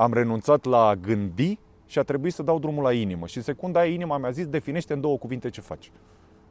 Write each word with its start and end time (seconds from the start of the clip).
am 0.00 0.12
renunțat 0.12 0.64
la 0.64 0.86
a 0.86 0.94
gândi 0.94 1.58
și 1.86 1.98
a 1.98 2.02
trebuit 2.02 2.32
să 2.32 2.42
dau 2.42 2.58
drumul 2.58 2.82
la 2.82 2.92
inimă. 2.92 3.26
Și 3.26 3.36
în 3.36 3.42
secunda 3.42 3.80
aia 3.80 3.92
inima 3.92 4.18
mi-a 4.18 4.30
zis, 4.30 4.46
definește 4.46 4.92
în 4.92 5.00
două 5.00 5.18
cuvinte 5.18 5.48
ce 5.50 5.60
faci. 5.60 5.92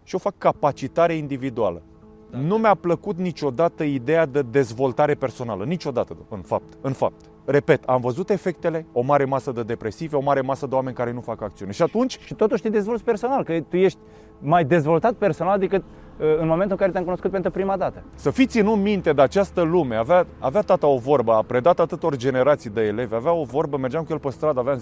Și 0.04 0.14
eu 0.14 0.20
fac 0.20 0.34
capacitare 0.38 1.14
individuală. 1.14 1.82
Da. 2.30 2.38
Nu 2.38 2.58
mi-a 2.58 2.76
plăcut 2.76 3.18
niciodată 3.18 3.84
ideea 3.84 4.26
de 4.26 4.42
dezvoltare 4.42 5.16
personală. 5.16 5.66
Niciodată, 5.66 6.18
în 6.30 6.42
fapt. 6.42 6.78
În 6.82 6.92
fapt. 6.92 7.26
Repet, 7.46 7.84
am 7.84 8.02
văzut 8.02 8.30
efectele, 8.30 8.86
o 8.94 9.02
mare 9.02 9.26
masă 9.26 9.52
de 9.52 9.64
depresivi, 9.64 10.16
o 10.16 10.22
mare 10.22 10.42
masă 10.42 10.68
de 10.68 10.76
oameni 10.76 10.96
care 10.96 11.12
nu 11.12 11.22
fac 11.22 11.42
acțiune. 11.42 11.72
Și 11.72 11.82
atunci... 11.82 12.20
Și 12.20 12.34
totuși 12.34 12.62
te 12.62 12.70
dezvolți 12.70 13.04
personal, 13.04 13.44
că 13.44 13.62
tu 13.62 13.78
ești 13.78 14.00
mai 14.40 14.66
dezvoltat 14.66 15.14
personal 15.14 15.60
decât 15.60 15.82
uh, 15.82 16.09
în 16.20 16.48
momentul 16.48 16.72
în 16.72 16.78
care 16.78 16.92
te-am 16.92 17.04
cunoscut 17.04 17.32
pentru 17.32 17.52
prima 17.52 17.78
dată. 17.78 18.04
Să 18.16 18.32
fiți 18.32 18.52
ținut 18.52 18.78
minte 18.78 19.14
de 19.14 19.22
această 19.22 19.62
lume. 19.62 19.96
Avea, 19.96 20.28
avea 20.40 20.62
tata 20.62 20.88
o 20.88 20.98
vorbă, 20.98 21.34
a 21.34 21.42
predat 21.42 21.80
atâtor 21.80 22.16
generații 22.16 22.70
de 22.70 22.82
elevi, 22.82 23.16
avea 23.16 23.32
o 23.32 23.44
vorbă, 23.44 23.78
mergeam 23.78 24.04
cu 24.04 24.12
el 24.12 24.20
pe 24.20 24.30
stradă, 24.30 24.60
aveam 24.60 24.80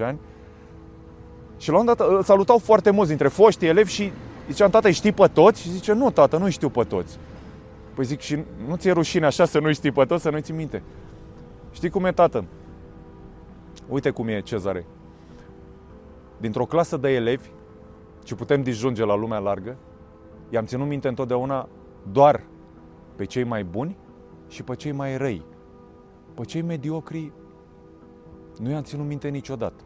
10-11 0.00 0.02
ani. 0.02 0.18
Și 1.56 1.70
la 1.70 1.78
un 1.78 1.84
dat 1.84 2.00
îl 2.00 2.22
salutau 2.22 2.58
foarte 2.58 2.90
mulți 2.90 3.08
dintre 3.08 3.28
foștii 3.28 3.68
elevi 3.68 3.90
și 3.90 4.12
ziceam, 4.48 4.70
tata, 4.70 4.88
îi 4.88 4.94
știi 4.94 5.12
pe 5.12 5.26
toți? 5.32 5.62
Și 5.62 5.70
zice, 5.70 5.92
nu, 5.92 6.10
tată, 6.10 6.36
nu 6.36 6.50
știu 6.50 6.68
pe 6.68 6.82
toți. 6.82 7.18
Păi 7.94 8.04
zic, 8.04 8.20
și 8.20 8.38
nu 8.68 8.76
ți-e 8.76 8.92
rușine 8.92 9.26
așa 9.26 9.44
să 9.44 9.58
nu 9.58 9.72
știi 9.72 9.92
pe 9.92 10.04
toți, 10.04 10.22
să 10.22 10.30
nu-i 10.30 10.42
ții 10.42 10.54
minte? 10.54 10.82
Știi 11.72 11.90
cum 11.90 12.04
e, 12.04 12.12
tată? 12.12 12.44
Uite 13.88 14.10
cum 14.10 14.28
e 14.28 14.40
Cezare. 14.40 14.86
Dintr-o 16.36 16.64
clasă 16.64 16.96
de 16.96 17.08
elevi, 17.08 17.48
ce 18.24 18.34
putem 18.34 18.62
disjunge 18.62 19.04
la 19.04 19.16
lumea 19.16 19.38
largă, 19.38 19.76
i-am 20.50 20.64
ținut 20.64 20.86
minte 20.86 21.08
întotdeauna 21.08 21.68
doar 22.12 22.44
pe 23.16 23.24
cei 23.24 23.44
mai 23.44 23.64
buni 23.64 23.96
și 24.48 24.62
pe 24.62 24.74
cei 24.74 24.92
mai 24.92 25.16
răi. 25.16 25.44
Pe 26.34 26.44
cei 26.44 26.62
mediocri 26.62 27.32
nu 28.58 28.70
i-am 28.70 28.82
ținut 28.82 29.06
minte 29.06 29.28
niciodată. 29.28 29.84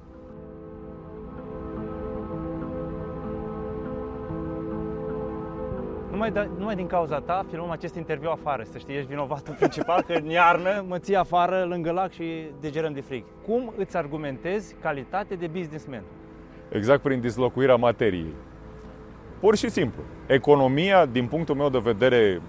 Numai, 6.10 6.30
de, 6.30 6.48
numai 6.59 6.74
din 6.74 6.87
cauza 6.87 7.21
ta 7.21 7.45
filmăm 7.49 7.71
acest 7.71 7.95
interviu 7.95 8.30
afară, 8.30 8.62
să 8.62 8.78
știi, 8.78 8.95
ești 8.95 9.09
vinovatul 9.09 9.54
principal 9.54 10.02
că 10.02 10.12
în 10.12 10.24
iarnă 10.24 10.84
mă 10.88 10.99
ții 10.99 11.16
afară 11.16 11.65
lângă 11.65 11.90
lac 11.90 12.10
și 12.10 12.51
degerăm 12.60 12.93
de 12.93 13.01
frig. 13.01 13.24
Cum 13.46 13.73
îți 13.76 13.96
argumentezi 13.96 14.74
calitate 14.74 15.34
de 15.34 15.46
businessman? 15.46 16.02
Exact 16.68 17.02
prin 17.02 17.21
dislocuirea 17.21 17.76
materiei. 17.76 18.34
Pur 19.45 19.56
și 19.56 19.68
simplu. 19.68 20.02
Economia, 20.26 21.06
din 21.06 21.26
punctul 21.26 21.54
meu 21.54 21.68
de 21.68 21.78
vedere, 21.78 22.42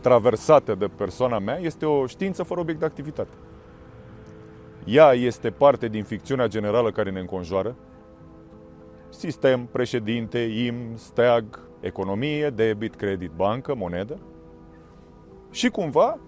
traversată 0.00 0.74
de 0.74 0.86
persoana 0.86 1.38
mea, 1.38 1.58
este 1.58 1.86
o 1.86 2.06
știință 2.06 2.42
fără 2.42 2.60
obiect 2.60 2.80
de 2.80 2.86
activitate. 2.86 3.34
Ea 4.84 5.12
este 5.12 5.50
parte 5.50 5.88
din 5.88 6.04
ficțiunea 6.04 6.46
generală 6.46 6.90
care 6.90 7.10
ne 7.10 7.20
înconjoară. 7.20 7.76
Sistem, 9.08 9.66
președinte, 9.72 10.38
im, 10.38 10.74
steag, 10.94 11.60
economie, 11.80 12.50
debit, 12.50 12.94
credit, 12.94 13.30
bancă, 13.30 13.74
monedă. 13.74 14.18
Și 15.50 15.68
cumva, 15.68 16.18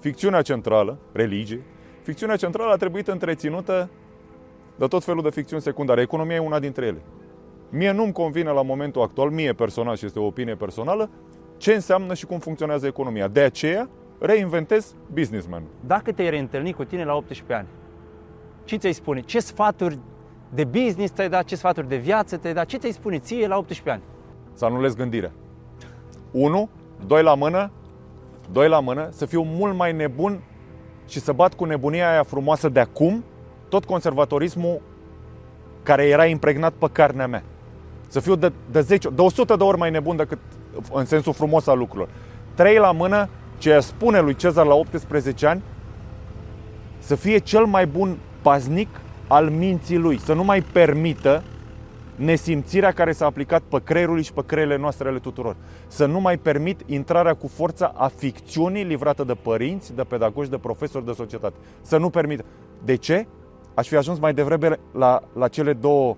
ficțiunea 0.00 0.42
centrală, 0.42 0.98
religie, 1.12 1.62
ficțiunea 2.02 2.36
centrală 2.36 2.72
a 2.72 2.76
trebuit 2.76 3.08
întreținută 3.08 3.90
de 4.76 4.86
tot 4.86 5.04
felul 5.04 5.22
de 5.22 5.30
ficțiuni 5.30 5.62
secundare. 5.62 6.00
Economia 6.00 6.36
e 6.36 6.38
una 6.38 6.58
dintre 6.58 6.86
ele. 6.86 7.02
Mie 7.74 7.92
nu-mi 7.92 8.12
convine 8.12 8.50
la 8.50 8.62
momentul 8.62 9.02
actual, 9.02 9.30
mie 9.30 9.52
personal 9.52 9.96
și 9.96 10.04
este 10.04 10.18
o 10.18 10.24
opinie 10.24 10.54
personală, 10.54 11.10
ce 11.56 11.72
înseamnă 11.74 12.14
și 12.14 12.26
cum 12.26 12.38
funcționează 12.38 12.86
economia. 12.86 13.28
De 13.28 13.40
aceea, 13.40 13.88
reinventez 14.18 14.94
businessman. 15.12 15.62
Dacă 15.86 16.12
te-ai 16.12 16.30
reîntâlnit 16.30 16.76
cu 16.76 16.84
tine 16.84 17.04
la 17.04 17.14
18 17.14 17.54
ani, 17.54 17.66
ce 18.64 18.76
ți-ai 18.76 18.92
spune? 18.92 19.20
Ce 19.20 19.38
sfaturi 19.38 19.98
de 20.54 20.64
business 20.64 21.12
ți-ai 21.14 21.28
dat? 21.28 21.44
Ce 21.44 21.56
sfaturi 21.56 21.88
de 21.88 21.96
viață 21.96 22.36
ți-ai 22.36 22.54
dat? 22.54 22.66
Ce 22.66 22.76
ți-ai 22.76 22.92
spune 22.92 23.18
ție 23.18 23.46
la 23.46 23.56
18 23.56 23.90
ani? 23.90 24.02
Să 24.52 24.64
anulez 24.64 24.94
gândirea. 24.94 25.32
Unu, 26.30 26.68
doi 27.06 27.22
la 27.22 27.34
mână, 27.34 27.70
doi 28.50 28.68
la 28.68 28.80
mână, 28.80 29.08
să 29.10 29.26
fiu 29.26 29.42
mult 29.42 29.76
mai 29.76 29.92
nebun 29.92 30.40
și 31.08 31.20
să 31.20 31.32
bat 31.32 31.54
cu 31.54 31.64
nebunia 31.64 32.10
aia 32.10 32.22
frumoasă 32.22 32.68
de 32.68 32.80
acum 32.80 33.24
tot 33.68 33.84
conservatorismul 33.84 34.80
care 35.82 36.06
era 36.06 36.24
impregnat 36.24 36.72
pe 36.72 36.88
carnea 36.92 37.26
mea. 37.26 37.42
Să 38.12 38.20
fiu 38.20 38.34
de, 38.34 38.52
de 38.70 38.80
10, 38.80 39.08
de 39.08 39.20
100 39.20 39.56
de 39.56 39.62
ori 39.62 39.78
mai 39.78 39.90
nebun 39.90 40.16
decât 40.16 40.38
în 40.92 41.04
sensul 41.04 41.32
frumos 41.32 41.66
al 41.66 41.78
lucrurilor. 41.78 42.08
Trei 42.54 42.76
la 42.76 42.92
mână, 42.92 43.28
ce 43.58 43.80
spune 43.80 44.20
lui 44.20 44.34
Cezar 44.34 44.66
la 44.66 44.74
18 44.74 45.46
ani, 45.46 45.62
să 46.98 47.14
fie 47.14 47.38
cel 47.38 47.64
mai 47.64 47.86
bun 47.86 48.18
paznic 48.42 48.88
al 49.28 49.48
minții 49.50 49.96
lui, 49.96 50.18
să 50.18 50.32
nu 50.32 50.44
mai 50.44 50.60
permită 50.60 51.42
nesimțirea 52.16 52.92
care 52.92 53.12
s-a 53.12 53.26
aplicat 53.26 53.62
pe 53.68 53.80
creierul 53.84 54.20
și 54.20 54.32
pe 54.32 54.42
creierele 54.46 54.78
noastre 54.78 55.08
ale 55.08 55.18
tuturor. 55.18 55.56
Să 55.86 56.06
nu 56.06 56.20
mai 56.20 56.38
permit 56.38 56.80
intrarea 56.86 57.34
cu 57.34 57.46
forța 57.46 57.92
a 57.96 58.10
ficțiunii 58.16 58.84
livrată 58.84 59.24
de 59.24 59.34
părinți, 59.34 59.94
de 59.94 60.02
pedagogi, 60.02 60.50
de 60.50 60.58
profesori, 60.58 61.04
de 61.04 61.12
societate. 61.12 61.56
Să 61.82 61.96
nu 61.96 62.10
permit. 62.10 62.44
De 62.84 62.94
ce? 62.94 63.26
Aș 63.74 63.88
fi 63.88 63.96
ajuns 63.96 64.18
mai 64.18 64.34
devreme 64.34 64.78
la, 64.92 65.20
la 65.34 65.48
cele 65.48 65.72
două 65.72 66.08
uh, 66.08 66.16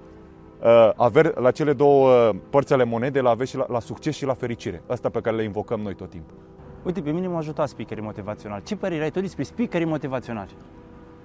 aver, 0.96 1.36
la 1.36 1.50
cele 1.50 1.72
două 1.72 2.10
uh, 2.10 2.36
părți 2.50 2.72
ale 2.72 2.84
monedei, 2.84 3.22
la, 3.22 3.30
aver 3.30 3.46
și 3.46 3.56
la, 3.56 3.66
la 3.68 3.80
succes 3.80 4.14
și 4.14 4.24
la 4.24 4.34
fericire. 4.34 4.82
Asta 4.86 5.08
pe 5.08 5.20
care 5.20 5.36
le 5.36 5.42
invocăm 5.42 5.80
noi 5.80 5.94
tot 5.94 6.10
timpul. 6.10 6.36
Uite, 6.82 7.00
pe 7.00 7.10
mine 7.10 7.26
m-a 7.26 7.38
ajutat 7.38 7.68
speakerii 7.68 8.02
motivaționali. 8.02 8.62
Ce 8.62 8.76
părere 8.76 9.02
ai 9.02 9.10
tu 9.10 9.20
despre 9.20 9.42
speakerii 9.42 9.86
motivaționali? 9.86 10.50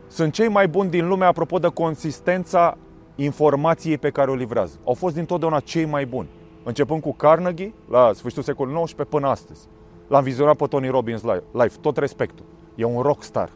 Sunt 0.07 0.33
cei 0.33 0.47
mai 0.47 0.67
buni 0.67 0.89
din 0.89 1.07
lume 1.07 1.25
apropo 1.25 1.59
de 1.59 1.67
consistența 1.67 2.77
informației 3.15 3.97
pe 3.97 4.09
care 4.09 4.31
o 4.31 4.35
livrează. 4.35 4.79
Au 4.85 4.93
fost 4.93 5.15
dintotdeauna 5.15 5.59
cei 5.59 5.85
mai 5.85 6.05
buni. 6.05 6.27
Începând 6.63 7.01
cu 7.01 7.13
Carnegie, 7.13 7.73
la 7.89 8.11
sfârșitul 8.13 8.43
secolului 8.43 8.83
XIX 8.83 9.05
până 9.09 9.27
astăzi. 9.27 9.67
L-am 10.07 10.23
vizionat 10.23 10.55
pe 10.55 10.65
Tony 10.65 10.87
Robbins 10.87 11.23
live, 11.51 11.73
tot 11.81 11.97
respectul. 11.97 12.45
E 12.75 12.83
un 12.83 13.01
rockstar. 13.01 13.49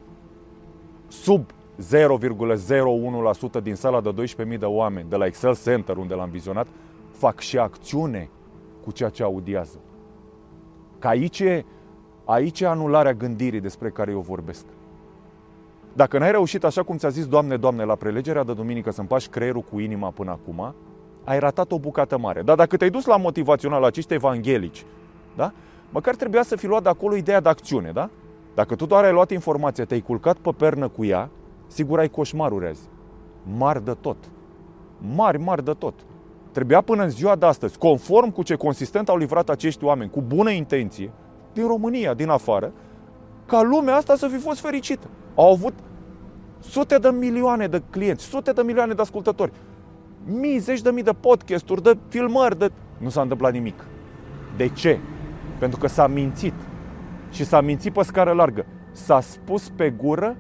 Sub 1.08 1.46
0,01% 1.82 3.64
din 3.64 3.76
sala 3.76 4.02
de 4.02 4.14
12.000 4.54 4.60
de 4.60 4.66
oameni 4.66 5.10
de 5.10 5.16
la 5.16 5.26
Excel 5.26 5.56
Center, 5.56 5.98
unde 5.98 6.14
l-am 6.14 6.30
vizionat, 6.30 6.68
fac 7.12 7.40
și 7.40 7.58
acțiune 7.58 8.30
cu 8.84 8.92
ceea 8.92 9.10
ce 9.10 9.24
audiază. 9.24 9.80
Că 11.00 11.08
aici 11.08 11.40
e, 11.40 11.66
aici 12.26 12.60
e 12.60 12.68
anularea 12.68 13.14
gândirii 13.14 13.60
despre 13.60 13.90
care 13.90 14.12
eu 14.12 14.20
vorbesc. 14.20 14.66
Dacă 15.94 16.18
n-ai 16.18 16.32
reușit 16.32 16.64
așa 16.64 16.84
cum 16.84 16.98
ți-a 16.98 17.10
zis 17.10 17.28
Doamne, 17.28 17.58
Doamne, 17.58 17.84
la 17.84 17.96
prelegerea 17.96 18.44
de 18.44 18.54
duminică 18.54 18.92
să 18.92 19.02
împași 19.02 19.30
creierul 19.30 19.66
cu 19.72 19.80
inima 19.80 20.10
până 20.10 20.32
acum, 20.32 20.74
ai 21.24 21.40
ratat 21.40 21.72
o 21.72 21.80
bucată 21.80 22.18
mare. 22.18 22.42
Dar 22.42 22.56
dacă 22.56 22.78
te-ai 22.78 22.90
dus 22.90 23.06
la 23.06 23.18
motivațional, 23.18 23.82
la 23.82 23.88
acești 23.88 24.14
evanghelici, 24.14 24.86
da? 25.36 25.52
măcar 25.90 26.16
trebuia 26.16 26.44
să 26.44 26.56
fi 26.56 26.68
luat 26.68 26.84
de 26.84 26.90
acolo 26.90 27.16
ideea 27.16 27.40
de 27.40 27.50
acțiune, 27.50 27.92
da? 27.92 28.10
Dacă 28.54 28.76
tu 28.76 28.86
doar 28.86 29.04
ai 29.04 29.12
luat 29.12 29.32
informația, 29.32 29.86
te-ai 29.86 30.00
culcat 30.00 30.38
pe 30.38 30.52
pernă 30.58 30.88
cu 30.88 31.06
ea, 31.06 31.30
sigur 31.68 32.00
ai 32.00 32.10
coșmaruri 32.10 32.68
azi. 32.68 32.90
Mari 33.58 33.86
de 33.86 33.94
tot. 34.02 34.18
Mari, 35.16 35.40
mari 35.40 35.64
de 35.64 35.72
tot. 35.72 35.94
Trebuia 36.52 36.82
până 36.82 37.04
în 37.04 37.10
ziua 37.10 37.36
de 37.36 37.46
astăzi, 37.46 37.78
conform 37.78 38.32
cu 38.32 38.44
ce 38.44 38.56
consistent 38.56 39.10
au 39.10 39.18
livrat 39.18 39.50
acești 39.50 39.84
oameni, 39.84 40.10
cu 40.10 40.22
bună 40.22 40.50
intenție, 40.50 41.12
din 41.54 41.68
România, 41.68 42.14
din 42.14 42.30
afară, 42.30 42.72
ca 43.46 43.62
lumea 43.62 43.96
asta 43.96 44.16
să 44.16 44.28
fi 44.28 44.38
fost 44.38 44.60
fericită. 44.60 45.08
Au 45.36 45.52
avut 45.52 45.74
sute 46.60 46.98
de 46.98 47.10
milioane 47.10 47.68
de 47.68 47.82
clienți, 47.90 48.24
sute 48.24 48.52
de 48.52 48.62
milioane 48.62 48.94
de 48.94 49.02
ascultători, 49.02 49.52
mii, 50.26 50.58
zeci 50.58 50.82
de 50.82 50.92
mii 50.92 51.04
de 51.04 51.14
podcasturi, 51.20 51.84
de 51.84 51.98
filmări, 52.08 52.58
de... 52.58 52.72
Nu 52.98 53.10
s-a 53.10 53.22
întâmplat 53.22 53.52
nimic. 53.52 53.86
De 54.58 54.68
ce? 54.68 55.00
Pentru 55.60 55.80
că 55.80 55.88
s-a 55.88 56.08
mințit. 56.08 56.54
Și 57.30 57.46
s-a 57.46 57.62
mințit 57.62 57.94
pe 57.94 58.04
scară 58.04 58.32
largă. 58.32 58.66
S-a 58.92 59.20
spus 59.20 59.70
pe 59.70 59.90
gură 59.90 60.38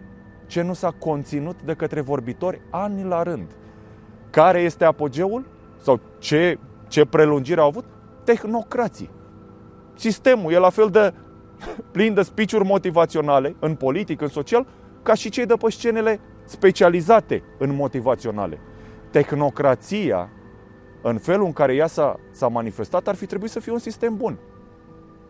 ce 0.53 0.61
nu 0.61 0.73
s-a 0.73 0.91
conținut 0.91 1.61
de 1.61 1.73
către 1.73 2.01
vorbitori 2.01 2.61
ani 2.69 3.03
la 3.03 3.23
rând. 3.23 3.47
Care 4.29 4.59
este 4.59 4.85
apogeul? 4.85 5.45
Sau 5.81 5.99
ce, 6.17 6.59
ce 6.87 7.05
prelungire 7.05 7.59
au 7.59 7.67
avut? 7.67 7.85
Tehnocrații. 8.23 9.09
Sistemul 9.93 10.51
e 10.51 10.57
la 10.57 10.69
fel 10.69 10.89
de 10.89 11.13
plin 11.93 12.13
de 12.13 12.21
spiciuri 12.21 12.65
motivaționale 12.65 13.55
în 13.59 13.75
politic, 13.75 14.21
în 14.21 14.27
social, 14.27 14.67
ca 15.03 15.13
și 15.13 15.29
cei 15.29 15.45
de 15.45 15.53
pe 15.53 15.69
scenele 15.69 16.19
specializate 16.45 17.43
în 17.57 17.75
motivaționale. 17.75 18.59
Tehnocrația, 19.11 20.29
în 21.01 21.17
felul 21.17 21.45
în 21.45 21.53
care 21.53 21.75
ea 21.75 21.87
s-a, 21.87 22.19
s-a 22.31 22.47
manifestat, 22.47 23.07
ar 23.07 23.15
fi 23.15 23.25
trebuit 23.25 23.51
să 23.51 23.59
fie 23.59 23.71
un 23.71 23.79
sistem 23.79 24.15
bun. 24.15 24.39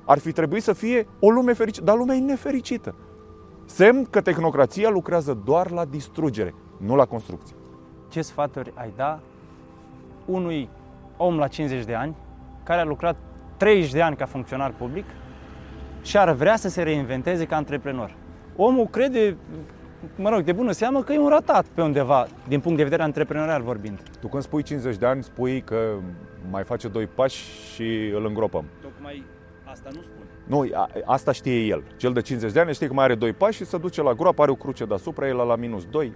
Ar 0.06 0.18
fi 0.18 0.32
trebuit 0.32 0.64
să 0.64 0.74
fie 0.74 1.08
o 1.20 1.30
lume 1.30 1.54
fericită, 1.54 1.86
dar 1.86 1.98
lumea 1.98 2.16
e 2.16 2.20
nefericită. 2.20 2.96
Semn 3.66 4.06
că 4.10 4.22
tehnocrația 4.22 4.90
lucrează 4.90 5.42
doar 5.46 5.72
la 5.72 5.86
distrugere, 5.86 6.54
nu 6.78 6.96
la 6.96 7.06
construcție. 7.06 7.56
Ce 8.10 8.22
sfaturi 8.22 8.74
ai 8.76 8.94
da 8.96 9.20
unui 10.26 10.70
om 11.18 11.38
la 11.38 11.48
50 11.48 11.86
de 11.86 11.94
ani 11.94 12.16
care 12.64 12.82
a 12.82 12.84
lucrat 12.84 13.16
30 13.58 13.92
de 13.92 14.02
ani 14.02 14.16
ca 14.16 14.26
funcționar 14.26 14.72
public 14.72 15.06
și 16.02 16.18
ar 16.18 16.32
vrea 16.32 16.56
să 16.56 16.70
se 16.70 16.84
reinventeze 16.84 17.46
ca 17.46 17.56
antreprenor? 17.56 18.16
Omul 18.56 18.88
crede 18.88 19.38
mă 20.16 20.30
rog, 20.30 20.42
de 20.42 20.52
bună 20.52 20.72
seamă 20.72 21.04
că 21.04 21.14
e 21.14 21.20
un 21.20 21.30
ratat 21.30 21.66
pe 21.66 21.82
undeva, 21.82 22.28
din 22.48 22.60
punct 22.60 22.78
de 22.78 22.84
vedere 22.84 23.02
antreprenorial 23.02 23.62
vorbind. 23.62 24.00
Tu 24.20 24.28
când 24.28 24.44
spui 24.44 24.64
50 24.64 24.98
de 24.98 25.06
ani, 25.06 25.24
spui 25.24 25.62
că 25.62 25.96
mai 26.50 26.64
face 26.64 26.88
doi 26.88 27.08
pași 27.08 27.44
și 27.74 28.12
îl 28.16 28.26
îngropăm. 28.26 28.66
Tocmai 28.82 29.24
asta 29.64 29.90
nu 29.94 30.02
spun. 30.02 30.23
Nu, 30.44 30.68
a, 30.74 30.90
asta 31.06 31.32
știe 31.32 31.60
el. 31.66 31.84
Cel 31.98 32.14
de 32.14 32.22
50 32.22 32.52
de 32.52 32.60
ani 32.60 32.74
știe 32.74 32.88
că 32.88 32.94
mai 32.94 33.04
are 33.04 33.16
doi 33.16 33.34
pași 33.34 33.58
și 33.58 33.66
se 33.66 33.78
duce 33.78 34.02
la 34.02 34.14
groapă, 34.14 34.42
are 34.42 34.52
o 34.52 34.56
cruce 34.56 34.86
deasupra, 34.86 35.28
el 35.28 35.36
la 35.36 35.56
minus 35.56 35.86
2. 35.86 36.14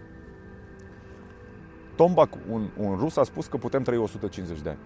Tombac, 1.95 2.29
un, 2.49 2.69
un 2.77 2.95
rus, 2.95 3.17
a 3.17 3.23
spus 3.23 3.47
că 3.47 3.57
putem 3.57 3.83
trăi 3.83 3.97
150 3.97 4.61
de 4.61 4.69
ani. 4.69 4.79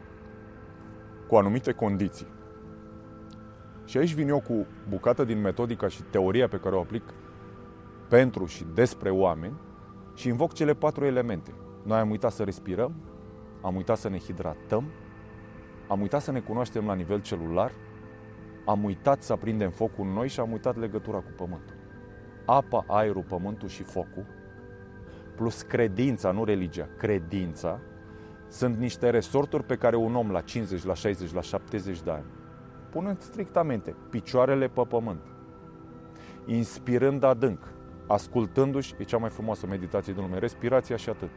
Cu 1.27 1.35
anumite 1.35 1.71
condiții. 1.71 2.27
Și 3.85 3.97
aici 3.97 4.13
vin 4.13 4.27
eu 4.27 4.39
cu 4.39 4.65
bucată 4.89 5.23
din 5.23 5.41
metodica 5.41 5.87
și 5.87 6.01
teoria 6.01 6.47
pe 6.47 6.57
care 6.57 6.75
o 6.75 6.79
aplic 6.79 7.03
pentru 8.09 8.45
și 8.45 8.65
despre 8.73 9.09
oameni 9.09 9.59
și 10.15 10.27
invoc 10.27 10.53
cele 10.53 10.73
patru 10.73 11.05
elemente. 11.05 11.53
Noi 11.83 11.99
am 11.99 12.09
uitat 12.09 12.31
să 12.31 12.43
respirăm, 12.43 12.93
am 13.61 13.75
uitat 13.75 13.97
să 13.97 14.09
ne 14.09 14.17
hidratăm, 14.17 14.91
am 15.87 16.01
uitat 16.01 16.21
să 16.21 16.31
ne 16.31 16.39
cunoaștem 16.39 16.85
la 16.85 16.93
nivel 16.93 17.21
celular, 17.21 17.71
am 18.65 18.83
uitat 18.83 19.21
să 19.21 19.33
aprindem 19.33 19.69
focul 19.69 20.05
în 20.05 20.13
noi 20.13 20.27
și 20.27 20.39
am 20.39 20.51
uitat 20.51 20.77
legătura 20.77 21.17
cu 21.17 21.31
pământul. 21.35 21.75
Apa, 22.45 22.83
aerul, 22.87 23.23
pământul 23.27 23.67
și 23.67 23.83
focul, 23.83 24.25
plus 25.35 25.61
credința, 25.61 26.31
nu 26.31 26.43
religia, 26.43 26.87
credința, 26.97 27.79
sunt 28.47 28.77
niște 28.77 29.09
resorturi 29.09 29.63
pe 29.63 29.75
care 29.75 29.95
un 29.95 30.15
om 30.15 30.31
la 30.31 30.41
50, 30.41 30.83
la 30.83 30.93
60, 30.93 31.33
la 31.33 31.41
70 31.41 32.01
de 32.01 32.11
ani, 32.11 32.25
punând 32.89 33.19
strictamente 33.19 33.95
picioarele 34.09 34.67
pe 34.67 34.81
pământ, 34.87 35.21
inspirând 36.45 37.23
adânc, 37.23 37.73
ascultându-și, 38.07 38.95
e 38.97 39.03
cea 39.03 39.17
mai 39.17 39.29
frumoasă 39.29 39.67
meditație 39.67 40.13
din 40.13 40.21
lume, 40.21 40.37
respirația 40.37 40.95
și 40.95 41.09
atât. 41.09 41.29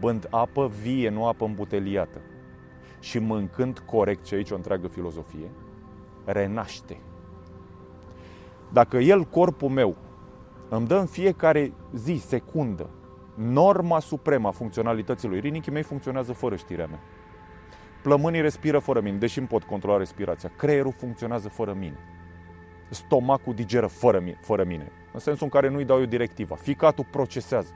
Bând 0.00 0.26
apă 0.30 0.70
vie, 0.82 1.08
nu 1.08 1.26
apă 1.26 1.44
îmbuteliată. 1.44 2.20
Și 3.00 3.18
mâncând 3.18 3.78
corect, 3.78 4.24
și 4.24 4.34
aici 4.34 4.50
o 4.50 4.54
întreagă 4.54 4.86
filozofie, 4.86 5.50
renaște. 6.24 7.00
Dacă 8.72 8.96
el, 8.96 9.24
corpul 9.24 9.68
meu, 9.68 9.96
îmi 10.68 10.86
dă 10.86 10.96
în 10.96 11.06
fiecare 11.06 11.72
zi, 11.94 12.22
secundă, 12.26 12.90
norma 13.34 13.98
supremă 14.00 14.48
a 14.48 14.50
funcționalității 14.50 15.28
lui, 15.28 15.40
rinichii 15.40 15.72
mei 15.72 15.82
funcționează 15.82 16.32
fără 16.32 16.56
știrea 16.56 16.86
mea. 16.86 17.00
Plămânii 18.02 18.40
respiră 18.40 18.78
fără 18.78 19.00
mine, 19.00 19.16
deși 19.16 19.38
îmi 19.38 19.46
pot 19.46 19.62
controla 19.62 19.96
respirația. 19.96 20.50
Creierul 20.56 20.92
funcționează 20.92 21.48
fără 21.48 21.72
mine. 21.72 21.98
Stomacul 22.90 23.54
digeră 23.54 23.86
fără 23.86 24.18
mine, 24.18 24.38
fără 24.40 24.64
mine. 24.64 24.90
În 25.12 25.20
sensul 25.20 25.44
în 25.44 25.50
care 25.50 25.68
nu-i 25.68 25.84
dau 25.84 25.98
eu 25.98 26.04
directiva. 26.04 26.54
Ficatul 26.54 27.06
procesează. 27.10 27.72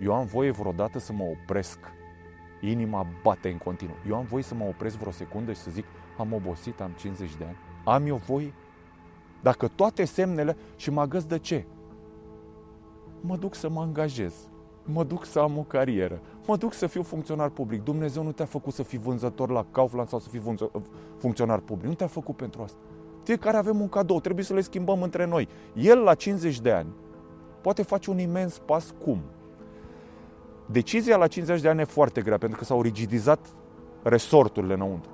Eu 0.00 0.14
am 0.14 0.26
voie 0.26 0.50
vreodată 0.50 0.98
să 0.98 1.12
mă 1.12 1.24
opresc. 1.24 1.78
Inima 2.60 3.06
bate 3.22 3.48
în 3.48 3.58
continuu. 3.58 3.96
Eu 4.08 4.16
am 4.16 4.24
voie 4.24 4.42
să 4.42 4.54
mă 4.54 4.64
opresc 4.64 4.96
vreo 4.96 5.12
secundă 5.12 5.52
și 5.52 5.60
să 5.60 5.70
zic 5.70 5.84
am 6.18 6.32
obosit, 6.32 6.80
am 6.80 6.90
50 6.98 7.36
de 7.36 7.44
ani. 7.44 7.56
Am 7.84 8.06
eu 8.06 8.16
voie? 8.16 8.54
Dacă 9.42 9.68
toate 9.68 10.04
semnele 10.04 10.56
și 10.76 10.90
mă 10.90 11.00
agăs 11.00 11.24
de 11.24 11.38
ce? 11.38 11.64
Mă 13.20 13.36
duc 13.36 13.54
să 13.54 13.68
mă 13.68 13.80
angajez. 13.80 14.34
Mă 14.84 15.04
duc 15.04 15.24
să 15.24 15.38
am 15.38 15.58
o 15.58 15.62
carieră. 15.62 16.20
Mă 16.46 16.56
duc 16.56 16.72
să 16.72 16.86
fiu 16.86 17.02
funcționar 17.02 17.48
public. 17.48 17.82
Dumnezeu 17.82 18.22
nu 18.22 18.32
te-a 18.32 18.44
făcut 18.44 18.72
să 18.72 18.82
fii 18.82 18.98
vânzător 18.98 19.50
la 19.50 19.66
Kaufland 19.70 20.08
sau 20.08 20.18
să 20.18 20.28
fii 20.28 20.42
funcționar 21.18 21.58
public. 21.58 21.86
Nu 21.86 21.94
te-a 21.94 22.06
făcut 22.06 22.36
pentru 22.36 22.62
asta. 22.62 22.78
Fiecare 23.22 23.56
avem 23.56 23.80
un 23.80 23.88
cadou, 23.88 24.20
trebuie 24.20 24.44
să 24.44 24.54
le 24.54 24.60
schimbăm 24.60 25.02
între 25.02 25.26
noi. 25.26 25.48
El, 25.74 25.98
la 25.98 26.14
50 26.14 26.60
de 26.60 26.70
ani, 26.70 26.88
poate 27.60 27.82
face 27.82 28.10
un 28.10 28.18
imens 28.18 28.58
pas 28.58 28.94
cum? 29.04 29.20
Decizia 30.66 31.16
la 31.16 31.26
50 31.26 31.60
de 31.60 31.68
ani 31.68 31.80
e 31.80 31.84
foarte 31.84 32.20
grea, 32.20 32.38
pentru 32.38 32.58
că 32.58 32.64
s-au 32.64 32.82
rigidizat 32.82 33.54
resorturile 34.02 34.74
înăuntru. 34.74 35.10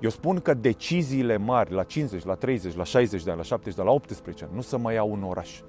Eu 0.00 0.10
spun 0.10 0.40
că 0.40 0.54
deciziile 0.54 1.36
mari 1.36 1.72
la 1.72 1.82
50, 1.82 2.24
la 2.24 2.34
30, 2.34 2.76
la 2.76 2.84
60 2.84 3.22
de 3.22 3.30
ani, 3.30 3.38
la 3.38 3.44
70, 3.44 3.74
de 3.74 3.82
la 3.82 3.90
18 3.90 4.44
ani, 4.44 4.54
nu 4.54 4.60
să 4.60 4.78
mai 4.78 4.94
iau 4.94 5.10
un 5.10 5.22
oraș. 5.22 5.60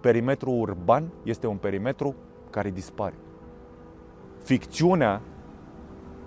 Perimetrul 0.00 0.60
urban 0.60 1.12
este 1.22 1.46
un 1.46 1.56
perimetru 1.56 2.14
care 2.50 2.70
dispare. 2.70 3.14
Ficțiunea 4.42 5.22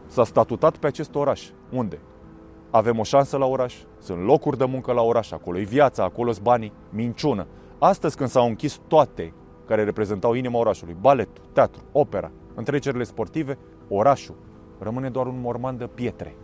s-a 0.06 0.24
statutat 0.24 0.78
pe 0.78 0.88
acest 0.88 1.16
oraș. 1.16 1.50
Unde? 1.72 2.00
Avem 2.69 3.00
o 3.00 3.04
șansă 3.04 3.38
la 3.38 3.45
oraș, 3.45 3.75
sunt 4.00 4.24
locuri 4.24 4.57
de 4.57 4.66
muncă 4.66 4.92
la 4.92 5.01
oraș, 5.01 5.31
acolo 5.31 5.60
e 5.60 5.63
viața, 5.63 6.04
acolo 6.04 6.31
sunt 6.31 6.44
banii, 6.44 6.74
minciună. 6.90 7.48
Astăzi 7.80 8.18
când 8.18 8.30
s-au 8.30 8.48
închis 8.48 8.81
toate 8.88 9.34
care 9.68 9.84
reprezentau 9.84 10.34
inima 10.34 10.60
orașului, 10.60 10.95
baletul, 11.00 11.44
teatru, 11.51 11.81
opera, 11.92 12.31
întrecerile 12.56 13.04
sportive, 13.04 13.57
orașul 13.90 14.36
rămâne 14.80 15.10
doar 15.10 15.28
un 15.28 15.40
morman 15.42 15.78
de 15.78 15.88
pietre. 15.88 16.36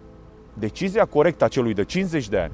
Decizia 0.59 1.05
corectă 1.05 1.43
a 1.43 1.47
celui 1.47 1.73
de 1.73 1.83
50 1.83 2.29
de 2.29 2.39
ani 2.39 2.53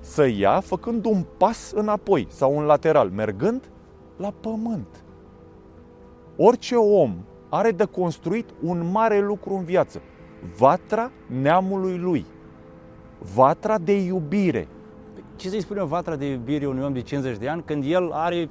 să 0.00 0.26
ia 0.26 0.60
făcând 0.60 1.04
un 1.04 1.24
pas 1.36 1.72
înapoi 1.74 2.26
sau 2.30 2.56
un 2.56 2.64
lateral, 2.64 3.10
mergând 3.10 3.70
la 4.16 4.32
pământ. 4.40 5.04
Orice 6.36 6.74
om 6.74 7.16
are 7.48 7.70
de 7.70 7.84
construit 7.84 8.50
un 8.62 8.90
mare 8.90 9.20
lucru 9.20 9.54
în 9.54 9.64
viață. 9.64 10.00
Vatra 10.56 11.10
neamului 11.26 11.98
lui 11.98 12.26
vatra 13.34 13.78
de 13.78 14.02
iubire. 14.02 14.68
Ce 15.36 15.48
să-i 15.48 15.60
spune 15.60 15.80
o 15.80 15.86
vatra 15.86 16.16
de 16.16 16.30
iubire 16.30 16.66
unui 16.66 16.84
om 16.84 16.92
de 16.92 17.00
50 17.00 17.36
de 17.36 17.48
ani 17.48 17.62
când 17.62 17.84
el 17.86 18.10
are 18.12 18.48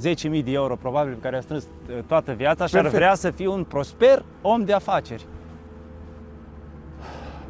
10.000 0.00 0.44
de 0.44 0.52
euro 0.52 0.76
probabil 0.76 1.14
pe 1.14 1.20
care 1.20 1.36
a 1.36 1.40
strâns 1.40 1.64
uh, 1.64 1.98
toată 2.06 2.32
viața 2.32 2.66
și 2.66 2.72
Perfect. 2.72 2.94
ar 2.94 3.00
vrea 3.00 3.14
să 3.14 3.30
fie 3.30 3.48
un 3.48 3.64
prosper 3.64 4.24
om 4.42 4.64
de 4.64 4.72
afaceri. 4.72 5.26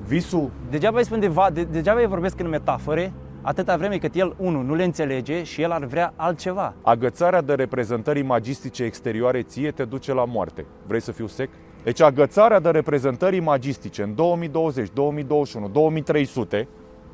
Visul... 0.06 0.50
Degeaba 0.70 0.98
îi 0.98 1.04
spun 1.04 1.20
de, 1.20 1.28
va, 1.28 1.50
de, 1.52 1.62
degeaba 1.62 2.00
îi 2.00 2.06
vorbesc 2.06 2.40
în 2.40 2.48
metafore, 2.48 3.12
atâta 3.42 3.76
vreme 3.76 3.96
cât 3.96 4.14
el, 4.14 4.34
unul, 4.38 4.64
nu 4.64 4.74
le 4.74 4.84
înțelege 4.84 5.42
și 5.42 5.62
el 5.62 5.70
ar 5.70 5.84
vrea 5.84 6.12
altceva. 6.16 6.74
Agățarea 6.82 7.40
de 7.40 7.54
reprezentări 7.54 8.22
magistice 8.22 8.84
exterioare 8.84 9.42
ție 9.42 9.70
te 9.70 9.84
duce 9.84 10.12
la 10.12 10.24
moarte. 10.24 10.66
Vrei 10.86 11.00
să 11.00 11.12
fiu 11.12 11.26
sec? 11.26 11.50
Deci 11.82 12.00
agățarea 12.00 12.60
de 12.60 12.70
reprezentări 12.70 13.40
magistice 13.40 14.02
în 14.02 14.14
2020, 14.14 14.88
2021, 14.92 15.68
2300 15.68 16.68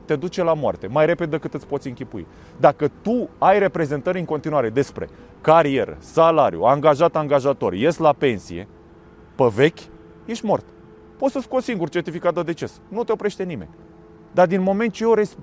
te 0.05 0.17
duce 0.17 0.43
la 0.43 0.55
moarte, 0.55 0.87
mai 0.87 1.07
repede 1.07 1.31
decât 1.31 1.55
îți 1.55 1.67
poți 1.67 1.89
închipui. 1.89 2.27
Dacă 2.57 2.91
tu 3.03 3.29
ai 3.39 3.59
reprezentări 3.59 4.19
în 4.19 4.25
continuare 4.25 4.71
despre 4.71 5.09
carieră, 5.41 5.97
salariu, 5.99 6.63
angajat, 6.63 7.17
angajator, 7.17 7.73
ies 7.73 7.99
la 7.99 8.13
pensie, 8.13 8.69
pe 9.35 9.51
vechi, 9.55 9.79
ești 10.27 10.45
mort. 10.45 10.65
Poți 11.21 11.33
să 11.33 11.41
scoți 11.41 11.65
singur 11.65 11.89
certificat 11.89 12.35
de 12.35 12.43
deces. 12.43 12.81
Nu 12.89 13.05
te 13.05 13.13
oprește 13.13 13.43
nimeni. 13.43 13.71
Dar 14.33 14.47
din 14.47 14.63
moment 14.63 14.93
ce 14.93 15.03
eu 15.03 15.15
res... 15.15 15.37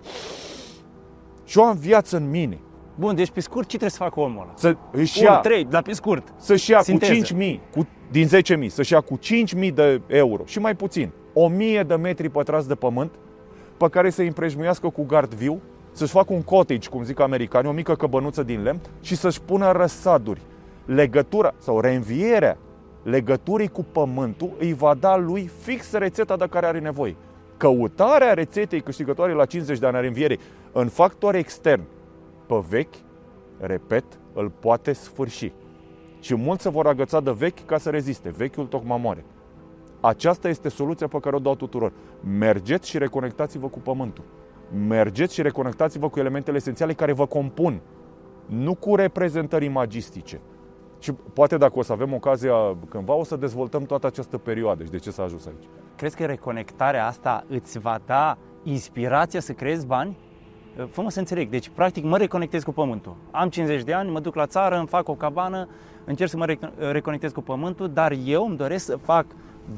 și 1.45 1.59
eu 1.59 1.63
am 1.63 1.77
viață 1.77 2.17
în 2.17 2.29
mine, 2.29 2.59
Bun, 2.95 3.15
deci 3.15 3.29
pe 3.29 3.39
scurt 3.39 3.61
ce 3.61 3.77
trebuie 3.77 3.89
să 3.89 3.97
facă 3.97 4.19
omul 4.19 4.41
ăla? 4.41 4.53
Să 4.55 4.75
își 4.91 5.23
ia, 5.23 5.37
3, 5.37 5.65
dar 5.65 5.81
pe 5.81 5.93
scurt. 5.93 6.33
Să-și 6.37 6.71
ia 6.71 6.81
Sinteză. 6.81 7.33
cu 7.33 7.41
5.000, 7.41 7.59
cu, 7.71 7.87
din 8.11 8.27
10.000, 8.27 8.67
să-și 8.67 8.93
ia 8.93 9.01
cu 9.01 9.19
5.000 9.67 9.73
de 9.73 10.01
euro 10.07 10.43
și 10.45 10.59
mai 10.59 10.75
puțin, 10.75 11.11
1.000 11.79 11.87
de 11.87 11.95
metri 11.95 12.29
pătrați 12.29 12.67
de 12.67 12.75
pământ 12.75 13.11
pe 13.77 13.89
care 13.89 14.09
să-i 14.09 14.27
împrejmuiască 14.27 14.89
cu 14.89 15.05
gard 15.05 15.33
viu, 15.33 15.61
să-și 15.91 16.11
facă 16.11 16.33
un 16.33 16.41
cottage, 16.43 16.89
cum 16.89 17.03
zic 17.03 17.19
americanii, 17.19 17.69
o 17.69 17.73
mică 17.73 17.95
căbănuță 17.95 18.43
din 18.43 18.63
lemn 18.63 18.79
și 19.01 19.15
să-și 19.15 19.41
pună 19.41 19.71
răsaduri. 19.71 20.41
Legătura 20.85 21.53
sau 21.57 21.79
reînvierea 21.79 22.57
legăturii 23.09 23.67
cu 23.67 23.83
pământul 23.91 24.55
îi 24.59 24.73
va 24.73 24.93
da 24.93 25.17
lui 25.17 25.49
fix 25.61 25.91
rețeta 25.91 26.35
de 26.35 26.47
care 26.49 26.65
are 26.65 26.79
nevoie. 26.79 27.15
Căutarea 27.57 28.33
rețetei 28.33 28.81
câștigătoare 28.81 29.33
la 29.33 29.45
50 29.45 29.79
de 29.79 29.85
ani 29.85 29.95
a 29.95 29.99
reînvierii 29.99 30.39
în 30.71 30.87
factor 30.87 31.35
extern 31.35 31.81
pe 32.45 32.63
vechi, 32.69 32.95
repet, 33.59 34.03
îl 34.33 34.49
poate 34.59 34.93
sfârși. 34.93 35.51
Și 36.19 36.35
mulți 36.35 36.63
se 36.63 36.69
vor 36.69 36.87
agăța 36.87 37.19
de 37.19 37.31
vechi 37.31 37.65
ca 37.65 37.77
să 37.77 37.89
reziste. 37.89 38.29
Vechiul 38.29 38.65
tocmai 38.65 38.99
moare. 39.01 39.25
Aceasta 39.99 40.49
este 40.49 40.69
soluția 40.69 41.07
pe 41.07 41.19
care 41.19 41.35
o 41.35 41.39
dau 41.39 41.55
tuturor. 41.55 41.93
Mergeți 42.37 42.89
și 42.89 42.97
reconectați-vă 42.97 43.67
cu 43.67 43.79
pământul. 43.79 44.23
Mergeți 44.87 45.33
și 45.33 45.41
reconectați-vă 45.41 46.09
cu 46.09 46.19
elementele 46.19 46.57
esențiale 46.57 46.93
care 46.93 47.13
vă 47.13 47.25
compun. 47.25 47.81
Nu 48.45 48.75
cu 48.75 48.95
reprezentări 48.95 49.65
imagistice. 49.65 50.41
Și 50.99 51.11
poate 51.33 51.57
dacă 51.57 51.79
o 51.79 51.81
să 51.81 51.91
avem 51.91 52.13
ocazia 52.13 52.53
cândva, 52.89 53.13
o 53.13 53.23
să 53.23 53.35
dezvoltăm 53.35 53.83
toată 53.83 54.07
această 54.07 54.37
perioadă 54.37 54.83
și 54.83 54.89
de 54.89 54.97
ce 54.97 55.11
s-a 55.11 55.23
ajuns 55.23 55.45
aici. 55.45 55.67
Crezi 55.95 56.15
că 56.15 56.25
reconectarea 56.25 57.05
asta 57.05 57.43
îți 57.47 57.79
va 57.79 57.99
da 58.05 58.37
inspirația 58.63 59.39
să 59.39 59.53
creezi 59.53 59.85
bani? 59.85 60.17
fă 60.85 61.05
să 61.07 61.19
înțeleg. 61.19 61.49
Deci, 61.49 61.69
practic, 61.69 62.03
mă 62.03 62.17
reconectez 62.17 62.63
cu 62.63 62.71
pământul. 62.71 63.15
Am 63.31 63.49
50 63.49 63.83
de 63.83 63.93
ani, 63.93 64.11
mă 64.11 64.19
duc 64.19 64.35
la 64.35 64.45
țară, 64.45 64.77
îmi 64.77 64.87
fac 64.87 65.09
o 65.09 65.13
cabană, 65.13 65.67
încerc 66.05 66.29
să 66.29 66.37
mă 66.37 66.55
reconectez 66.91 67.31
cu 67.31 67.41
pământul, 67.41 67.89
dar 67.89 68.13
eu 68.25 68.45
îmi 68.45 68.57
doresc 68.57 68.85
să 68.85 68.95
fac 68.95 69.25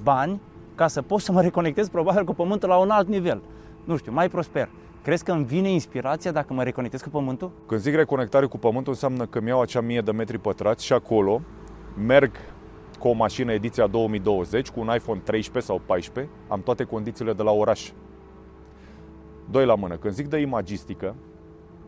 bani 0.03 0.41
ca 0.75 0.88
să 0.88 1.01
pot 1.01 1.19
să 1.19 1.31
mă 1.31 1.41
reconectez 1.41 1.89
probabil 1.89 2.23
cu 2.23 2.33
pământul 2.33 2.69
la 2.69 2.77
un 2.77 2.89
alt 2.89 3.07
nivel. 3.07 3.41
Nu 3.83 3.97
știu, 3.97 4.11
mai 4.11 4.29
prosper. 4.29 4.69
Crezi 5.01 5.24
că 5.24 5.32
îmi 5.32 5.46
vine 5.46 5.70
inspirația 5.70 6.32
dacă 6.32 6.53
mă 6.53 6.63
reconectez 6.63 7.01
cu 7.01 7.10
pământul? 7.10 7.51
Când 7.68 7.82
zic 7.82 7.96
reconectare 7.96 8.46
cu 8.46 8.58
pământul, 8.58 8.91
înseamnă 8.91 9.25
că 9.25 9.41
mi 9.41 9.48
iau 9.48 9.62
acea 9.62 9.82
mie 9.82 10.01
de 10.01 10.12
metri 10.12 10.38
pătrați 10.38 10.86
și 10.86 10.94
acolo 10.94 11.41
merg 11.98 12.32
cu 13.00 13.08
o 13.08 13.13
mașină 13.13 13.51
ediția 13.51 13.88
2020, 13.88 14.70
cu 14.70 14.79
un 14.79 14.91
iPhone 14.96 15.20
13 15.24 15.72
sau 15.72 15.82
14, 15.86 16.34
am 16.48 16.62
toate 16.62 16.84
condițiile 16.84 17.34
de 17.34 17.44
la 17.44 17.51
oraș. 17.51 17.91
Doi 19.50 19.65
la 19.65 19.75
mână. 19.75 19.98
Când 19.98 20.13
zic 20.13 20.27
de 20.27 20.38
imagistică, 20.38 21.15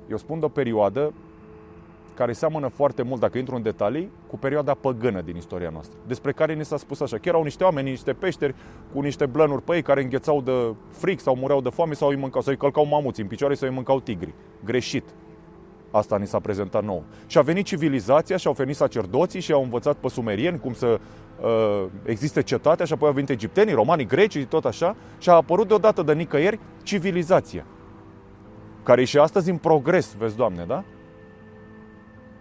eu 0.10 0.18
spun 0.18 0.40
de 0.40 0.46
o 0.46 0.50
perioadă 0.50 1.14
care 2.22 2.34
seamănă 2.34 2.68
foarte 2.68 3.02
mult, 3.02 3.20
dacă 3.20 3.38
intru 3.38 3.56
în 3.56 3.62
detalii, 3.62 4.12
cu 4.28 4.38
perioada 4.38 4.74
păgână 4.74 5.22
din 5.22 5.36
istoria 5.36 5.70
noastră, 5.70 5.98
despre 6.08 6.32
care 6.32 6.54
ni 6.54 6.66
s-a 6.66 6.78
spus 6.78 7.00
așa, 7.00 7.18
că 7.18 7.28
erau 7.30 7.44
niște 7.44 7.64
oameni, 7.64 7.90
niște 7.90 8.14
peșteri 8.14 8.56
cu 8.94 9.02
niște 9.02 9.26
blănuri 9.26 9.62
pe 9.62 9.76
ei 9.76 9.82
care 9.82 10.02
înghețau 10.02 10.42
de 10.42 10.52
fric 10.90 11.20
sau 11.20 11.36
mureau 11.36 11.62
de 11.62 11.70
foame 11.70 11.94
sau 11.94 12.10
îi 12.10 12.16
mâncau, 12.16 12.42
sau 12.42 12.52
îi 12.52 12.58
călcau 12.58 12.86
mamuți 12.86 13.22
în 13.22 13.28
picioare 13.28 13.54
sau 13.54 13.68
îi 13.68 13.74
mâncau 13.74 14.00
tigri. 14.00 14.34
Greșit. 14.66 15.04
Asta 15.92 16.18
ni 16.18 16.28
s-a 16.28 16.40
prezentat 16.40 16.84
nou. 16.84 17.04
Și 17.28 17.38
a 17.38 17.42
venit 17.42 17.66
civilizația 17.66 18.38
și 18.38 18.48
au 18.48 18.54
venit 18.54 18.76
sacerdoții 18.76 19.40
și 19.40 19.52
au 19.52 19.64
învățat 19.64 19.96
pe 19.96 20.10
sumerieni 20.10 20.60
cum 20.60 20.74
să 20.74 21.00
uh, 21.42 21.86
existe 22.06 22.42
cetatea 22.42 22.86
și 22.86 22.94
apoi 22.94 23.08
au 23.08 23.14
venit 23.14 23.30
egiptenii, 23.30 23.74
romanii, 23.74 24.06
grecii, 24.06 24.46
tot 24.46 24.66
așa 24.66 24.96
și 25.18 25.30
a 25.30 25.34
apărut 25.34 25.68
deodată 25.68 26.02
de 26.02 26.14
nicăieri 26.14 26.60
civilizația 26.84 27.66
care 28.84 29.02
e 29.02 29.06
și 29.06 29.18
astăzi 29.18 29.50
în 29.50 29.58
progres, 29.58 30.16
vezi, 30.18 30.36
Doamne, 30.36 30.64
da? 30.68 30.84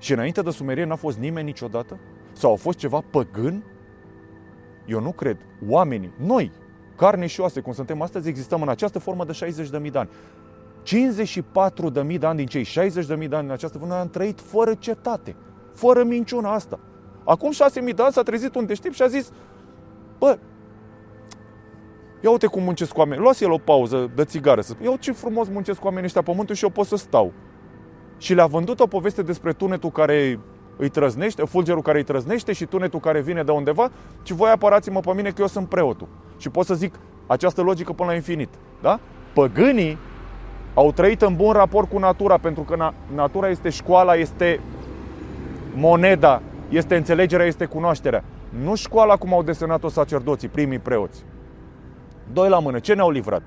Și 0.01 0.13
înainte 0.13 0.43
de 0.43 0.51
sumerieni 0.51 0.89
n-a 0.89 0.97
fost 0.97 1.19
nimeni 1.19 1.47
niciodată? 1.47 1.99
Sau 2.33 2.53
a 2.53 2.57
fost 2.57 2.79
ceva 2.79 3.03
păgân? 3.11 3.65
Eu 4.87 5.01
nu 5.01 5.13
cred. 5.13 5.37
Oamenii, 5.69 6.13
noi, 6.17 6.53
carne 6.97 7.27
și 7.27 7.41
oase, 7.41 7.61
cum 7.61 7.73
suntem 7.73 8.03
astăzi, 8.03 8.29
existăm 8.29 8.63
în 8.63 8.69
această 8.69 8.99
formă 8.99 9.25
de 9.25 9.39
60.000 9.83 9.91
de 9.91 9.99
ani. 9.99 10.09
54.000 12.13 12.19
de 12.19 12.27
ani 12.27 12.37
din 12.37 12.47
cei 12.47 12.65
60.000 12.65 13.29
de 13.29 13.37
ani 13.37 13.47
în 13.47 13.51
această 13.51 13.79
formă 13.79 13.95
am 13.95 14.09
trăit 14.09 14.41
fără 14.41 14.75
cetate, 14.75 15.37
fără 15.75 16.05
minciuna 16.05 16.53
asta. 16.53 16.79
Acum 17.25 17.53
6.000 17.53 17.95
de 17.95 18.03
ani 18.03 18.13
s-a 18.13 18.23
trezit 18.23 18.55
un 18.55 18.67
deștept 18.67 18.95
și 18.95 19.03
a 19.03 19.07
zis, 19.07 19.31
bă, 20.19 20.39
ia 22.21 22.31
uite 22.31 22.47
cum 22.47 22.63
muncesc 22.63 22.93
cu 22.93 22.99
oameni, 22.99 23.21
luați 23.21 23.45
el 23.45 23.51
o 23.51 23.59
pauză 23.59 24.11
de 24.15 24.25
țigară, 24.25 24.61
să 24.61 24.75
ia 24.83 24.97
ce 24.97 25.13
frumos 25.13 25.49
muncesc 25.49 25.79
cu 25.79 25.85
oamenii 25.85 26.07
ăștia 26.07 26.23
pământul 26.23 26.55
și 26.55 26.65
eu 26.65 26.71
pot 26.71 26.87
să 26.87 26.97
stau 26.97 27.33
și 28.21 28.35
le-a 28.35 28.47
vândut 28.47 28.81
o 28.81 28.87
poveste 28.87 29.23
despre 29.23 29.53
tunetul 29.53 29.91
care 29.91 30.39
îi 30.77 30.89
trăznește, 30.89 31.45
fulgerul 31.45 31.83
care 31.83 31.99
îi 31.99 32.05
trăznește 32.05 32.53
și 32.53 32.65
tunetul 32.65 33.01
care 33.01 33.21
vine 33.21 33.43
de 33.43 33.51
undeva 33.51 33.91
și 34.23 34.33
voi 34.33 34.51
apărați-mă 34.51 35.01
pe 35.01 35.13
mine 35.15 35.31
că 35.31 35.41
eu 35.41 35.47
sunt 35.47 35.69
preotul. 35.69 36.09
Și 36.39 36.51
pot 36.51 36.67
să 36.67 36.75
zic 36.75 36.95
această 37.27 37.63
logică 37.63 37.93
până 37.93 38.09
la 38.09 38.15
infinit. 38.15 38.49
Da? 38.83 39.01
Păgânii 39.33 39.99
au 40.75 40.93
trăit 40.93 41.23
în 41.23 41.37
bun 41.37 41.53
raport 41.53 41.89
cu 41.89 41.99
natura, 41.99 42.39
pentru 42.39 42.63
că 42.63 42.91
natura 43.15 43.49
este 43.49 43.69
școala, 43.69 44.15
este 44.15 44.61
moneda, 45.75 46.43
este 46.69 46.97
înțelegerea, 46.97 47.47
este 47.47 47.65
cunoașterea. 47.65 48.25
Nu 48.63 48.75
școala 48.75 49.17
cum 49.17 49.33
au 49.33 49.43
desenat-o 49.43 49.89
sacerdoții, 49.89 50.49
primii 50.49 50.79
preoți. 50.79 51.25
Doi 52.33 52.49
la 52.49 52.59
mână, 52.59 52.79
ce 52.79 52.95
ne-au 52.95 53.11
livrat? 53.11 53.43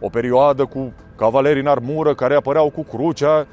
O 0.00 0.08
perioadă 0.08 0.64
cu 0.64 0.92
cavalerii 1.16 1.62
în 1.62 1.68
armură 1.68 2.14
care 2.14 2.34
apăreau 2.34 2.70
cu 2.70 2.82
crucea, 2.82 3.46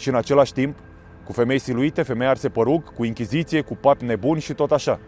și 0.00 0.08
în 0.08 0.14
același 0.14 0.52
timp 0.52 0.76
cu 1.24 1.32
femei 1.32 1.58
siluite, 1.58 2.02
femei 2.02 2.26
arse 2.26 2.48
păruc, 2.48 2.94
cu 2.94 3.04
inchiziție, 3.04 3.60
cu 3.60 3.76
papi 3.76 4.04
nebuni 4.04 4.40
și 4.40 4.54
tot 4.54 4.70
așa. 4.70 5.00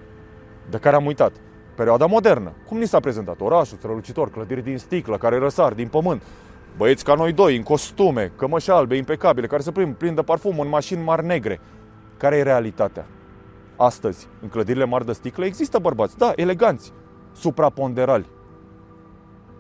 De 0.71 0.79
care 0.79 0.97
am 0.97 1.07
uitat. 1.07 1.33
Perioada 1.75 2.07
modernă. 2.07 2.53
Cum 2.67 2.79
ni 2.79 2.87
s-a 2.87 3.01
prezentat? 3.01 3.41
Orașul 3.41 3.77
strălucitor, 3.77 4.31
clădiri 4.31 4.63
din 4.63 4.79
sticlă, 4.79 5.19
care 5.19 5.39
răsar 5.39 5.73
din 5.73 5.89
pământ. 5.89 6.23
Băieți 6.77 7.05
ca 7.05 7.15
noi 7.15 7.33
doi, 7.33 7.57
în 7.57 7.63
costume, 7.63 8.33
cămăși 8.37 8.71
albe, 8.71 8.97
impecabile, 8.97 9.47
care 9.47 9.63
se 9.63 9.73
prind 9.73 9.95
plin 9.95 10.15
de 10.15 10.23
parfum 10.23 10.59
în 10.59 10.69
mașini 10.69 11.03
mari 11.03 11.27
negre. 11.27 11.61
Care 12.17 12.37
e 12.37 12.43
realitatea? 12.43 13.07
Astăzi, 13.77 14.29
în 14.43 14.49
clădirile 14.49 14.85
mari 14.85 15.07
de 15.07 15.13
sticlă, 15.13 15.45
există 15.45 15.79
bărbați, 15.79 16.17
da, 16.17 16.33
eleganți, 16.37 16.93
supraponderali, 17.33 18.27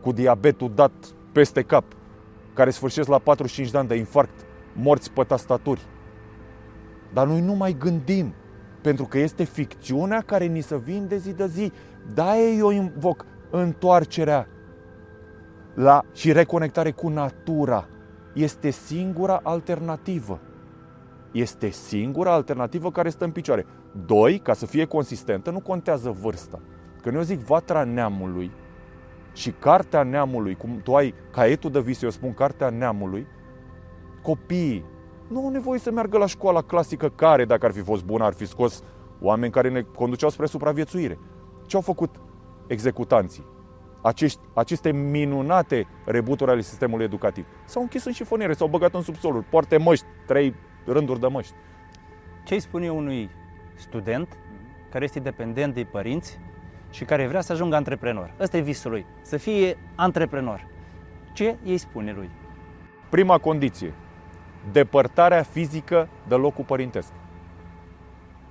cu 0.00 0.12
diabetul 0.12 0.72
dat 0.74 0.92
peste 1.32 1.62
cap, 1.62 1.84
care 2.54 2.70
sfârșesc 2.70 3.08
la 3.08 3.18
45 3.18 3.70
de 3.70 3.78
ani 3.78 3.88
de 3.88 3.94
infarct, 3.94 4.46
morți 4.72 5.12
pe 5.12 5.22
tastaturi. 5.22 5.80
Dar 7.12 7.26
noi 7.26 7.40
nu 7.40 7.52
mai 7.52 7.76
gândim, 7.78 8.34
pentru 8.80 9.04
că 9.04 9.18
este 9.18 9.44
ficțiunea 9.44 10.20
care 10.20 10.44
ni 10.44 10.60
se 10.60 10.76
vinde 10.76 11.16
zi 11.16 11.32
de 11.32 11.46
zi. 11.46 11.72
Da, 12.14 12.38
eu 12.38 12.70
invoc 12.70 13.24
întoarcerea 13.50 14.48
la 15.74 16.02
și 16.12 16.32
reconectare 16.32 16.90
cu 16.90 17.08
natura. 17.08 17.88
Este 18.34 18.70
singura 18.70 19.40
alternativă. 19.42 20.40
Este 21.32 21.68
singura 21.68 22.32
alternativă 22.32 22.90
care 22.90 23.08
stă 23.08 23.24
în 23.24 23.30
picioare. 23.30 23.66
Doi, 24.06 24.38
ca 24.38 24.52
să 24.52 24.66
fie 24.66 24.84
consistentă, 24.84 25.50
nu 25.50 25.60
contează 25.60 26.10
vârsta. 26.10 26.60
Când 27.02 27.16
eu 27.16 27.22
zic 27.22 27.38
vatra 27.38 27.84
neamului 27.84 28.50
și 29.32 29.50
cartea 29.50 30.02
neamului, 30.02 30.54
cum 30.54 30.80
tu 30.84 30.94
ai 30.94 31.14
caietul 31.30 31.70
de 31.70 31.80
vis, 31.80 32.02
eu 32.02 32.10
spun 32.10 32.34
cartea 32.34 32.70
neamului, 32.70 33.26
copiii 34.22 34.84
nu 35.28 35.44
au 35.44 35.50
nevoie 35.50 35.78
să 35.78 35.90
meargă 35.90 36.18
la 36.18 36.26
școala 36.26 36.62
clasică 36.62 37.08
care, 37.08 37.44
dacă 37.44 37.66
ar 37.66 37.72
fi 37.72 37.80
fost 37.80 38.04
bună, 38.04 38.24
ar 38.24 38.32
fi 38.32 38.46
scos 38.46 38.82
oameni 39.20 39.52
care 39.52 39.68
ne 39.68 39.80
conduceau 39.80 40.30
spre 40.30 40.46
supraviețuire. 40.46 41.18
Ce 41.66 41.76
au 41.76 41.82
făcut 41.82 42.20
executanții? 42.66 43.44
Acești, 44.02 44.40
aceste 44.54 44.92
minunate 44.92 45.86
rebuturi 46.04 46.50
ale 46.50 46.60
sistemului 46.60 47.04
educativ. 47.04 47.46
S-au 47.64 47.82
închis 47.82 48.04
în 48.04 48.12
șifoniere, 48.12 48.52
s-au 48.52 48.68
băgat 48.68 48.94
în 48.94 49.02
subsoluri, 49.02 49.44
poarte 49.44 49.76
măști, 49.76 50.06
trei 50.26 50.54
rânduri 50.86 51.20
de 51.20 51.26
măști. 51.26 51.54
Ce 52.44 52.54
îi 52.54 52.60
spune 52.60 52.90
unui 52.90 53.30
student 53.74 54.36
care 54.90 55.04
este 55.04 55.20
dependent 55.20 55.74
de 55.74 55.84
părinți 55.84 56.38
și 56.90 57.04
care 57.04 57.26
vrea 57.26 57.40
să 57.40 57.52
ajungă 57.52 57.76
antreprenor? 57.76 58.34
Ăsta 58.40 58.56
e 58.56 58.60
visul 58.60 58.90
lui, 58.90 59.06
să 59.22 59.36
fie 59.36 59.76
antreprenor. 59.94 60.66
Ce 61.32 61.56
îi 61.64 61.78
spune 61.78 62.12
lui? 62.12 62.30
Prima 63.10 63.38
condiție, 63.38 63.94
depărtarea 64.72 65.42
fizică 65.42 66.08
de 66.28 66.34
locul 66.34 66.64
părintesc. 66.64 67.12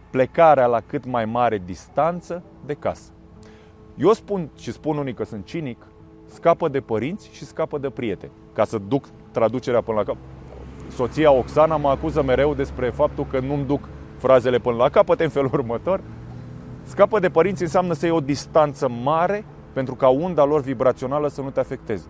Plecarea 0.09 0.65
la 0.65 0.79
cât 0.79 1.05
mai 1.05 1.25
mare 1.25 1.61
distanță 1.65 2.43
de 2.65 2.73
casă. 2.73 3.11
Eu 3.95 4.13
spun 4.13 4.49
și 4.57 4.71
spun 4.71 4.97
unii 4.97 5.13
că 5.13 5.23
sunt 5.23 5.45
cinic, 5.45 5.87
scapă 6.25 6.67
de 6.67 6.79
părinți 6.79 7.29
și 7.31 7.45
scapă 7.45 7.77
de 7.77 7.89
prieteni. 7.89 8.31
Ca 8.53 8.63
să 8.63 8.77
duc 8.77 9.05
traducerea 9.31 9.81
până 9.81 9.97
la 9.97 10.03
cap. 10.03 10.17
Soția 10.89 11.31
Oxana 11.31 11.77
mă 11.77 11.89
acuză 11.89 12.23
mereu 12.23 12.53
despre 12.53 12.89
faptul 12.89 13.25
că 13.25 13.39
nu-mi 13.39 13.65
duc 13.65 13.89
frazele 14.17 14.59
până 14.59 14.75
la 14.75 14.89
capăt 14.89 15.19
în 15.19 15.29
felul 15.29 15.49
următor. 15.53 16.01
Scapă 16.83 17.19
de 17.19 17.29
părinți 17.29 17.61
înseamnă 17.61 17.93
să 17.93 18.05
iei 18.05 18.15
o 18.15 18.19
distanță 18.19 18.89
mare 18.89 19.45
pentru 19.73 19.95
ca 19.95 20.07
unda 20.07 20.43
lor 20.43 20.61
vibrațională 20.61 21.27
să 21.27 21.41
nu 21.41 21.49
te 21.49 21.59
afecteze. 21.59 22.05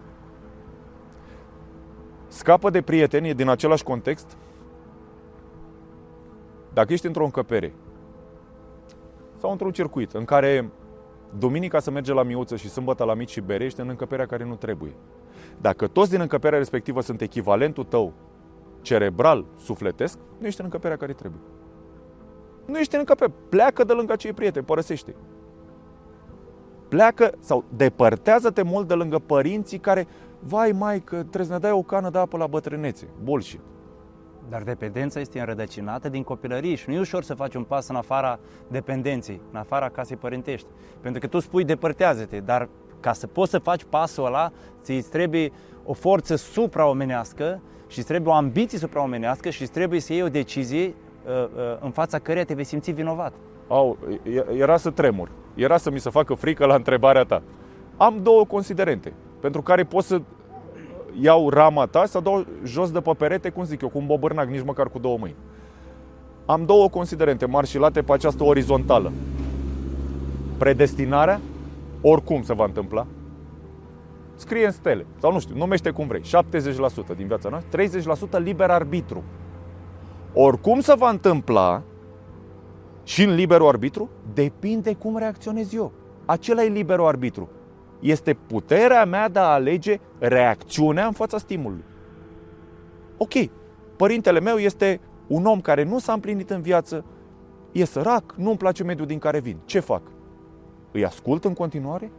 Scapă 2.32 2.70
de 2.70 2.82
prieteni 2.82 3.34
din 3.34 3.48
același 3.50 3.84
context. 3.84 4.38
Dacă 6.74 6.94
ești 6.94 7.06
într-o 7.06 7.24
încăpere 7.24 7.74
sau 9.38 9.52
într-un 9.52 9.72
circuit 9.72 10.12
în 10.12 10.26
care 10.26 10.70
duminica 11.38 11.80
să 11.80 11.92
merge 11.92 12.14
la 12.14 12.24
miuță 12.24 12.56
și 12.56 12.70
sâmbătă 12.70 13.04
la 13.04 13.14
mici 13.14 13.30
și 13.30 13.42
bere, 13.42 13.64
ești 13.64 13.80
în 13.80 13.90
încăperea 13.90 14.26
care 14.26 14.46
nu 14.46 14.56
trebuie. 14.56 14.96
Dacă 15.62 15.88
toți 15.88 16.10
din 16.10 16.20
încăperea 16.20 16.58
respectivă 16.58 17.02
sunt 17.02 17.22
echivalentul 17.22 17.84
tău 17.84 18.14
cerebral, 18.82 19.46
sufletesc, 19.58 20.18
nu 20.38 20.46
ești 20.46 20.60
în 20.60 20.66
încăperea 20.66 20.98
care 20.98 21.14
trebuie. 21.14 21.42
Nu 22.66 22.78
ești 22.78 22.94
în 22.94 23.00
încăpere. 23.00 23.34
Pleacă 23.50 23.84
de 23.84 23.94
lângă 23.94 24.14
acei 24.14 24.34
prieteni, 24.34 24.66
părăsește 24.66 25.16
Pleacă 26.88 27.32
sau 27.40 27.64
depărtează-te 27.76 28.62
mult 28.62 28.88
de 28.88 28.94
lângă 28.94 29.20
părinții 29.20 29.78
care 29.78 30.08
vai 30.44 30.72
mai 30.72 31.00
că 31.00 31.16
trebuie 31.16 31.46
să 31.46 31.52
ne 31.52 31.60
dai 31.60 31.72
o 31.72 31.82
cană 31.82 32.10
de 32.10 32.18
apă 32.18 32.38
la 32.38 32.48
bătrânețe. 32.48 33.08
Bullshit. 33.24 33.60
Dar 34.50 34.62
dependența 34.62 35.20
este 35.20 35.40
înrădăcinată 35.40 36.10
din 36.10 36.24
copilărie 36.24 36.76
și 36.76 36.90
nu 36.90 36.96
e 36.96 37.00
ușor 37.00 37.24
să 37.24 37.34
faci 37.34 37.56
un 37.56 37.64
pas 37.64 37.88
în 37.88 37.96
afara 37.96 38.40
dependenței, 38.68 39.42
în 39.52 39.60
afara 39.60 39.90
casei 39.90 40.18
părintești. 40.18 40.68
Pentru 41.02 41.22
că 41.22 41.28
tu 41.28 41.40
spui 41.40 41.64
depărtează-te, 41.64 42.40
dar 42.40 42.70
ca 43.00 43.14
să 43.14 43.28
poți 43.28 43.52
să 43.52 43.60
faci 43.60 43.84
pasul 43.84 44.26
ăla, 44.26 44.52
ți 44.82 44.94
trebuie 44.94 45.52
o 45.86 45.94
forță 45.94 46.36
supraomenească 46.36 47.62
și 47.88 47.98
îți 47.98 48.08
trebuie 48.08 48.34
o 48.34 48.36
ambiție 48.36 48.78
supraomenească 48.78 49.50
și 49.50 49.62
îți 49.62 49.72
trebuie 49.72 50.00
să 50.00 50.14
iei 50.14 50.24
o 50.24 50.30
decizie 50.30 50.88
uh, 50.88 51.44
uh, 51.44 51.78
în 51.80 51.92
fața 51.92 52.20
căreia 52.20 52.46
te 52.46 52.54
vei 52.54 52.64
simți 52.64 52.92
vinovat. 52.92 53.34
Au, 53.68 53.98
era 54.58 54.78
să 54.78 54.90
tremur. 54.90 55.32
Era 55.54 55.78
să 55.78 55.92
mi 55.92 56.00
se 56.00 56.10
facă 56.10 56.34
frică 56.34 56.66
la 56.66 56.76
întrebarea 56.76 57.24
ta. 57.24 57.42
Am 57.98 58.20
două 58.22 58.46
considerente 58.46 59.14
pentru 59.42 59.62
care 59.62 59.84
pot 59.84 60.04
să 60.04 60.22
iau 61.20 61.50
rama 61.50 61.86
ta 61.86 62.06
să 62.06 62.20
dau 62.20 62.46
jos 62.64 62.92
de 62.92 63.00
pe 63.00 63.12
perete, 63.18 63.50
cum 63.50 63.64
zic 63.64 63.82
eu, 63.82 63.90
cu 63.90 63.98
un 63.98 64.06
bobârnac, 64.06 64.48
nici 64.48 64.64
măcar 64.64 64.90
cu 64.90 65.00
două 65.00 65.18
mâini. 65.18 65.36
Am 66.46 66.64
două 66.66 66.90
considerente 66.90 67.46
marșilate 67.46 68.02
pe 68.02 68.14
această 68.14 68.44
orizontală. 68.44 69.12
Predestinarea, 70.58 71.40
oricum 72.02 72.42
se 72.42 72.54
va 72.54 72.66
întâmpla. 72.66 73.08
scrie 74.36 74.66
în 74.66 74.72
stele, 74.72 75.06
sau 75.20 75.32
nu 75.32 75.40
știu, 75.40 75.56
numește 75.56 75.90
cum 75.90 76.08
vrei, 76.08 76.22
70% 76.22 77.16
din 77.16 77.28
viața 77.28 77.50
noastră, 77.50 77.84
30% 78.40 78.44
liber 78.44 78.70
arbitru. 78.70 79.24
Oricum 80.34 80.80
se 80.80 80.96
va 80.96 81.10
întâmpla 81.10 81.82
și 83.04 83.24
în 83.24 83.36
liberul 83.36 83.68
arbitru, 83.68 84.10
depinde 84.34 84.94
cum 84.94 85.18
reacționez 85.18 85.74
eu. 85.74 85.92
Acela 86.26 86.64
e 86.64 86.68
liberul 86.68 87.06
arbitru. 87.06 87.50
Este 88.02 88.34
puterea 88.34 89.06
mea 89.06 89.30
de 89.30 89.40
a 89.40 89.44
alege 89.44 90.00
reacțiunea 90.20 91.06
în 91.06 91.12
fața 91.12 91.38
stimulului. 91.38 91.84
Ok, 93.18 93.34
părintele 93.96 94.40
meu 94.40 94.58
este 94.58 95.00
un 95.28 95.46
om 95.46 95.62
care 95.62 95.84
nu 95.84 96.00
s-a 96.00 96.14
împlinit 96.14 96.50
în 96.50 96.62
viață, 96.62 97.06
e 97.72 97.86
sărac, 97.86 98.34
nu-mi 98.38 98.58
place 98.58 98.84
mediul 98.84 99.08
din 99.08 99.20
care 99.20 99.40
vin. 99.40 99.58
Ce 99.66 99.80
fac? 99.80 100.02
Îi 100.92 101.06
ascult 101.06 101.46
în 101.46 101.54
continuare? 101.54 102.12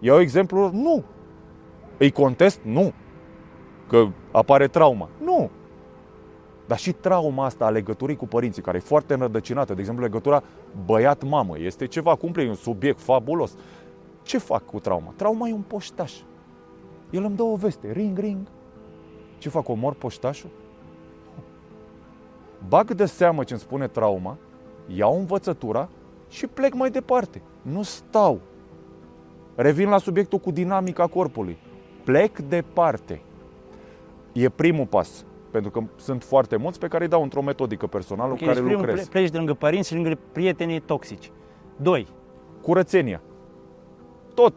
Iau 0.00 0.20
exemplu? 0.20 0.70
Nu. 0.72 1.04
Îi 1.98 2.10
contest? 2.10 2.60
Nu. 2.62 2.92
Că 3.88 4.06
apare 4.32 4.66
trauma? 4.66 5.08
Nu. 5.24 5.50
Dar 6.66 6.78
și 6.78 6.92
trauma 6.92 7.44
asta 7.44 7.64
a 7.64 7.70
legăturii 7.70 8.16
cu 8.16 8.26
părinții, 8.26 8.62
care 8.62 8.76
e 8.76 8.80
foarte 8.80 9.12
înrădăcinată, 9.14 9.74
de 9.74 9.80
exemplu 9.80 10.04
legătura 10.04 10.42
băiat-mamă, 10.84 11.58
este 11.58 11.86
ceva, 11.86 12.14
cum 12.14 12.32
un 12.36 12.54
subiect 12.54 13.00
fabulos. 13.00 13.56
Ce 14.26 14.38
fac 14.38 14.64
cu 14.64 14.80
trauma? 14.80 15.12
Trauma 15.16 15.48
e 15.48 15.52
un 15.52 15.64
poștaș. 15.66 16.12
El 17.10 17.24
îmi 17.24 17.36
dă 17.36 17.42
o 17.42 17.56
veste, 17.56 17.92
ring, 17.92 18.18
ring. 18.18 18.46
Ce 19.38 19.48
fac, 19.48 19.68
omor 19.68 19.94
poștașul? 19.94 20.50
Bag 22.68 22.94
de 22.94 23.04
seamă 23.04 23.44
ce 23.44 23.52
îmi 23.52 23.62
spune 23.62 23.88
trauma, 23.88 24.36
iau 24.86 25.18
învățătura 25.18 25.88
și 26.28 26.46
plec 26.46 26.74
mai 26.74 26.90
departe. 26.90 27.42
Nu 27.62 27.82
stau. 27.82 28.40
Revin 29.54 29.88
la 29.88 29.98
subiectul 29.98 30.38
cu 30.38 30.50
dinamica 30.50 31.06
corpului. 31.06 31.58
Plec 32.04 32.38
departe. 32.38 33.22
E 34.32 34.48
primul 34.48 34.86
pas. 34.86 35.24
Pentru 35.50 35.70
că 35.70 35.82
sunt 35.96 36.22
foarte 36.22 36.56
mulți 36.56 36.78
pe 36.78 36.88
care 36.88 37.04
îi 37.04 37.10
dau 37.10 37.22
într-o 37.22 37.42
metodică 37.42 37.86
personală 37.86 38.32
okay, 38.32 38.46
cu 38.46 38.52
care 38.54 38.66
deci 38.66 38.76
lucrez. 38.76 39.08
Pleci 39.08 39.30
de 39.30 39.36
lângă 39.36 39.54
părinți 39.54 39.88
și 39.88 39.94
lângă 39.94 40.18
prietenii 40.32 40.80
toxici. 40.80 41.30
Doi. 41.76 42.06
Curățenia. 42.62 43.20
Tot. 44.36 44.54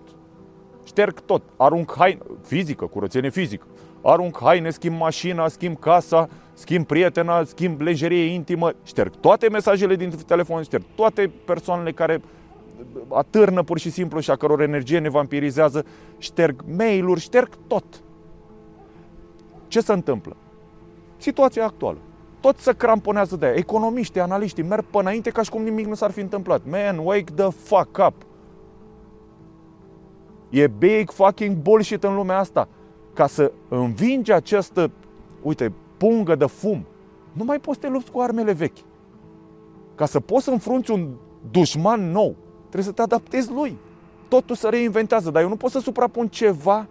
Șterg 0.86 1.20
tot. 1.20 1.42
Arunc 1.58 1.94
haine. 1.98 2.20
Fizică, 2.44 2.86
curățenie 2.86 3.30
fizică. 3.30 3.66
Arunc 4.04 4.38
haine, 4.42 4.70
schimb 4.70 5.00
mașina, 5.00 5.48
schimb 5.48 5.80
casa, 5.80 6.30
schimb 6.54 6.86
prietena, 6.86 7.44
schimb 7.44 7.82
lejerie 7.82 8.24
intimă. 8.24 8.72
Șterg 8.84 9.16
toate 9.16 9.50
mesajele 9.50 9.96
din 9.96 10.10
telefon, 10.26 10.64
șterg 10.64 10.84
toate 10.96 11.32
persoanele 11.46 11.92
care 11.92 12.22
atârnă 13.08 13.64
pur 13.64 13.80
și 13.80 13.92
simplu 13.92 14.20
și 14.20 14.32
a 14.32 14.36
căror 14.36 14.62
energie 14.62 15.00
ne 15.00 15.10
vampirizează. 15.10 15.86
Șterg 16.18 16.64
mail-uri, 16.78 17.20
șterg 17.20 17.50
tot. 17.68 17.86
Ce 19.68 19.82
se 19.82 19.94
întâmplă? 19.94 20.36
situația 21.20 21.66
actuală. 21.66 21.98
Tot 22.40 22.58
se 22.58 22.74
cramponează 22.74 23.36
de 23.36 23.46
aia. 23.46 23.56
Economiștii, 23.56 24.22
analiștii 24.22 24.64
merg 24.64 24.86
până 24.86 25.04
înainte 25.04 25.30
ca 25.30 25.42
și 25.42 25.50
cum 25.50 25.64
nimic 25.64 25.86
nu 25.86 25.94
s-ar 25.94 26.12
fi 26.12 26.20
întâmplat. 26.20 26.62
Man, 26.70 26.98
wake 26.98 27.32
the 27.36 27.50
fuck 27.50 27.98
up! 28.08 28.29
E 30.50 30.68
big 30.68 31.12
fucking 31.12 31.56
bullshit 31.56 32.04
în 32.04 32.16
lumea 32.16 32.38
asta. 32.38 32.68
Ca 33.14 33.28
să 33.28 33.52
învingi 33.70 34.32
această, 34.32 34.92
uite, 35.42 35.74
pungă 35.98 36.36
de 36.36 36.46
fum, 36.46 36.86
nu 37.32 37.44
mai 37.44 37.60
poți 37.60 37.80
să 37.80 37.86
te 37.86 37.92
lupți 37.92 38.12
cu 38.12 38.20
armele 38.20 38.52
vechi. 38.52 38.78
Ca 39.96 40.06
să 40.06 40.20
poți 40.20 40.44
să 40.44 40.52
înfrunți 40.52 40.92
un 40.92 41.10
dușman 41.52 42.12
nou, 42.12 42.36
trebuie 42.60 42.84
să 42.84 42.92
te 42.92 43.02
adaptezi 43.02 43.52
lui. 43.52 43.78
Totul 44.28 44.56
se 44.56 44.70
reinventează, 44.70 45.32
dar 45.32 45.42
eu 45.42 45.50
nu 45.50 45.56
pot 45.56 45.72
să 45.72 45.80
suprapun 45.80 46.28
ceva 46.28 46.88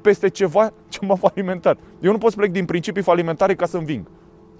peste 0.00 0.28
ceva 0.28 0.72
ce 0.88 1.04
m-a 1.04 1.14
falimentat. 1.14 1.78
Eu 2.00 2.12
nu 2.12 2.18
pot 2.18 2.30
să 2.30 2.36
plec 2.36 2.50
din 2.50 2.64
principii 2.64 3.02
falimentare 3.02 3.54
ca 3.54 3.66
să 3.66 3.76
înving. 3.76 4.06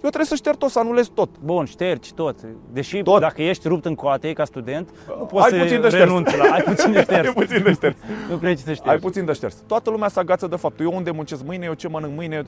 Eu 0.03 0.09
trebuie 0.09 0.25
să 0.25 0.35
șterg 0.35 0.57
tot, 0.57 0.71
să 0.71 0.79
anulez 0.79 1.07
tot. 1.07 1.39
Bun, 1.39 1.65
ștergi 1.65 2.15
tot. 2.15 2.41
Deși 2.73 3.03
tot. 3.03 3.21
dacă 3.21 3.43
ești 3.43 3.69
rupt 3.69 3.85
în 3.85 3.95
coate 3.95 4.33
ca 4.33 4.45
student, 4.45 4.91
nu 5.19 5.25
poți 5.25 5.45
ai 5.45 5.51
să 5.59 5.65
puțin 5.65 5.81
de 5.81 5.89
renunți 5.89 6.37
la... 6.37 6.45
Ai 6.45 6.63
puțin 6.63 6.93
de 6.93 7.01
șters. 7.07 7.27
ai 7.27 7.33
puțin 7.33 7.63
de 7.63 7.73
șters. 7.73 7.97
nu 8.31 8.37
pleci 8.39 8.59
să 8.59 8.73
ștergi. 8.73 8.91
Ai 8.91 8.99
puțin 8.99 9.25
de 9.25 9.33
șters. 9.33 9.63
Toată 9.67 9.91
lumea 9.91 10.09
se 10.09 10.21
agață 10.21 10.47
de 10.47 10.57
faptul. 10.57 10.85
Eu 10.85 10.93
unde 10.97 11.11
muncesc 11.11 11.45
mâine, 11.45 11.65
eu 11.65 11.75
ce 11.75 11.89
mănânc 11.89 12.15
mâine. 12.15 12.43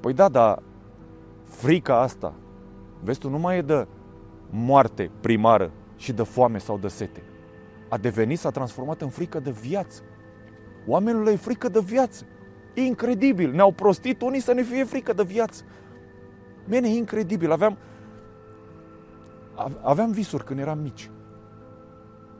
Păi 0.00 0.12
da, 0.12 0.28
dar 0.28 0.62
frica 1.44 2.00
asta, 2.00 2.34
vezi 3.02 3.18
tu, 3.18 3.28
nu 3.28 3.38
mai 3.38 3.56
e 3.56 3.62
de 3.62 3.86
moarte 4.50 5.10
primară 5.20 5.70
și 5.96 6.12
de 6.12 6.22
foame 6.22 6.58
sau 6.58 6.78
de 6.78 6.88
sete. 6.88 7.22
A 7.88 7.96
devenit, 7.96 8.38
s-a 8.38 8.50
transformat 8.50 9.00
în 9.00 9.08
frică 9.08 9.40
de 9.40 9.50
viață. 9.50 10.02
Oamenilor 10.86 11.24
le 11.24 11.32
e 11.32 11.36
frică 11.36 11.68
de 11.68 11.80
viață. 11.84 12.24
Incredibil. 12.74 13.52
Ne-au 13.52 13.72
prostit 13.72 14.22
unii 14.22 14.40
să 14.40 14.52
ne 14.52 14.62
fie 14.62 14.84
frică 14.84 15.12
de 15.12 15.22
viață. 15.22 15.62
Mene, 16.68 16.88
incredibil. 16.88 17.52
Aveam, 17.52 17.78
aveam 19.82 20.10
visuri 20.10 20.44
când 20.44 20.58
eram 20.58 20.78
mici. 20.78 21.10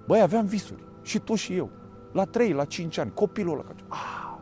Băi, 0.07 0.21
aveam 0.21 0.47
visuri. 0.47 0.83
Și 1.03 1.19
tu 1.19 1.35
și 1.35 1.57
eu. 1.57 1.71
La 2.13 2.25
3, 2.25 2.53
la 2.53 2.65
5 2.65 2.99
ani. 2.99 3.13
Copilul 3.15 3.53
ăla. 3.53 3.65
Ah, 3.89 4.39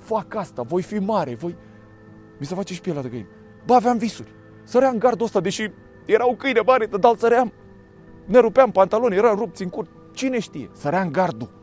fac 0.00 0.34
asta, 0.34 0.62
voi 0.62 0.82
fi 0.82 0.98
mare, 0.98 1.34
voi... 1.34 1.56
Mi 2.38 2.46
se 2.46 2.54
face 2.54 2.74
și 2.74 2.80
pielea 2.80 3.02
de 3.02 3.08
găină. 3.08 3.28
Bă, 3.66 3.74
aveam 3.74 3.98
visuri. 3.98 4.34
Săream 4.64 4.98
gardul 4.98 5.26
ăsta, 5.26 5.40
deși 5.40 5.70
erau 6.06 6.36
câine 6.36 6.60
mari, 6.60 7.00
dar 7.00 7.16
săream. 7.16 7.52
Ne 8.24 8.38
rupeam 8.38 8.70
pantaloni, 8.70 9.16
eram 9.16 9.38
rupți 9.38 9.62
în 9.62 9.68
cur. 9.68 9.86
Cine 10.12 10.38
știe? 10.38 10.70
Săream 10.72 11.10
gardul 11.10 11.58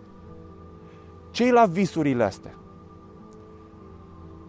ce 1.36 1.52
la 1.52 1.66
visurile 1.66 2.24
astea? 2.24 2.54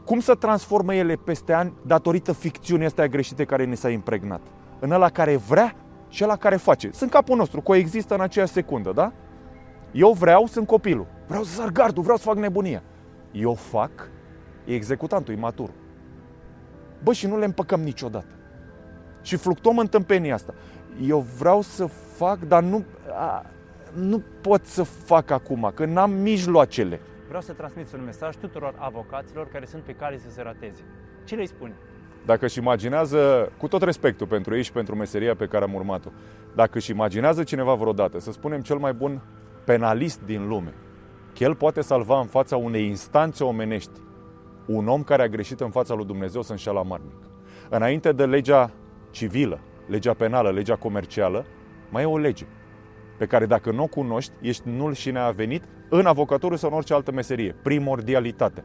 Cum 0.06 0.20
să 0.20 0.34
transformă 0.34 0.94
ele 0.94 1.14
peste 1.14 1.52
ani 1.52 1.72
datorită 1.86 2.32
ficțiunii 2.32 2.86
astea 2.86 3.06
greșite 3.06 3.44
care 3.44 3.64
ne 3.64 3.74
s-a 3.74 3.88
impregnat? 3.88 4.40
În 4.78 4.90
ăla 4.90 5.08
care 5.08 5.36
vrea 5.36 5.74
și 6.08 6.24
ăla 6.24 6.36
care 6.36 6.56
face. 6.56 6.90
Sunt 6.92 7.10
capul 7.10 7.36
nostru, 7.36 7.60
coexistă 7.60 8.14
în 8.14 8.20
aceeași 8.20 8.52
secundă, 8.52 8.92
da? 8.92 9.12
Eu 9.92 10.12
vreau, 10.12 10.46
sunt 10.46 10.66
copilul. 10.66 11.06
Vreau 11.26 11.42
să 11.42 11.54
sar 11.54 11.68
gardul, 11.68 12.02
vreau 12.02 12.16
să 12.16 12.24
fac 12.24 12.36
nebunia. 12.36 12.82
Eu 13.32 13.54
fac, 13.54 13.90
e 14.64 14.74
executantul, 14.74 15.34
imatur. 15.34 15.70
Bă, 17.02 17.12
și 17.12 17.26
nu 17.26 17.38
le 17.38 17.44
împăcăm 17.44 17.80
niciodată. 17.80 18.34
Și 19.22 19.36
fluctuăm 19.36 19.78
în 19.78 19.86
tâmpenia 19.86 20.34
asta. 20.34 20.54
Eu 21.02 21.26
vreau 21.38 21.60
să 21.60 21.86
fac, 22.16 22.38
dar 22.38 22.62
nu... 22.62 22.84
A, 23.18 23.46
nu 23.94 24.22
pot 24.40 24.66
să 24.66 24.82
fac 24.82 25.30
acum, 25.30 25.72
că 25.74 25.84
n-am 25.84 26.10
mijloacele. 26.10 27.00
Vreau 27.26 27.40
să 27.40 27.52
transmit 27.52 27.92
un 27.92 28.04
mesaj 28.04 28.36
tuturor 28.36 28.74
avocaților 28.78 29.48
care 29.48 29.64
sunt 29.64 29.82
pe 29.82 29.92
cale 29.92 30.18
să 30.18 30.30
se 30.30 30.42
rateze. 30.42 30.84
Ce 31.24 31.34
le 31.34 31.44
spune? 31.44 31.74
Dacă 32.24 32.44
își 32.44 32.58
imaginează, 32.58 33.52
cu 33.58 33.68
tot 33.68 33.82
respectul 33.82 34.26
pentru 34.26 34.56
ei 34.56 34.62
și 34.62 34.72
pentru 34.72 34.96
meseria 34.96 35.34
pe 35.34 35.46
care 35.46 35.64
am 35.64 35.74
urmat-o, 35.74 36.10
dacă 36.54 36.78
își 36.78 36.90
imaginează 36.90 37.42
cineva 37.42 37.74
vreodată, 37.74 38.18
să 38.18 38.32
spunem 38.32 38.60
cel 38.60 38.76
mai 38.76 38.92
bun 38.92 39.22
penalist 39.64 40.20
din 40.20 40.48
lume, 40.48 40.74
că 41.34 41.44
el 41.44 41.54
poate 41.54 41.80
salva 41.80 42.20
în 42.20 42.26
fața 42.26 42.56
unei 42.56 42.86
instanțe 42.86 43.44
omenești 43.44 44.00
un 44.66 44.88
om 44.88 45.02
care 45.02 45.22
a 45.22 45.28
greșit 45.28 45.60
în 45.60 45.70
fața 45.70 45.94
lui 45.94 46.04
Dumnezeu 46.04 46.42
să 46.42 46.50
înșela 46.50 46.82
marnic. 46.82 47.16
Înainte 47.70 48.12
de 48.12 48.26
legea 48.26 48.70
civilă, 49.10 49.60
legea 49.86 50.14
penală, 50.14 50.50
legea 50.50 50.76
comercială, 50.76 51.44
mai 51.90 52.02
e 52.02 52.06
o 52.06 52.18
lege 52.18 52.46
pe 53.18 53.26
care 53.26 53.46
dacă 53.46 53.70
nu 53.70 53.82
o 53.82 53.86
cunoști, 53.86 54.32
ești 54.40 54.68
nul 54.68 54.94
și 54.94 55.10
neavenit 55.10 55.62
în 55.88 56.06
avocatură 56.06 56.56
sau 56.56 56.70
în 56.70 56.76
orice 56.76 56.94
altă 56.94 57.12
meserie. 57.12 57.54
Primordialitate. 57.62 58.64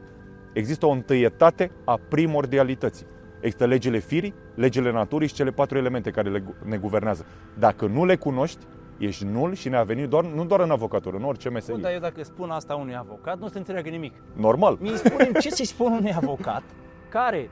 Există 0.52 0.86
o 0.86 0.90
întâietate 0.90 1.70
a 1.84 1.98
primordialității. 2.08 3.06
Există 3.40 3.66
legile 3.66 3.98
firii, 3.98 4.34
legile 4.54 4.92
naturii 4.92 5.28
și 5.28 5.34
cele 5.34 5.50
patru 5.50 5.78
elemente 5.78 6.10
care 6.10 6.30
le, 6.30 6.44
ne 6.64 6.76
guvernează. 6.76 7.26
Dacă 7.58 7.86
nu 7.86 8.04
le 8.04 8.16
cunoști, 8.16 8.64
ești 8.98 9.24
nul 9.24 9.54
și 9.54 9.68
neavenit 9.68 10.08
doar, 10.08 10.24
nu 10.24 10.44
doar 10.44 10.60
în 10.60 10.70
avocatură, 10.70 11.16
în 11.16 11.24
orice 11.24 11.48
meserie. 11.48 11.74
Bun, 11.74 11.82
dar 11.82 11.92
eu 11.92 11.98
dacă 12.00 12.24
spun 12.24 12.50
asta 12.50 12.74
unui 12.74 12.96
avocat, 12.96 13.38
nu 13.38 13.48
se 13.48 13.58
înțeleagă 13.58 13.88
nimic. 13.88 14.14
Normal. 14.36 14.76
Mi 14.80 14.88
spunem 14.88 15.32
ce 15.32 15.50
să-i 15.50 15.64
spun 15.64 15.92
unui 15.92 16.14
avocat 16.14 16.62
care 17.08 17.50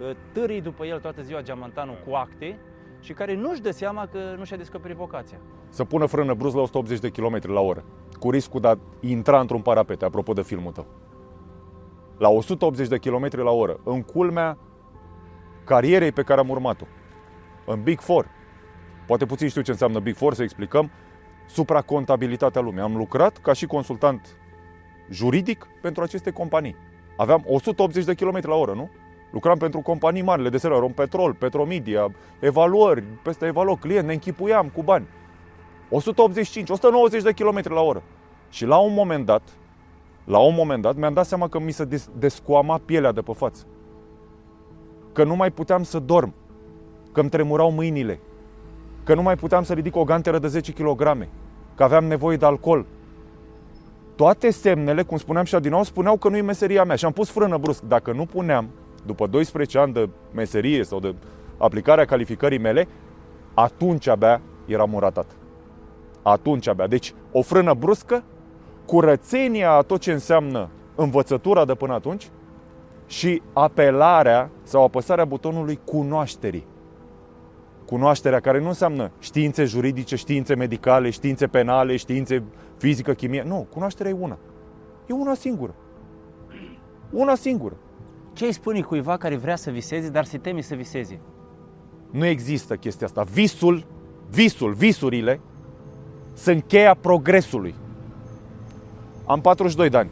uh, 0.00 0.10
târii 0.32 0.60
după 0.60 0.84
el 0.86 1.00
toată 1.00 1.22
ziua 1.22 1.42
geamantanul 1.42 1.96
cu 2.06 2.14
acte 2.14 2.58
și 3.06 3.12
care 3.12 3.34
nu-și 3.34 3.60
dă 3.60 3.70
seama 3.70 4.06
că 4.06 4.18
nu 4.38 4.44
și-a 4.44 4.56
descoperit 4.56 4.96
vocația. 4.96 5.38
Să 5.68 5.84
pună 5.84 6.06
frână 6.06 6.34
brusc 6.34 6.54
la 6.54 6.60
180 6.60 6.98
de 6.98 7.08
km 7.08 7.52
la 7.52 7.60
oră, 7.60 7.84
cu 8.18 8.30
riscul 8.30 8.60
de 8.60 8.68
a 8.68 8.78
intra 9.00 9.40
într-un 9.40 9.60
parapet, 9.60 10.02
apropo 10.02 10.32
de 10.32 10.42
filmul 10.42 10.72
tău. 10.72 10.86
La 12.18 12.28
180 12.28 12.88
de 12.88 12.96
km 12.96 13.28
la 13.30 13.50
oră, 13.50 13.80
în 13.84 14.02
culmea 14.02 14.58
carierei 15.64 16.12
pe 16.12 16.22
care 16.22 16.40
am 16.40 16.48
urmat-o. 16.48 16.84
În 17.66 17.82
Big 17.82 18.00
Four. 18.00 18.26
Poate 19.06 19.26
puțin 19.26 19.48
știu 19.48 19.62
ce 19.62 19.70
înseamnă 19.70 19.98
Big 19.98 20.14
Four, 20.16 20.34
să 20.34 20.42
explicăm. 20.42 20.90
Supracontabilitatea 21.48 22.60
lumii. 22.60 22.80
Am 22.80 22.96
lucrat 22.96 23.36
ca 23.36 23.52
și 23.52 23.66
consultant 23.66 24.36
juridic 25.10 25.66
pentru 25.82 26.02
aceste 26.02 26.30
companii. 26.30 26.76
Aveam 27.16 27.44
180 27.46 28.04
de 28.04 28.14
km 28.14 28.38
la 28.42 28.54
oră, 28.54 28.72
nu? 28.72 28.90
Lucram 29.36 29.58
pentru 29.58 29.80
companii 29.80 30.22
mari 30.22 30.50
de 30.50 30.56
server, 30.58 30.90
Petrol, 30.94 31.34
Petromedia, 31.34 32.14
evaluări, 32.40 33.02
peste 33.22 33.46
evaluări, 33.46 33.80
client, 33.80 34.06
ne 34.06 34.12
închipuiam 34.12 34.68
cu 34.68 34.82
bani. 34.82 35.06
185, 35.90 36.68
190 36.70 37.22
de 37.22 37.32
km 37.32 37.60
la 37.74 37.80
oră. 37.80 38.02
Și 38.50 38.64
la 38.66 38.76
un 38.76 38.94
moment 38.94 39.26
dat, 39.26 39.42
La 40.24 40.38
un 40.38 40.54
moment 40.56 40.82
dat 40.82 40.96
mi-am 40.96 41.12
dat 41.12 41.26
seama 41.26 41.48
că 41.48 41.58
mi 41.60 41.70
se 41.70 41.84
des- 41.84 42.08
descoama 42.18 42.80
pielea 42.84 43.12
de 43.12 43.20
pe 43.20 43.32
față. 43.32 43.64
Că 45.12 45.24
nu 45.24 45.36
mai 45.36 45.50
puteam 45.50 45.82
să 45.82 45.98
dorm. 45.98 46.34
Că 47.12 47.20
îmi 47.20 47.28
tremurau 47.30 47.70
mâinile. 47.70 48.20
Că 49.04 49.14
nu 49.14 49.22
mai 49.22 49.36
puteam 49.36 49.62
să 49.62 49.72
ridic 49.72 49.96
o 49.96 50.04
ganteră 50.04 50.38
de 50.38 50.48
10 50.48 50.72
kg. 50.72 51.28
Că 51.74 51.82
aveam 51.82 52.04
nevoie 52.04 52.36
de 52.36 52.44
alcool. 52.46 52.86
Toate 54.14 54.50
semnele, 54.50 55.02
cum 55.02 55.16
spuneam 55.16 55.44
și 55.44 55.56
din 55.56 55.70
nou, 55.70 55.82
spuneau 55.82 56.16
că 56.16 56.28
nu 56.28 56.36
e 56.36 56.40
meseria 56.40 56.84
mea. 56.84 56.96
Și 56.96 57.04
am 57.04 57.12
pus 57.12 57.30
frână 57.30 57.56
brusc. 57.56 57.82
Dacă 57.82 58.12
nu 58.12 58.26
puneam, 58.26 58.68
după 59.06 59.26
12 59.26 59.78
ani 59.78 59.92
de 59.92 60.08
meserie 60.34 60.84
sau 60.84 61.00
de 61.00 61.14
aplicarea 61.58 62.04
calificării 62.04 62.58
mele, 62.58 62.88
atunci 63.54 64.06
abia 64.06 64.40
eram 64.66 64.92
un 64.92 64.98
ratat. 64.98 65.36
Atunci 66.22 66.68
abia. 66.68 66.86
Deci, 66.86 67.14
o 67.32 67.42
frână 67.42 67.74
bruscă, 67.74 68.24
curățenia 68.86 69.70
a 69.70 69.80
tot 69.80 70.00
ce 70.00 70.12
înseamnă 70.12 70.68
învățătura 70.94 71.64
de 71.64 71.74
până 71.74 71.92
atunci 71.92 72.30
și 73.06 73.42
apelarea 73.52 74.50
sau 74.62 74.84
apăsarea 74.84 75.24
butonului 75.24 75.80
cunoașterii. 75.84 76.66
Cunoașterea 77.86 78.40
care 78.40 78.60
nu 78.60 78.68
înseamnă 78.68 79.10
științe 79.18 79.64
juridice, 79.64 80.16
științe 80.16 80.54
medicale, 80.54 81.10
științe 81.10 81.46
penale, 81.46 81.96
științe 81.96 82.42
fizică, 82.76 83.12
chimie. 83.12 83.42
Nu, 83.42 83.66
cunoașterea 83.72 84.12
e 84.12 84.16
una. 84.20 84.38
E 85.06 85.12
una 85.12 85.34
singură. 85.34 85.74
Una 87.10 87.34
singură. 87.34 87.76
Ce 88.36 88.44
îi 88.44 88.52
spune 88.52 88.80
cuiva 88.80 89.16
care 89.16 89.36
vrea 89.36 89.56
să 89.56 89.70
viseze, 89.70 90.08
dar 90.08 90.24
se 90.24 90.38
teme 90.38 90.60
să 90.60 90.74
viseze? 90.74 91.20
Nu 92.10 92.24
există 92.24 92.76
chestia 92.76 93.06
asta. 93.06 93.22
Visul, 93.22 93.86
visul, 94.30 94.72
visurile 94.72 95.40
sunt 96.34 96.64
cheia 96.66 96.94
progresului. 96.94 97.74
Am 99.26 99.40
42 99.40 99.88
de 99.88 99.96
ani. 99.96 100.10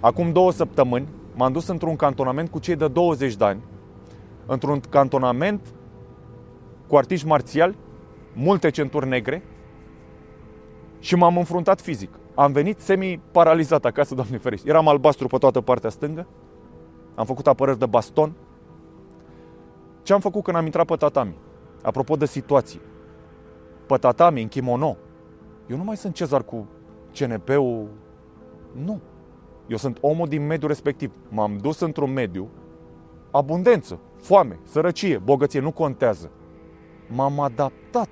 Acum 0.00 0.32
două 0.32 0.52
săptămâni 0.52 1.08
m-am 1.34 1.52
dus 1.52 1.68
într-un 1.68 1.96
cantonament 1.96 2.50
cu 2.50 2.58
cei 2.58 2.76
de 2.76 2.88
20 2.88 3.36
de 3.36 3.44
ani, 3.44 3.60
într-un 4.46 4.80
cantonament 4.80 5.60
cu 6.86 6.96
artiști 6.96 7.26
marțiali, 7.26 7.76
multe 8.34 8.70
centuri 8.70 9.08
negre 9.08 9.42
și 10.98 11.14
m-am 11.14 11.36
înfruntat 11.36 11.80
fizic. 11.80 12.10
Am 12.34 12.52
venit 12.52 12.80
semi-paralizat 12.80 13.84
acasă, 13.84 14.14
Doamne 14.14 14.38
ferește. 14.38 14.68
Eram 14.68 14.88
albastru 14.88 15.26
pe 15.26 15.36
toată 15.38 15.60
partea 15.60 15.90
stângă, 15.90 16.26
am 17.18 17.24
făcut 17.24 17.46
apărări 17.46 17.78
de 17.78 17.86
baston. 17.86 18.32
Ce 20.02 20.12
am 20.12 20.20
făcut 20.20 20.42
când 20.42 20.56
am 20.56 20.64
intrat 20.64 20.86
pe 20.86 20.94
tatami? 20.94 21.36
Apropo 21.82 22.16
de 22.16 22.26
situații. 22.26 22.80
Pe 23.86 23.96
tatami, 23.96 24.42
în 24.42 24.48
kimono. 24.48 24.96
Eu 25.66 25.76
nu 25.76 25.84
mai 25.84 25.96
sunt 25.96 26.14
cezar 26.14 26.42
cu 26.42 26.66
CNP-ul. 27.18 27.88
Nu. 28.72 29.00
Eu 29.66 29.76
sunt 29.76 29.98
omul 30.00 30.28
din 30.28 30.46
mediul 30.46 30.68
respectiv. 30.68 31.12
M-am 31.28 31.56
dus 31.56 31.80
într-un 31.80 32.12
mediu, 32.12 32.48
abundență, 33.30 33.98
foame, 34.16 34.58
sărăcie, 34.62 35.18
bogăție, 35.18 35.60
nu 35.60 35.70
contează. 35.70 36.30
M-am 37.08 37.40
adaptat. 37.40 38.08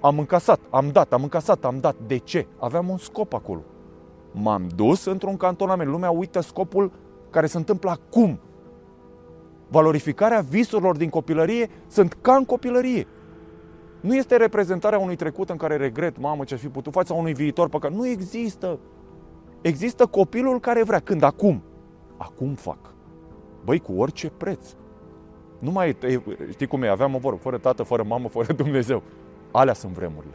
Am 0.00 0.18
încasat, 0.18 0.60
am 0.70 0.90
dat, 0.90 1.12
am 1.12 1.22
încasat, 1.22 1.64
am 1.64 1.78
dat. 1.80 1.96
De 2.06 2.16
ce? 2.16 2.46
Aveam 2.58 2.88
un 2.88 2.96
scop 2.96 3.32
acolo. 3.32 3.62
M-am 4.32 4.68
dus 4.74 5.04
într-un 5.04 5.36
cantonament. 5.36 5.90
Lumea 5.90 6.10
uită 6.10 6.40
scopul 6.40 6.92
care 7.36 7.48
se 7.48 7.56
întâmplă 7.56 7.90
acum. 7.90 8.40
Valorificarea 9.68 10.40
visurilor 10.40 10.96
din 10.96 11.08
copilărie 11.08 11.70
sunt 11.86 12.12
ca 12.12 12.34
în 12.34 12.44
copilărie. 12.44 13.06
Nu 14.00 14.14
este 14.14 14.36
reprezentarea 14.36 14.98
unui 14.98 15.16
trecut 15.16 15.50
în 15.50 15.56
care 15.56 15.76
regret, 15.76 16.18
mamă, 16.18 16.44
ce-ar 16.44 16.60
fi 16.60 16.68
putut 16.68 16.92
face, 16.92 17.06
sau 17.06 17.18
unui 17.18 17.34
viitor 17.34 17.68
pe 17.68 17.78
care 17.78 17.94
nu 17.94 18.06
există. 18.06 18.78
Există 19.60 20.06
copilul 20.06 20.60
care 20.60 20.82
vrea. 20.82 20.98
Când? 20.98 21.22
Acum. 21.22 21.62
Acum 22.16 22.54
fac. 22.54 22.78
Băi, 23.64 23.78
cu 23.80 23.92
orice 23.92 24.30
preț. 24.30 24.74
Nu 25.58 25.70
mai 25.70 25.88
e, 25.88 26.20
știi 26.50 26.66
cum 26.66 26.82
e, 26.82 26.88
aveam 26.88 27.14
o 27.14 27.18
vorbă, 27.18 27.38
fără 27.38 27.58
tată, 27.58 27.82
fără 27.82 28.02
mamă, 28.02 28.28
fără 28.28 28.52
Dumnezeu. 28.62 29.02
Alea 29.50 29.74
sunt 29.74 29.92
vremurile. 29.92 30.34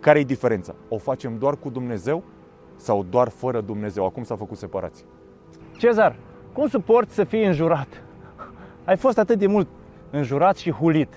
Care 0.00 0.18
e 0.18 0.24
diferența? 0.24 0.74
O 0.88 0.98
facem 0.98 1.38
doar 1.38 1.56
cu 1.56 1.70
Dumnezeu 1.70 2.22
sau 2.76 3.06
doar 3.10 3.28
fără 3.28 3.60
Dumnezeu? 3.60 4.04
Acum 4.04 4.22
s-a 4.22 4.36
făcut 4.36 4.56
separație. 4.56 5.04
Cezar, 5.80 6.16
cum 6.52 6.68
suporți 6.68 7.14
să 7.14 7.24
fii 7.24 7.44
înjurat? 7.44 8.02
Ai 8.84 8.96
fost 8.96 9.18
atât 9.18 9.38
de 9.38 9.46
mult 9.46 9.66
înjurat 10.10 10.56
și 10.56 10.70
hulit. 10.70 11.08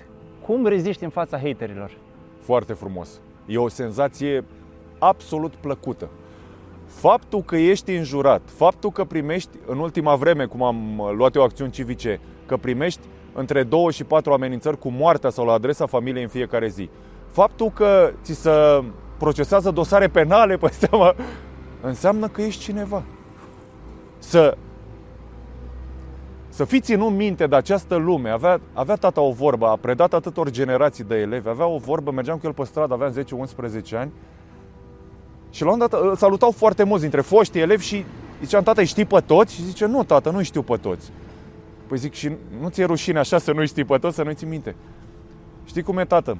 Cum 0.46 0.66
reziști 0.66 1.04
în 1.04 1.10
fața 1.10 1.38
haterilor? 1.38 1.92
Foarte 2.40 2.74
frumos. 2.74 3.22
E 3.46 3.58
o 3.58 3.68
senzație 3.68 4.44
absolut 5.00 5.56
plăcută. 5.56 6.10
Faptul 6.86 7.42
că 7.42 7.58
ești 7.58 7.96
înjurat, 7.96 8.42
faptul 8.46 8.92
că 8.92 9.04
primești, 9.04 9.50
în 9.66 9.78
ultima 9.78 10.16
vreme, 10.16 10.46
cum 10.46 10.64
am 10.64 11.02
luat 11.16 11.36
eu 11.36 11.44
acțiuni 11.44 11.72
civice, 11.72 12.20
că 12.46 12.58
primești 12.58 13.02
între 13.34 13.64
două 13.64 13.92
și 13.92 14.04
patru 14.04 14.34
amenințări 14.34 14.80
cu 14.80 14.90
moartea 14.90 15.30
sau 15.30 15.46
la 15.46 15.54
adresa 15.54 15.86
familiei 15.86 16.24
în 16.24 16.30
fiecare 16.30 16.68
zi. 16.68 16.90
Faptul 17.32 17.70
că 17.70 18.14
ți 18.22 18.34
se 18.34 18.84
procesează 19.18 19.72
dosare 19.72 20.08
penale 20.08 20.58
pe 20.64 20.68
seama, 20.68 21.16
înseamnă 21.82 22.28
că 22.28 22.42
ești 22.42 22.64
cineva. 22.64 23.04
Să, 24.24 24.58
să 26.50 26.66
fiți 26.66 26.86
ținut 26.86 27.12
minte 27.12 27.48
de 27.48 27.56
această 27.56 27.96
lume. 27.96 28.30
Avea, 28.30 28.62
avea 28.74 28.96
tata 28.96 29.22
o 29.22 29.32
vorbă, 29.32 29.68
a 29.68 29.76
predat 29.76 30.14
atâtor 30.14 30.50
generații 30.50 31.04
de 31.04 31.16
elevi, 31.16 31.50
avea 31.50 31.66
o 31.66 31.78
vorbă, 31.78 32.12
mergeam 32.12 32.38
cu 32.38 32.46
el 32.46 32.54
pe 32.54 32.64
stradă, 32.64 32.94
aveam 32.94 33.14
10-11 33.92 33.96
ani 33.96 34.12
și 35.50 35.64
la 35.64 35.72
un 35.72 35.78
dat 35.78 35.94
îl 35.94 36.16
salutau 36.16 36.52
foarte 36.52 36.84
mulți 36.84 37.02
dintre 37.02 37.22
foștii 37.22 37.62
elevi 37.62 37.86
și 37.86 38.06
ziceam, 38.42 38.64
tata, 38.64 38.82
îi 38.82 38.88
știi 38.88 39.06
pe 39.06 39.20
toți? 39.20 39.54
Și 39.54 39.64
zice, 39.64 39.86
nu, 39.86 40.04
tată, 40.04 40.30
nu 40.30 40.44
știu 40.44 40.62
pe 40.62 40.76
toți. 40.76 41.12
Păi 41.88 41.98
zic, 41.98 42.14
și 42.14 42.32
nu 42.60 42.70
ți-e 42.70 42.86
rușine 42.86 43.20
așa 43.20 43.38
să 43.38 43.52
nu 43.52 43.66
știi 43.66 43.84
pe 43.84 43.98
toți, 43.98 44.16
să 44.16 44.24
nu-i 44.24 44.36
ții 44.36 44.48
minte? 44.48 44.76
Știi 45.66 45.82
cum 45.82 45.98
e, 45.98 46.06
tată? 46.06 46.38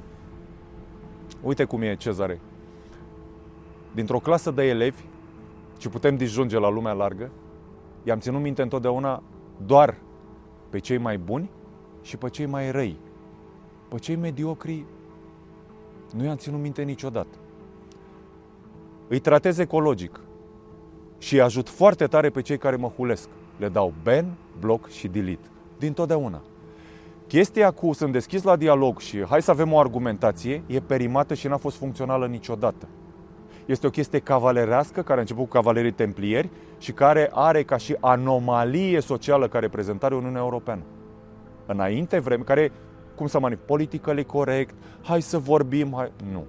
Uite 1.42 1.64
cum 1.64 1.82
e 1.82 1.94
Cezare. 1.94 2.40
Dintr-o 3.94 4.18
clasă 4.18 4.50
de 4.50 4.62
elevi, 4.62 5.02
și 5.78 5.88
putem 5.88 6.16
disjunge 6.16 6.58
la 6.58 6.70
lumea 6.70 6.92
largă, 6.92 7.30
i-am 8.04 8.18
ținut 8.18 8.40
minte 8.40 8.62
întotdeauna 8.62 9.22
doar 9.66 9.96
pe 10.70 10.78
cei 10.78 10.98
mai 10.98 11.18
buni 11.18 11.50
și 12.02 12.16
pe 12.16 12.28
cei 12.28 12.46
mai 12.46 12.70
răi. 12.70 12.96
Pe 13.88 13.98
cei 13.98 14.16
mediocri 14.16 14.84
nu 16.16 16.24
i-am 16.24 16.36
ținut 16.36 16.60
minte 16.60 16.82
niciodată. 16.82 17.36
Îi 19.08 19.18
tratez 19.18 19.58
ecologic 19.58 20.20
și 21.18 21.34
îi 21.34 21.40
ajut 21.40 21.68
foarte 21.68 22.06
tare 22.06 22.30
pe 22.30 22.42
cei 22.42 22.58
care 22.58 22.76
mă 22.76 22.88
hulesc. 22.88 23.28
Le 23.56 23.68
dau 23.68 23.92
ban, 24.02 24.34
bloc 24.60 24.88
și 24.88 25.08
delete. 25.08 25.48
Din 25.78 25.92
totdeauna. 25.92 26.42
Chestia 27.26 27.70
cu 27.70 27.92
sunt 27.92 28.12
deschis 28.12 28.42
la 28.42 28.56
dialog 28.56 28.98
și 28.98 29.24
hai 29.24 29.42
să 29.42 29.50
avem 29.50 29.72
o 29.72 29.78
argumentație 29.78 30.62
e 30.66 30.80
perimată 30.80 31.34
și 31.34 31.46
n-a 31.46 31.56
fost 31.56 31.76
funcțională 31.76 32.26
niciodată. 32.26 32.88
Este 33.66 33.86
o 33.86 33.90
chestie 33.90 34.18
cavalerească 34.18 35.02
care 35.02 35.18
a 35.18 35.20
început 35.20 35.44
cu 35.44 35.50
cavalerii 35.50 35.92
templieri 35.92 36.50
și 36.78 36.92
care 36.92 37.30
are 37.32 37.62
ca 37.62 37.76
și 37.76 37.96
anomalie 38.00 39.00
socială 39.00 39.48
ca 39.48 39.58
reprezentare 39.58 40.14
Uniunea 40.14 40.40
Europeană. 40.40 40.82
Înainte 41.66 42.18
vreme, 42.18 42.42
care, 42.42 42.72
cum 43.14 43.26
să 43.26 43.40
mă 43.40 43.48
politically 43.66 44.24
corect, 44.24 44.74
hai 45.02 45.22
să 45.22 45.38
vorbim, 45.38 45.92
hai... 45.96 46.12
Nu. 46.32 46.44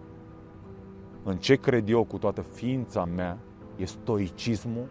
În 1.23 1.37
ce 1.37 1.55
cred 1.55 1.89
eu 1.89 2.03
cu 2.03 2.17
toată 2.17 2.41
ființa 2.41 3.05
mea 3.15 3.37
e 3.75 3.85
stoicismul 3.85 4.87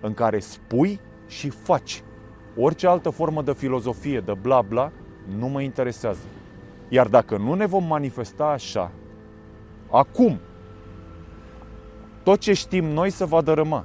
în 0.00 0.14
care 0.14 0.38
spui 0.38 1.00
și 1.26 1.48
faci. 1.48 2.02
Orice 2.56 2.86
altă 2.86 3.10
formă 3.10 3.42
de 3.42 3.52
filozofie, 3.52 4.20
de 4.20 4.34
bla 4.40 4.62
bla, 4.62 4.92
nu 5.38 5.46
mă 5.46 5.60
interesează. 5.60 6.24
Iar 6.88 7.06
dacă 7.06 7.36
nu 7.36 7.54
ne 7.54 7.66
vom 7.66 7.84
manifesta 7.84 8.44
așa, 8.44 8.92
acum, 9.96 10.40
tot 12.22 12.38
ce 12.38 12.52
știm 12.52 12.84
noi 12.84 13.10
se 13.10 13.24
va 13.24 13.40
dărâma. 13.40 13.84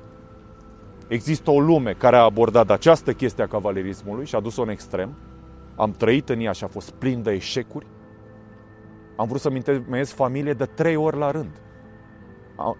Există 1.07 1.51
o 1.51 1.59
lume 1.59 1.93
care 1.93 2.15
a 2.15 2.23
abordat 2.23 2.69
această 2.69 3.13
chestie 3.13 3.43
a 3.43 3.47
cavalerismului 3.47 4.25
și 4.25 4.35
a 4.35 4.39
dus-o 4.39 4.61
în 4.61 4.69
extrem. 4.69 5.17
Am 5.75 5.91
trăit 5.91 6.29
în 6.29 6.39
ea 6.39 6.51
și 6.51 6.63
a 6.63 6.67
fost 6.67 6.91
plin 6.91 7.21
de 7.21 7.31
eșecuri. 7.31 7.85
Am 9.15 9.27
vrut 9.27 9.41
să-mi 9.41 9.55
întemeiez 9.55 10.11
familie 10.11 10.53
de 10.53 10.65
trei 10.65 10.95
ori 10.95 11.17
la 11.17 11.31
rând. 11.31 11.61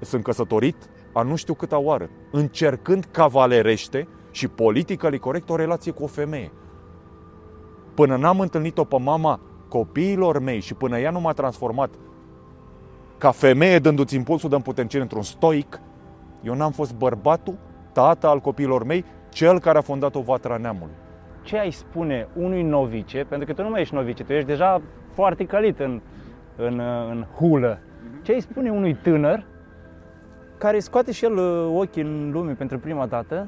Sunt 0.02 0.24
căsătorit 0.24 0.90
a 1.14 1.22
nu 1.22 1.36
știu 1.36 1.54
câta 1.54 1.78
oară, 1.78 2.10
încercând 2.32 3.08
cavalerește 3.12 4.08
și 4.32 4.48
politically 4.48 5.20
corect 5.20 5.50
o 5.50 5.56
relație 5.56 5.92
cu 5.92 6.04
o 6.04 6.08
femeie. 6.08 6.52
Până 7.94 8.18
n-am 8.18 8.40
întâlnit-o 8.40 8.84
pe 8.84 8.98
mama 9.00 9.40
copiilor 9.68 10.40
mei 10.40 10.60
și 10.60 10.74
până 10.74 11.00
ea 11.00 11.12
nu 11.12 11.20
m-a 11.20 11.34
transformat 11.34 11.90
ca 13.20 13.32
femeie 13.32 13.80
dându-ți 13.80 14.16
impulsul 14.16 14.50
de 14.50 14.56
împuternicire 14.56 15.02
într-un 15.02 15.22
stoic, 15.22 15.82
eu 16.42 16.56
n-am 16.56 16.72
fost 16.72 16.94
bărbatul, 16.96 17.58
tata 17.92 18.28
al 18.28 18.40
copiilor 18.40 18.84
mei, 18.84 19.06
cel 19.30 19.60
care 19.60 19.78
a 19.78 19.82
fondat 19.82 20.16
o 20.16 20.22
vatra 20.22 20.58
neamului. 20.58 20.94
Ce 21.42 21.58
ai 21.58 21.72
spune 21.72 22.28
unui 22.36 22.64
novice, 22.64 23.26
pentru 23.30 23.48
că 23.48 23.54
tu 23.54 23.62
nu 23.62 23.70
mai 23.70 23.82
ești 23.82 23.94
novice, 23.94 24.24
tu 24.24 24.34
ești 24.34 24.48
deja 24.48 24.82
foarte 25.14 25.46
calit 25.46 25.80
în, 25.80 26.02
în, 26.56 26.82
în 27.10 27.26
hulă. 27.36 27.80
Ce 28.22 28.32
ai 28.32 28.40
spune 28.40 28.70
unui 28.70 28.96
tânăr 28.96 29.46
care 30.58 30.80
scoate 30.80 31.12
și 31.12 31.26
el 31.26 31.38
uh, 31.38 31.72
ochii 31.76 32.02
în 32.02 32.30
lume 32.32 32.52
pentru 32.52 32.80
prima 32.80 33.06
dată 33.06 33.48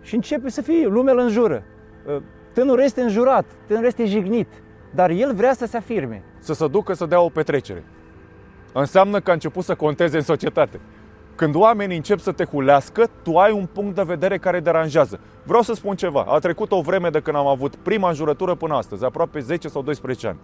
și 0.00 0.14
începe 0.14 0.50
să 0.50 0.62
fie, 0.62 0.86
lumea 0.86 1.12
îl 1.12 1.18
înjură. 1.18 1.62
Uh, 2.06 2.22
tânărul 2.52 2.82
este 2.82 3.02
înjurat, 3.02 3.44
tânărul 3.66 3.88
este 3.88 4.04
jignit, 4.04 4.48
dar 4.94 5.10
el 5.10 5.34
vrea 5.34 5.52
să 5.52 5.66
se 5.66 5.76
afirme. 5.76 6.22
Să 6.38 6.52
se 6.52 6.68
ducă 6.68 6.92
să 6.92 7.06
dea 7.06 7.20
o 7.20 7.28
petrecere. 7.28 7.84
Înseamnă 8.72 9.20
că 9.20 9.30
a 9.30 9.32
început 9.32 9.64
să 9.64 9.74
conteze 9.74 10.16
în 10.16 10.22
societate. 10.22 10.80
Când 11.34 11.54
oamenii 11.54 11.96
încep 11.96 12.18
să 12.18 12.32
te 12.32 12.44
hulească, 12.44 13.06
tu 13.22 13.38
ai 13.38 13.52
un 13.52 13.66
punct 13.66 13.94
de 13.94 14.02
vedere 14.02 14.38
care 14.38 14.60
deranjează. 14.60 15.20
Vreau 15.42 15.62
să 15.62 15.74
spun 15.74 15.96
ceva. 15.96 16.24
A 16.28 16.38
trecut 16.38 16.72
o 16.72 16.80
vreme 16.80 17.10
de 17.10 17.20
când 17.20 17.36
am 17.36 17.46
avut 17.46 17.76
prima 17.76 18.08
înjurătură 18.08 18.54
până 18.54 18.74
astăzi, 18.74 19.04
aproape 19.04 19.40
10 19.40 19.68
sau 19.68 19.82
12 19.82 20.26
ani. 20.26 20.38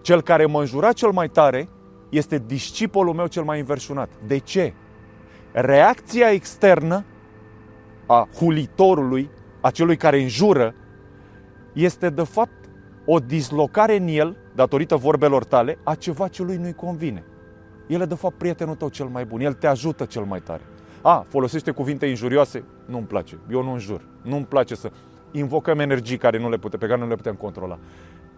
Cel 0.00 0.22
care 0.22 0.46
mă 0.46 0.60
înjura 0.60 0.92
cel 0.92 1.10
mai 1.10 1.28
tare 1.28 1.68
este 2.08 2.42
discipolul 2.46 3.14
meu 3.14 3.26
cel 3.26 3.42
mai 3.42 3.58
înverșunat. 3.58 4.08
De 4.26 4.38
ce? 4.38 4.74
Reacția 5.52 6.30
externă 6.30 7.04
a 8.06 8.28
hulitorului, 8.38 9.30
a 9.60 9.70
celui 9.70 9.96
care 9.96 10.20
înjură, 10.20 10.74
este 11.72 12.10
de 12.10 12.22
fapt 12.22 12.52
o 13.06 13.18
dislocare 13.18 13.96
în 13.96 14.06
el, 14.06 14.36
datorită 14.58 14.96
vorbelor 14.96 15.44
tale, 15.44 15.78
a 15.84 15.94
ceva 15.94 16.28
ce 16.28 16.42
lui 16.42 16.56
nu-i 16.56 16.72
convine. 16.72 17.24
El 17.86 18.00
e 18.00 18.04
de 18.04 18.14
fapt 18.14 18.34
prietenul 18.38 18.74
tău 18.74 18.88
cel 18.88 19.06
mai 19.06 19.24
bun, 19.24 19.40
el 19.40 19.52
te 19.52 19.66
ajută 19.66 20.04
cel 20.04 20.22
mai 20.22 20.40
tare. 20.40 20.62
A, 21.02 21.26
folosește 21.28 21.70
cuvinte 21.70 22.06
injurioase? 22.06 22.64
Nu-mi 22.86 23.06
place, 23.06 23.38
eu 23.50 23.62
nu 23.62 23.72
înjur. 23.72 24.08
Nu-mi 24.22 24.44
place 24.44 24.74
să 24.74 24.90
invocăm 25.32 25.78
energii 25.78 26.16
care 26.16 26.38
nu 26.38 26.48
le 26.48 26.56
pute, 26.56 26.76
pe 26.76 26.86
care 26.86 27.00
nu 27.00 27.08
le 27.08 27.14
putem 27.14 27.34
controla. 27.34 27.78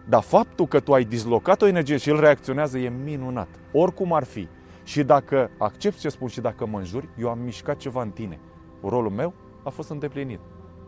Dar 0.09 0.21
faptul 0.21 0.67
că 0.67 0.79
tu 0.79 0.93
ai 0.93 1.03
dislocat 1.03 1.61
o 1.61 1.67
energie 1.67 1.97
și 1.97 2.09
el 2.09 2.19
reacționează 2.19 2.77
e 2.77 2.89
minunat. 2.89 3.47
Oricum 3.71 4.13
ar 4.13 4.23
fi. 4.23 4.47
Și 4.83 5.03
dacă 5.03 5.49
accept 5.57 5.99
ce 5.99 6.09
spun 6.09 6.27
și 6.27 6.41
dacă 6.41 6.65
mă 6.65 6.77
înjuri, 6.77 7.09
eu 7.17 7.29
am 7.29 7.39
mișcat 7.39 7.77
ceva 7.77 8.01
în 8.01 8.09
tine. 8.09 8.39
Rolul 8.81 9.11
meu 9.11 9.33
a 9.63 9.69
fost 9.69 9.89
îndeplinit. 9.89 10.39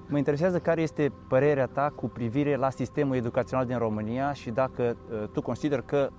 Mă 0.08 0.18
interesează 0.18 0.60
care 0.60 0.82
este 0.82 1.12
părerea 1.28 1.66
ta 1.66 1.92
cu 1.96 2.08
privire 2.10 2.56
la 2.56 2.70
sistemul 2.70 3.16
educațional 3.16 3.66
din 3.66 3.78
România 3.78 4.34
și 4.34 4.50
dacă 4.50 4.98
uh, 5.12 5.28
tu 5.32 5.42
consider 5.42 5.82
că 5.82 6.10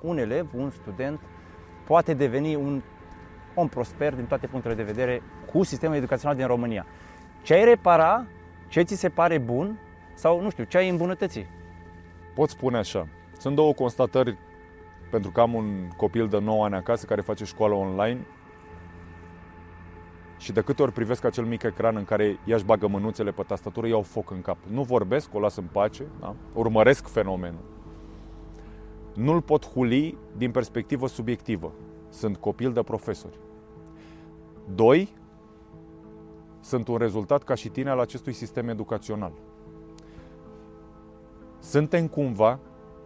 un 0.00 0.18
elev, 0.18 0.48
un 0.54 0.70
student, 0.70 1.20
poate 1.86 2.14
deveni 2.14 2.54
un 2.54 2.82
om 3.54 3.68
prosper 3.68 4.14
din 4.14 4.24
toate 4.24 4.46
punctele 4.46 4.74
de 4.74 4.82
vedere 4.82 5.22
cu 5.52 5.62
sistemul 5.62 5.96
educațional 5.96 6.36
din 6.36 6.46
România. 6.46 6.86
Ce 7.42 7.54
ai 7.54 7.64
repara, 7.64 8.26
ce 8.68 8.82
ți 8.82 8.94
se 8.94 9.08
pare 9.08 9.38
bun 9.38 9.78
sau, 10.14 10.40
nu 10.40 10.50
știu, 10.50 10.64
ce 10.64 10.76
ai 10.76 10.88
îmbunătăți? 10.88 11.46
Pot 12.34 12.48
spune 12.48 12.78
așa. 12.78 13.08
Sunt 13.38 13.54
două 13.54 13.72
constatări 13.72 14.38
pentru 15.10 15.30
că 15.30 15.40
am 15.40 15.54
un 15.54 15.88
copil 15.96 16.28
de 16.28 16.38
9 16.38 16.64
ani 16.64 16.74
acasă 16.74 17.06
care 17.06 17.20
face 17.20 17.44
școală 17.44 17.74
online 17.74 18.26
și 20.42 20.52
de 20.52 20.60
câte 20.60 20.82
ori 20.82 20.92
privesc 20.92 21.24
acel 21.24 21.44
mic 21.44 21.62
ecran 21.62 21.96
în 21.96 22.04
care 22.04 22.38
ea-și 22.46 22.64
bagă 22.64 22.86
mânuțele 22.86 23.30
pe 23.30 23.42
tastatură, 23.42 23.86
iau 23.86 24.02
foc 24.02 24.30
în 24.30 24.40
cap. 24.40 24.56
Nu 24.70 24.82
vorbesc, 24.82 25.34
o 25.34 25.40
las 25.40 25.56
în 25.56 25.68
pace, 25.72 26.06
da? 26.20 26.34
urmăresc 26.54 27.06
fenomenul. 27.06 27.64
Nu-l 29.14 29.42
pot 29.42 29.66
huli 29.66 30.18
din 30.36 30.50
perspectivă 30.50 31.06
subiectivă. 31.06 31.72
Sunt 32.08 32.36
copil 32.36 32.72
de 32.72 32.82
profesori. 32.82 33.38
Doi, 34.74 35.14
sunt 36.60 36.88
un 36.88 36.96
rezultat 36.96 37.42
ca 37.42 37.54
și 37.54 37.68
tine 37.68 37.90
al 37.90 37.98
acestui 37.98 38.32
sistem 38.32 38.68
educațional. 38.68 39.32
Suntem 41.58 42.08
cumva 42.08 42.58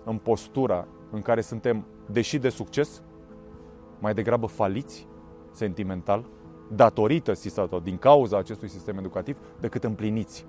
în 0.05 0.16
postura 0.18 0.88
în 1.11 1.22
care 1.22 1.40
suntem, 1.40 1.87
deși 2.07 2.38
de 2.38 2.49
succes, 2.49 3.03
mai 3.99 4.14
degrabă 4.14 4.46
faliți 4.46 5.07
sentimental, 5.51 6.25
datorită 6.69 7.33
sau 7.33 7.81
din 7.83 7.97
cauza 7.97 8.39
acestui 8.39 8.69
sistem 8.69 8.99
educativ, 8.99 9.39
decât 9.61 9.85
împliniți. 9.85 10.47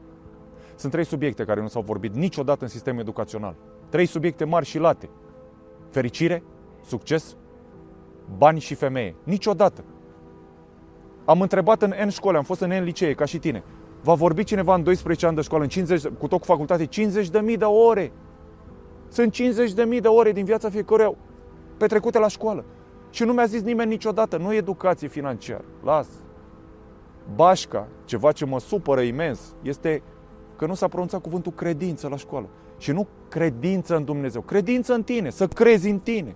Sunt 0.76 0.92
trei 0.92 1.06
subiecte 1.06 1.44
care 1.44 1.62
nu 1.62 1.68
s-au 1.68 1.82
vorbit 1.82 2.14
niciodată 2.16 2.64
în 2.64 2.70
sistemul 2.70 3.02
educațional. 3.02 3.56
Trei 3.90 4.06
subiecte 4.06 4.44
mari 4.44 4.66
și 4.66 4.78
late. 4.78 5.10
Fericire, 5.90 6.44
succes, 6.86 7.36
bani 8.38 8.60
și 8.60 8.74
femeie. 8.74 9.16
Niciodată. 9.24 9.84
Am 11.26 11.42
întrebat 11.42 11.82
în 11.82 11.94
N 12.06 12.10
școli, 12.10 12.38
am 12.38 12.44
fost 12.44 12.62
în 12.62 12.70
N 12.70 12.84
licee, 12.84 13.14
ca 13.14 13.26
și 13.26 13.40
tine. 13.40 13.64
Va 14.04 14.14
vorbi 14.14 14.44
cineva 14.44 14.76
în 14.76 14.84
12 14.84 15.26
ani 15.26 15.36
de 15.36 15.42
școală, 15.42 15.64
în 15.64 15.70
50, 15.70 16.04
cu 16.18 16.28
tot 16.28 16.40
cu 16.40 16.46
facultate, 16.46 16.86
50 16.86 17.30
de 17.30 17.40
mii 17.40 17.58
de 17.58 17.66
ore. 17.66 18.12
Sunt 19.08 19.32
50 19.32 19.74
de 19.74 19.84
mii 19.84 20.02
de 20.02 20.08
ore 20.08 20.32
din 20.32 20.46
viața 20.46 20.70
fiecăruia 20.70 21.16
petrecute 21.78 22.20
la 22.20 22.28
școală. 22.28 22.66
Și 23.10 23.24
nu 23.24 23.34
mi-a 23.34 23.46
zis 23.46 23.62
nimeni 23.62 23.90
niciodată, 23.90 24.38
nu 24.38 24.54
educație 24.54 25.08
financiară. 25.08 25.66
Las. 25.84 26.08
Bașca, 27.36 27.88
ceva 28.06 28.32
ce 28.32 28.46
mă 28.46 28.60
supără 28.60 29.02
imens, 29.02 29.56
este 29.62 30.02
că 30.56 30.66
nu 30.66 30.74
s-a 30.74 30.88
pronunțat 30.88 31.22
cuvântul 31.22 31.52
credință 31.52 32.08
la 32.08 32.16
școală. 32.16 32.48
Și 32.78 32.92
nu 32.92 33.08
credință 33.30 33.96
în 33.96 34.04
Dumnezeu, 34.04 34.42
credință 34.42 34.94
în 34.94 35.04
tine, 35.04 35.30
să 35.30 35.48
crezi 35.48 35.90
în 35.90 36.00
tine. 36.00 36.36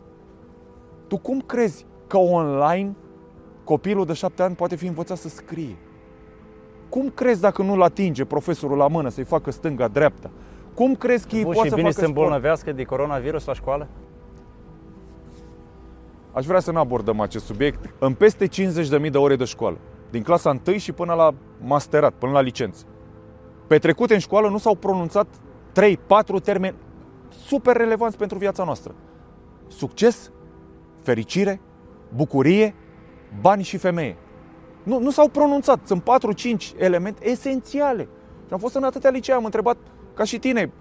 Tu 1.08 1.18
cum 1.18 1.40
crezi 1.40 1.86
că 2.08 2.18
online 2.18 2.96
copilul 3.64 4.06
de 4.06 4.14
șapte 4.14 4.44
ani 4.44 4.56
poate 4.56 4.76
fi 4.76 4.88
învățat 4.88 5.18
să 5.18 5.30
scrie? 5.30 5.78
Cum 6.90 7.10
crezi 7.10 7.42
dacă 7.42 7.62
nu-l 7.62 7.82
atinge 7.82 8.26
profesorul 8.26 8.78
la 8.78 8.88
mână 8.88 9.10
să-i 9.10 9.24
facă 9.24 9.52
stânga-dreapta? 9.52 10.30
Cum 10.74 10.96
crezi 10.96 11.28
că 11.28 11.36
ei 11.36 11.44
Bun, 11.44 11.54
poate 11.54 11.68
și 11.68 11.74
să 11.74 11.80
bine 11.80 11.90
facă 11.90 12.02
să 12.02 12.08
îmbolnăvească 12.08 12.72
de 12.72 12.84
coronavirus 12.84 13.46
la 13.46 13.54
școală? 13.54 13.88
Aș 16.34 16.46
vrea 16.46 16.60
să 16.60 16.72
nu 16.72 16.80
abordăm 16.80 17.20
acest 17.20 17.46
subiect. 17.46 17.94
În 18.00 18.14
peste 18.14 18.48
50.000 18.48 19.12
de 19.12 19.18
ore 19.18 19.36
de 19.36 19.44
școală, 19.44 19.78
din 20.10 20.24
clasa 20.24 20.60
1 20.68 20.78
și 20.78 20.92
până 20.92 21.14
la 21.14 21.34
masterat, 21.62 22.14
până 22.14 22.32
la 22.32 22.42
licență, 22.42 22.86
petrecute 23.68 24.14
în 24.14 24.20
școală 24.20 24.50
nu 24.50 24.58
s-au 24.58 24.76
pronunțat 24.76 25.28
3-4 26.40 26.44
termeni 26.44 26.76
super 27.46 27.76
relevanți 27.76 28.18
pentru 28.18 28.38
viața 28.38 28.64
noastră. 28.64 28.96
Succes, 29.68 30.32
fericire, 31.02 31.62
bucurie, 32.16 32.76
bani 33.42 33.64
și 33.64 33.78
femeie. 33.78 34.18
Nu, 34.84 35.00
nu 35.00 35.10
s-au 35.10 35.28
pronunțat. 35.28 35.80
Sunt 35.88 36.04
4-5 36.74 36.78
elemente 36.78 37.30
esențiale. 37.30 38.08
Și 38.48 38.54
am 38.54 38.60
fost 38.60 38.76
în 38.76 38.84
atâtea 38.84 39.10
licee, 39.10 39.34
am 39.34 39.46
întrebat, 39.46 39.78
ca 40.14 40.24
și 40.24 40.40
tine, 40.40 40.72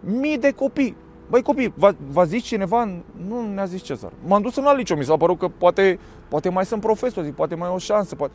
mii 0.00 0.38
de 0.38 0.52
copii. 0.52 0.96
Băi 1.30 1.42
copii, 1.42 1.72
v-a, 1.76 1.94
v-a 2.10 2.24
zis 2.24 2.42
cineva? 2.42 2.84
Nu 3.28 3.52
ne-a 3.54 3.64
zis 3.64 3.82
Cezar. 3.82 4.12
M-am 4.26 4.42
dus 4.42 4.56
în 4.56 4.64
alt 4.64 4.76
liceu, 4.76 4.96
mi 4.96 5.04
s-a 5.04 5.16
părut 5.16 5.38
că 5.38 5.48
poate, 5.48 5.98
poate 6.28 6.48
mai 6.48 6.66
sunt 6.66 6.80
profesori, 6.80 7.32
poate 7.32 7.54
mai 7.54 7.68
o 7.68 7.78
șansă. 7.78 8.14
Poate... 8.14 8.34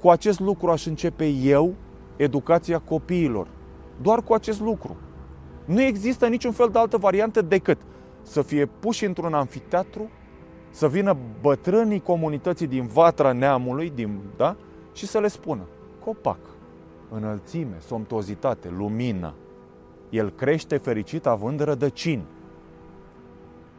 Cu 0.00 0.10
acest 0.10 0.40
lucru 0.40 0.70
aș 0.70 0.86
începe 0.86 1.26
eu 1.26 1.74
educația 2.16 2.78
copiilor. 2.78 3.46
Doar 4.02 4.22
cu 4.22 4.32
acest 4.32 4.60
lucru. 4.60 4.96
Nu 5.64 5.82
există 5.82 6.26
niciun 6.26 6.52
fel 6.52 6.68
de 6.72 6.78
altă 6.78 6.96
variantă 6.96 7.42
decât 7.42 7.78
să 8.22 8.42
fie 8.42 8.66
puși 8.66 9.04
într-un 9.04 9.34
anfiteatru, 9.34 10.10
să 10.70 10.88
vină 10.88 11.16
bătrânii 11.40 12.00
comunității 12.00 12.66
din 12.66 12.86
vatra 12.86 13.32
neamului, 13.32 13.92
din, 13.94 14.20
da? 14.36 14.56
și 14.92 15.06
să 15.06 15.18
le 15.18 15.28
spună 15.28 15.62
copac, 16.04 16.38
înălțime, 17.10 17.76
somptuozitate, 17.86 18.68
lumină. 18.76 19.34
El 20.10 20.30
crește 20.30 20.76
fericit 20.76 21.26
având 21.26 21.60
rădăcini. 21.60 22.24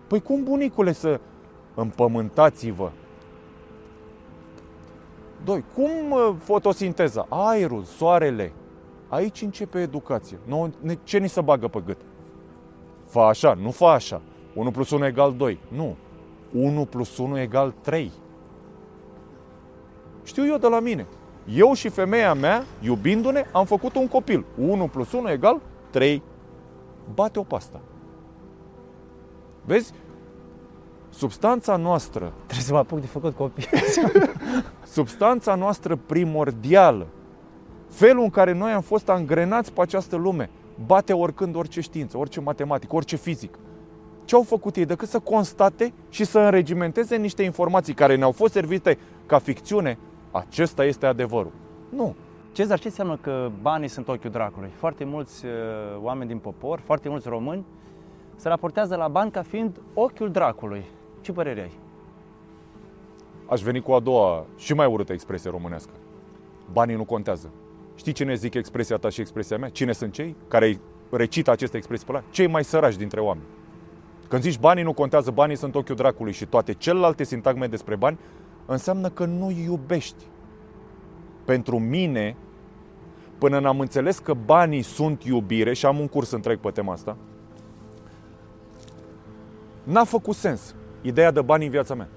Păi 0.07 0.21
cum, 0.21 0.43
bunicule, 0.43 0.91
să 0.91 1.19
împământați-vă? 1.73 2.91
Doi, 5.43 5.63
cum 5.73 6.15
fotosinteza? 6.37 7.25
Aerul, 7.29 7.83
soarele. 7.83 8.51
Aici 9.07 9.41
începe 9.41 9.81
educația. 9.81 10.37
Ce 11.03 11.17
ni 11.17 11.29
se 11.29 11.41
bagă 11.41 11.67
pe 11.67 11.81
gât? 11.85 11.97
Fa 13.05 13.27
așa, 13.27 13.53
nu 13.53 13.71
fa 13.71 13.91
așa. 13.91 14.21
1 14.53 14.71
plus 14.71 14.91
1 14.91 15.05
egal 15.05 15.33
2. 15.37 15.59
Nu. 15.67 15.95
1 16.53 16.85
plus 16.85 17.17
1 17.17 17.39
egal 17.39 17.73
3. 17.81 18.11
Știu 20.23 20.45
eu 20.45 20.57
de 20.57 20.67
la 20.67 20.79
mine. 20.79 21.05
Eu 21.55 21.73
și 21.73 21.89
femeia 21.89 22.33
mea, 22.33 22.65
iubindu-ne, 22.81 23.45
am 23.51 23.65
făcut 23.65 23.95
un 23.95 24.07
copil. 24.07 24.45
1 24.57 24.87
plus 24.87 25.11
1 25.11 25.29
egal 25.29 25.61
3. 25.91 26.23
Bate-o 27.13 27.43
pasta. 27.43 27.81
Vezi? 29.65 29.93
Substanța 31.09 31.75
noastră... 31.75 32.33
Trebuie 32.45 32.65
să 32.65 32.73
mă 32.73 32.77
apuc 32.77 32.99
de 32.99 33.05
făcut 33.05 33.35
copii. 33.35 33.67
substanța 34.97 35.55
noastră 35.55 35.95
primordială, 35.95 37.07
felul 37.89 38.23
în 38.23 38.29
care 38.29 38.53
noi 38.53 38.71
am 38.71 38.81
fost 38.81 39.09
angrenați 39.09 39.73
pe 39.73 39.81
această 39.81 40.15
lume, 40.15 40.49
bate 40.85 41.13
oricând 41.13 41.55
orice 41.55 41.81
știință, 41.81 42.17
orice 42.17 42.39
matematică, 42.39 42.95
orice 42.95 43.15
fizică. 43.15 43.59
Ce 44.25 44.35
au 44.35 44.43
făcut 44.43 44.75
ei 44.75 44.85
decât 44.85 45.07
să 45.07 45.19
constate 45.19 45.93
și 46.09 46.25
să 46.25 46.39
înregimenteze 46.39 47.15
niște 47.15 47.43
informații 47.43 47.93
care 47.93 48.15
ne-au 48.15 48.31
fost 48.31 48.53
servite 48.53 48.97
ca 49.25 49.39
ficțiune? 49.39 49.97
Acesta 50.31 50.85
este 50.85 51.05
adevărul. 51.05 51.51
Nu. 51.89 52.15
Cezar, 52.51 52.79
ce 52.79 52.87
înseamnă 52.87 53.17
că 53.17 53.51
banii 53.61 53.87
sunt 53.87 54.07
ochiul 54.07 54.29
dracului? 54.29 54.69
Foarte 54.75 55.03
mulți 55.03 55.45
uh, 55.45 55.51
oameni 56.01 56.29
din 56.29 56.37
popor, 56.37 56.79
foarte 56.79 57.09
mulți 57.09 57.29
români 57.29 57.65
se 58.35 58.47
raportează 58.47 58.95
la 58.95 59.07
bani 59.07 59.31
ca 59.31 59.41
fiind 59.41 59.81
ochiul 59.93 60.31
dracului. 60.31 60.85
Ce 61.21 61.31
părere 61.31 61.61
ai? 61.61 61.71
aș 63.51 63.61
veni 63.61 63.81
cu 63.81 63.91
a 63.91 63.99
doua 63.99 64.45
și 64.57 64.73
mai 64.73 64.87
urâtă 64.87 65.13
expresie 65.13 65.49
românească. 65.49 65.91
Banii 66.71 66.95
nu 66.95 67.03
contează. 67.03 67.51
Știi 67.95 68.13
cine 68.13 68.33
zic 68.33 68.53
expresia 68.53 68.97
ta 68.97 69.09
și 69.09 69.21
expresia 69.21 69.57
mea? 69.57 69.69
Cine 69.69 69.91
sunt 69.91 70.13
cei 70.13 70.35
care 70.47 70.79
recită 71.09 71.51
aceste 71.51 71.77
expresii 71.77 72.05
pe 72.05 72.11
la? 72.11 72.23
Cei 72.29 72.47
mai 72.47 72.63
săraci 72.63 72.95
dintre 72.95 73.19
oameni. 73.19 73.45
Când 74.27 74.41
zici 74.41 74.59
banii 74.59 74.83
nu 74.83 74.93
contează, 74.93 75.31
banii 75.31 75.55
sunt 75.55 75.75
ochiul 75.75 75.95
dracului 75.95 76.31
și 76.31 76.45
toate 76.45 76.73
celelalte 76.73 77.23
sintagme 77.23 77.67
despre 77.67 77.95
bani, 77.95 78.19
înseamnă 78.65 79.09
că 79.09 79.25
nu 79.25 79.51
iubești. 79.51 80.23
Pentru 81.45 81.79
mine, 81.79 82.35
până 83.37 83.59
n-am 83.59 83.79
înțeles 83.79 84.19
că 84.19 84.33
banii 84.33 84.81
sunt 84.81 85.23
iubire 85.23 85.73
și 85.73 85.85
am 85.85 85.99
un 85.99 86.07
curs 86.07 86.31
întreg 86.31 86.59
pe 86.59 86.69
tema 86.69 86.93
asta, 86.93 87.17
n-a 89.83 90.03
făcut 90.03 90.35
sens 90.35 90.75
ideea 91.01 91.31
de 91.31 91.41
bani 91.41 91.65
în 91.65 91.71
viața 91.71 91.93
mea. 91.93 92.07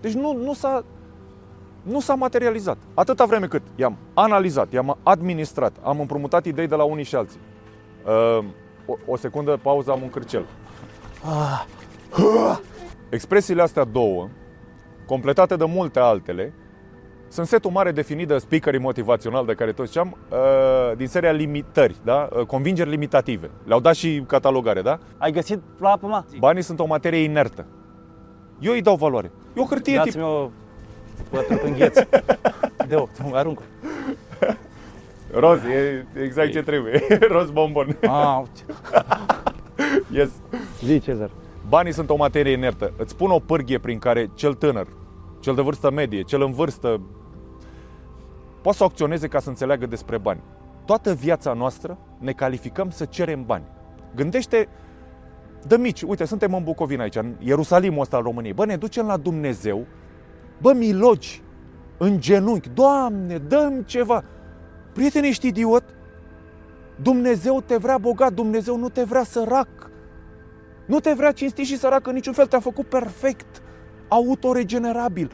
Deci 0.00 0.12
nu, 0.12 0.32
nu, 0.32 0.54
s-a, 0.54 0.84
nu 1.82 2.00
s-a 2.00 2.14
materializat. 2.14 2.76
Atâta 2.94 3.24
vreme 3.24 3.46
cât 3.46 3.62
i-am 3.76 3.96
analizat, 4.14 4.72
i-am 4.72 4.98
administrat, 5.02 5.76
am 5.82 6.00
împrumutat 6.00 6.44
idei 6.44 6.66
de 6.66 6.74
la 6.74 6.84
unii 6.84 7.04
și 7.04 7.14
alții. 7.14 7.40
Uh, 8.06 8.44
o, 8.86 8.94
o 9.06 9.16
secundă, 9.16 9.58
pauză, 9.62 9.90
am 9.90 10.02
un 10.02 10.10
cârcel. 10.10 10.44
Expresiile 13.10 13.62
astea 13.62 13.84
două, 13.84 14.28
completate 15.06 15.56
de 15.56 15.64
multe 15.64 15.98
altele, 15.98 16.52
sunt 17.30 17.46
setul 17.46 17.70
mare 17.70 17.92
definit 17.92 18.28
de 18.28 18.38
speakerii 18.38 18.80
motivațional 18.80 19.46
de 19.46 19.54
care 19.54 19.72
toți 19.72 19.88
știam, 19.88 20.16
uh, 20.30 20.96
din 20.96 21.06
seria 21.06 21.30
limitări, 21.30 21.96
da? 22.04 22.28
Uh, 22.32 22.46
convingeri 22.46 22.90
limitative. 22.90 23.50
Le-au 23.64 23.80
dat 23.80 23.94
și 23.94 24.24
catalogare, 24.26 24.82
da? 24.82 24.98
Ai 25.18 25.32
găsit 25.32 25.60
la 25.78 25.88
apă, 25.90 26.06
mă? 26.06 26.24
Banii 26.38 26.62
sunt 26.62 26.80
o 26.80 26.86
materie 26.86 27.18
inertă. 27.22 27.66
Eu 28.58 28.72
îi 28.72 28.82
dau 28.82 28.96
valoare. 28.96 29.30
E 29.54 29.60
o 29.60 29.64
hârtie 29.64 29.92
tip... 29.92 30.04
Dați-mi 30.04 30.22
o 30.24 30.50
pătră 31.30 31.60
în 31.64 31.72
gheț. 31.76 31.98
De-o, 32.88 33.06
arunc. 33.32 33.62
Roz, 35.32 35.62
e 35.64 36.06
exact 36.22 36.52
ce 36.52 36.62
trebuie. 36.62 37.06
Roz 37.32 37.50
bombon. 37.50 37.96
Ah, 38.02 38.42
Yes. 40.12 40.30
zi, 40.84 41.00
Cezar. 41.00 41.30
Banii 41.68 41.92
sunt 41.92 42.10
o 42.10 42.16
materie 42.16 42.52
inertă. 42.52 42.92
Îți 42.96 43.16
pun 43.16 43.30
o 43.30 43.38
pârghie 43.38 43.78
prin 43.78 43.98
care 43.98 44.30
cel 44.34 44.54
tânăr, 44.54 44.86
cel 45.40 45.54
de 45.54 45.62
vârstă 45.62 45.90
medie, 45.90 46.22
cel 46.22 46.42
în 46.42 46.52
vârstă, 46.52 47.00
poate 48.62 48.78
să 48.78 48.84
acționeze 48.84 49.28
ca 49.28 49.38
să 49.38 49.48
înțeleagă 49.48 49.86
despre 49.86 50.18
bani. 50.18 50.40
Toată 50.84 51.14
viața 51.14 51.52
noastră 51.52 51.98
ne 52.18 52.32
calificăm 52.32 52.90
să 52.90 53.04
cerem 53.04 53.44
bani. 53.44 53.64
Gândește 54.14 54.68
de 55.66 55.76
mici, 55.76 56.02
uite, 56.02 56.24
suntem 56.24 56.54
în 56.54 56.62
Bucovina 56.62 57.02
aici, 57.02 57.16
în 57.16 57.34
Ierusalimul 57.38 58.00
ăsta 58.00 58.16
al 58.16 58.22
României. 58.22 58.52
Bă, 58.52 58.64
ne 58.64 58.76
ducem 58.76 59.06
la 59.06 59.16
Dumnezeu, 59.16 59.86
bă, 60.60 60.72
milogi, 60.72 61.42
în 61.98 62.20
genunchi, 62.20 62.68
Doamne, 62.68 63.38
dăm 63.38 63.82
ceva. 63.82 64.24
Prietene, 64.92 65.28
ești 65.28 65.46
idiot? 65.46 65.84
Dumnezeu 67.02 67.60
te 67.60 67.76
vrea 67.76 67.98
bogat, 67.98 68.32
Dumnezeu 68.32 68.76
nu 68.76 68.88
te 68.88 69.02
vrea 69.02 69.24
sărac. 69.24 69.90
Nu 70.86 71.00
te 71.00 71.12
vrea 71.12 71.32
cinstit 71.32 71.66
și 71.66 71.78
sărac 71.78 72.06
în 72.06 72.14
niciun 72.14 72.32
fel, 72.32 72.46
te-a 72.46 72.60
făcut 72.60 72.88
perfect, 72.88 73.62
autoregenerabil. 74.08 75.32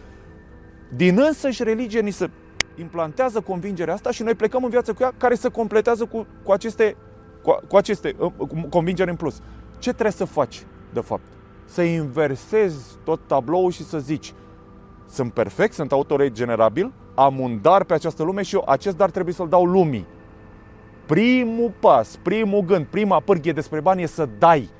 Din 0.96 1.18
însăși 1.20 1.62
religie 1.62 2.00
ni 2.00 2.10
se 2.10 2.30
implantează 2.76 3.40
convingerea 3.40 3.94
asta 3.94 4.10
și 4.10 4.22
noi 4.22 4.34
plecăm 4.34 4.64
în 4.64 4.70
viață 4.70 4.92
cu 4.92 5.02
ea 5.02 5.12
care 5.16 5.34
se 5.34 5.48
completează 5.48 6.04
cu, 6.04 6.26
cu 6.42 6.52
aceste, 6.52 6.96
cu, 7.42 7.58
cu 7.68 7.76
aceste 7.76 8.14
uh, 8.18 8.32
cu 8.36 8.66
convingeri 8.70 9.10
în 9.10 9.16
plus. 9.16 9.40
Ce 9.78 9.90
trebuie 9.90 10.12
să 10.12 10.24
faci, 10.24 10.66
de 10.92 11.00
fapt? 11.00 11.26
Să 11.64 11.82
inversezi 11.82 12.96
tot 13.04 13.20
tabloul 13.26 13.70
și 13.70 13.84
să 13.84 13.98
zici 13.98 14.34
sunt 15.08 15.32
perfect, 15.32 15.72
sunt 15.72 15.92
autoregenerabil, 15.92 16.92
am 17.14 17.38
un 17.38 17.58
dar 17.62 17.84
pe 17.84 17.94
această 17.94 18.22
lume 18.22 18.42
și 18.42 18.54
eu 18.54 18.64
acest 18.66 18.96
dar 18.96 19.10
trebuie 19.10 19.34
să-l 19.34 19.48
dau 19.48 19.64
lumii. 19.64 20.06
Primul 21.06 21.72
pas, 21.80 22.18
primul 22.22 22.60
gând, 22.60 22.86
prima 22.86 23.20
pârghie 23.20 23.52
despre 23.52 23.80
bani 23.80 24.02
e 24.02 24.06
să 24.06 24.28
dai, 24.38 24.70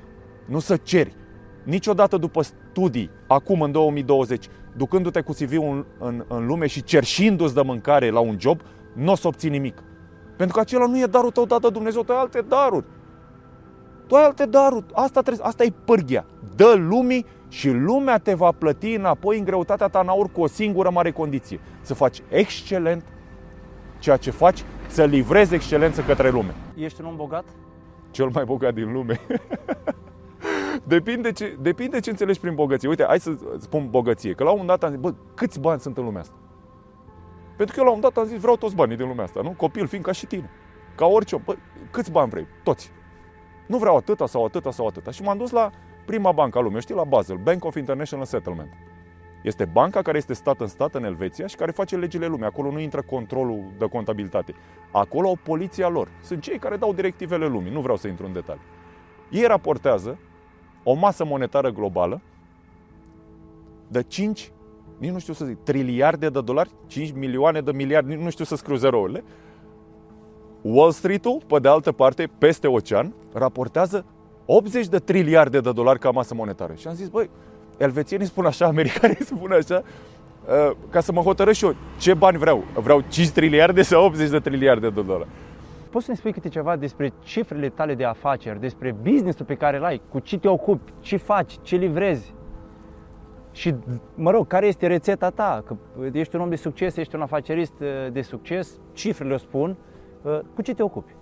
nu 0.45 0.59
să 0.59 0.77
ceri. 0.77 1.15
Niciodată 1.63 2.17
după 2.17 2.41
studii, 2.41 3.09
acum 3.27 3.61
în 3.61 3.71
2020, 3.71 4.47
ducându-te 4.77 5.21
cu 5.21 5.31
CV-ul 5.31 5.67
în, 5.69 5.85
în, 5.99 6.23
în 6.27 6.45
lume 6.45 6.67
și 6.67 6.83
cerșindu-ți 6.83 7.53
de 7.53 7.61
mâncare 7.61 8.09
la 8.09 8.19
un 8.19 8.35
job, 8.39 8.61
nu 8.93 9.11
o 9.11 9.15
să 9.15 9.27
obții 9.27 9.49
nimic. 9.49 9.83
Pentru 10.37 10.55
că 10.55 10.61
acela 10.61 10.85
nu 10.85 10.99
e 10.99 11.05
darul 11.05 11.31
tău 11.31 11.45
dat 11.45 11.61
de 11.61 11.69
Dumnezeu, 11.69 12.03
tu 12.03 12.11
ai 12.11 12.19
alte 12.19 12.41
daruri. 12.47 12.85
Tu 14.07 14.15
ai 14.15 14.23
alte 14.23 14.45
daruri. 14.45 14.85
Asta, 14.93 15.21
trebuie, 15.21 15.45
asta 15.45 15.63
e 15.63 15.73
pârghia. 15.85 16.25
Dă 16.55 16.75
lumii 16.77 17.25
și 17.47 17.69
lumea 17.69 18.17
te 18.17 18.33
va 18.33 18.51
plăti 18.51 18.93
înapoi 18.93 19.37
în 19.37 19.43
greutatea 19.43 19.87
ta 19.87 19.99
în 19.99 20.07
aur 20.07 20.31
cu 20.31 20.41
o 20.41 20.47
singură 20.47 20.89
mare 20.89 21.11
condiție. 21.11 21.59
Să 21.81 21.93
faci 21.93 22.21
excelent 22.29 23.03
ceea 23.99 24.17
ce 24.17 24.31
faci, 24.31 24.63
să 24.87 25.03
livrezi 25.03 25.53
excelență 25.53 26.01
către 26.01 26.29
lume. 26.29 26.53
Ești 26.75 27.01
un 27.01 27.07
om 27.07 27.15
bogat? 27.15 27.45
Cel 28.11 28.29
mai 28.33 28.43
bogat 28.45 28.73
din 28.73 28.91
lume. 28.91 29.19
depinde, 30.83 31.31
ce, 31.31 31.57
depinde 31.61 31.99
ce 31.99 32.09
înțelegi 32.09 32.39
prin 32.39 32.55
bogăție. 32.55 32.89
Uite, 32.89 33.03
hai 33.07 33.19
să 33.19 33.37
spun 33.57 33.87
bogăție. 33.89 34.33
Că 34.33 34.43
la 34.43 34.51
un 34.51 34.57
moment 34.59 34.79
dat 34.79 34.89
am 34.89 34.95
zis, 34.95 35.01
bă, 35.01 35.13
câți 35.33 35.59
bani 35.59 35.79
sunt 35.79 35.97
în 35.97 36.03
lumea 36.03 36.21
asta? 36.21 36.35
Pentru 37.57 37.75
că 37.75 37.81
eu 37.81 37.85
la 37.85 37.91
un 37.91 37.97
moment 37.97 38.13
dat 38.13 38.23
am 38.23 38.29
zis, 38.29 38.39
vreau 38.39 38.55
toți 38.55 38.75
banii 38.75 38.97
din 38.97 39.07
lumea 39.07 39.23
asta, 39.23 39.41
nu? 39.41 39.51
Copil 39.51 39.87
fiind 39.87 40.03
ca 40.03 40.11
și 40.11 40.25
tine. 40.25 40.49
Ca 40.95 41.05
orice 41.05 41.35
om. 41.35 41.41
Bă, 41.45 41.55
câți 41.91 42.11
bani 42.11 42.29
vrei? 42.29 42.47
Toți. 42.63 42.91
Nu 43.67 43.77
vreau 43.77 43.95
atâta 43.95 44.25
sau 44.25 44.45
atâta 44.45 44.71
sau 44.71 44.87
atâta. 44.87 45.11
Și 45.11 45.21
m-am 45.21 45.37
dus 45.37 45.51
la 45.51 45.69
prima 46.05 46.31
bancă 46.31 46.57
a 46.57 46.61
lumii, 46.61 46.81
știi, 46.81 46.95
la 46.95 47.03
Basel, 47.03 47.37
Bank 47.37 47.65
of 47.65 47.75
International 47.75 48.25
Settlement. 48.25 48.69
Este 49.43 49.65
banca 49.65 50.01
care 50.01 50.17
este 50.17 50.33
stat 50.33 50.59
în 50.59 50.67
stat 50.67 50.95
în 50.95 51.03
Elveția 51.03 51.47
și 51.47 51.55
care 51.55 51.71
face 51.71 51.95
legile 51.95 52.25
lumii. 52.25 52.45
Acolo 52.45 52.71
nu 52.71 52.79
intră 52.79 53.01
controlul 53.01 53.63
de 53.77 53.85
contabilitate. 53.85 54.53
Acolo 54.91 55.27
au 55.27 55.37
poliția 55.43 55.87
lor. 55.87 56.07
Sunt 56.21 56.41
cei 56.41 56.59
care 56.59 56.75
dau 56.75 56.93
directivele 56.93 57.47
lumii. 57.47 57.71
Nu 57.71 57.81
vreau 57.81 57.97
să 57.97 58.07
intru 58.07 58.25
în 58.25 58.33
detalii. 58.33 58.61
Ei 59.29 59.45
raportează 59.45 60.17
o 60.89 60.93
masă 60.93 61.25
monetară 61.25 61.71
globală 61.71 62.21
de 63.87 64.03
5, 64.03 64.51
nici 64.97 65.11
nu 65.11 65.19
știu 65.19 65.33
să 65.33 65.45
zic, 65.45 65.57
triliarde 65.63 66.29
de 66.29 66.41
dolari, 66.41 66.69
5 66.85 67.11
milioane 67.15 67.61
de 67.61 67.71
miliarde, 67.71 68.13
nici 68.13 68.23
nu 68.23 68.29
știu 68.29 68.45
să 68.45 68.55
scriu 68.55 68.75
zerourile. 68.75 69.23
Wall 70.61 70.91
Street-ul, 70.91 71.41
pe 71.47 71.59
de 71.59 71.67
altă 71.67 71.91
parte, 71.91 72.29
peste 72.37 72.67
ocean, 72.67 73.13
raportează 73.33 74.05
80 74.45 74.87
de 74.87 74.99
triliarde 74.99 75.59
de 75.59 75.71
dolari 75.71 75.99
ca 75.99 76.09
masă 76.09 76.33
monetară. 76.33 76.73
Și 76.73 76.87
am 76.87 76.93
zis, 76.93 77.07
băi, 77.07 77.29
elvețienii 77.77 78.25
spun 78.25 78.45
așa, 78.45 78.65
americanii 78.75 79.23
spun 79.23 79.51
așa, 79.51 79.83
uh, 80.45 80.75
ca 80.89 80.99
să 80.99 81.11
mă 81.11 81.21
hotărăsc 81.21 81.57
și 81.57 81.65
eu 81.65 81.75
ce 81.99 82.13
bani 82.13 82.37
vreau. 82.37 82.63
Vreau 82.73 83.03
5 83.09 83.29
triliarde 83.29 83.81
sau 83.81 84.05
80 84.05 84.29
de 84.29 84.39
triliarde 84.39 84.89
de 84.89 85.01
dolari. 85.01 85.29
Poți 85.97 86.09
să 86.09 86.15
ne 86.15 86.21
spui 86.21 86.33
câte 86.33 86.49
ceva 86.49 86.75
despre 86.75 87.13
cifrele 87.19 87.69
tale 87.69 87.95
de 87.95 88.03
afaceri, 88.03 88.59
despre 88.59 88.91
business-ul 88.91 89.45
pe 89.45 89.55
care 89.55 89.77
îl 89.77 89.83
ai, 89.83 90.01
cu 90.09 90.19
ce 90.19 90.39
te 90.39 90.47
ocupi, 90.47 90.93
ce 90.99 91.17
faci, 91.17 91.57
ce 91.61 91.75
livrezi? 91.75 92.33
Și, 93.51 93.75
mă 94.15 94.31
rog, 94.31 94.47
care 94.47 94.67
este 94.67 94.87
rețeta 94.87 95.29
ta? 95.29 95.63
Că 95.65 95.75
ești 96.11 96.35
un 96.35 96.41
om 96.41 96.49
de 96.49 96.55
succes, 96.55 96.95
ești 96.97 97.15
un 97.15 97.21
afacerist 97.21 97.73
uh, 97.79 98.11
de 98.11 98.21
succes, 98.21 98.79
cifrele 98.93 99.33
o 99.33 99.37
spun, 99.37 99.77
uh, 100.21 100.39
cu 100.55 100.61
ce 100.61 100.73
te 100.73 100.83
ocupi? 100.83 101.15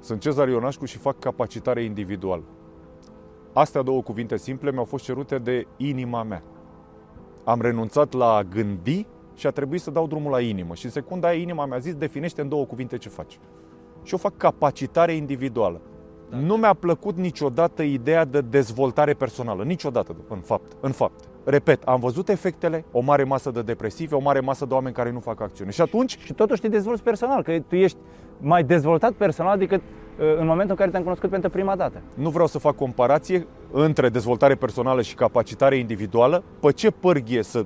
Sunt 0.00 0.20
Cezar 0.20 0.48
Ionașcu 0.48 0.84
și 0.84 0.98
fac 0.98 1.18
capacitare 1.18 1.82
individuală. 1.82 2.44
Astea 3.52 3.82
două 3.82 4.02
cuvinte 4.02 4.36
simple 4.36 4.70
mi-au 4.70 4.84
fost 4.84 5.04
cerute 5.04 5.38
de 5.38 5.66
inima 5.76 6.22
mea. 6.22 6.42
Am 7.44 7.60
renunțat 7.60 8.12
la 8.12 8.34
a 8.34 8.42
gândi 8.42 9.06
și 9.34 9.46
a 9.46 9.50
trebuit 9.50 9.80
să 9.80 9.90
dau 9.90 10.06
drumul 10.06 10.30
la 10.30 10.40
inimă. 10.40 10.74
Și 10.74 10.84
în 10.84 10.90
secunda 10.90 11.28
aia 11.28 11.40
inima 11.40 11.66
mi-a 11.66 11.78
zis, 11.78 11.94
definește 11.94 12.40
în 12.40 12.48
două 12.48 12.64
cuvinte 12.64 12.96
ce 12.96 13.08
faci. 13.08 13.38
Și 14.02 14.12
eu 14.12 14.18
fac 14.18 14.36
capacitare 14.36 15.12
individuală. 15.12 15.80
Da. 16.30 16.36
Nu 16.36 16.56
mi-a 16.56 16.74
plăcut 16.74 17.16
niciodată 17.16 17.82
ideea 17.82 18.24
de 18.24 18.40
dezvoltare 18.40 19.14
personală. 19.14 19.62
Niciodată, 19.62 20.16
în 20.28 20.38
fapt. 20.38 20.72
În 20.80 20.90
fapt. 20.90 21.24
Repet, 21.44 21.82
am 21.82 22.00
văzut 22.00 22.28
efectele, 22.28 22.84
o 22.92 23.00
mare 23.00 23.24
masă 23.24 23.50
de 23.50 23.62
depresivi, 23.62 24.14
o 24.14 24.20
mare 24.20 24.40
masă 24.40 24.66
de 24.66 24.74
oameni 24.74 24.94
care 24.94 25.12
nu 25.12 25.20
fac 25.20 25.40
acțiune. 25.40 25.70
Și 25.70 25.80
atunci... 25.80 26.18
Și 26.18 26.32
totuși 26.32 26.60
te 26.60 26.68
dezvolți 26.68 27.02
personal, 27.02 27.42
că 27.42 27.58
tu 27.68 27.74
ești 27.74 27.96
mai 28.40 28.64
dezvoltat 28.64 29.12
personal 29.12 29.58
decât 29.58 29.80
uh, 29.80 30.38
în 30.38 30.46
momentul 30.46 30.70
în 30.70 30.76
care 30.76 30.90
te-am 30.90 31.02
cunoscut 31.02 31.30
pentru 31.30 31.50
prima 31.50 31.76
dată. 31.76 32.02
Nu 32.14 32.30
vreau 32.30 32.46
să 32.46 32.58
fac 32.58 32.76
comparație 32.76 33.46
între 33.72 34.08
dezvoltare 34.08 34.54
personală 34.54 35.02
și 35.02 35.14
capacitare 35.14 35.76
individuală. 35.76 36.42
Pe 36.60 36.72
ce 36.72 36.90
pârghie 36.90 37.42
să 37.42 37.64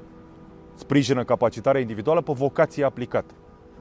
sprijină 0.74 1.24
capacitarea 1.24 1.80
individuală? 1.80 2.20
Pe 2.20 2.32
vocație 2.36 2.84
aplicată. 2.84 3.34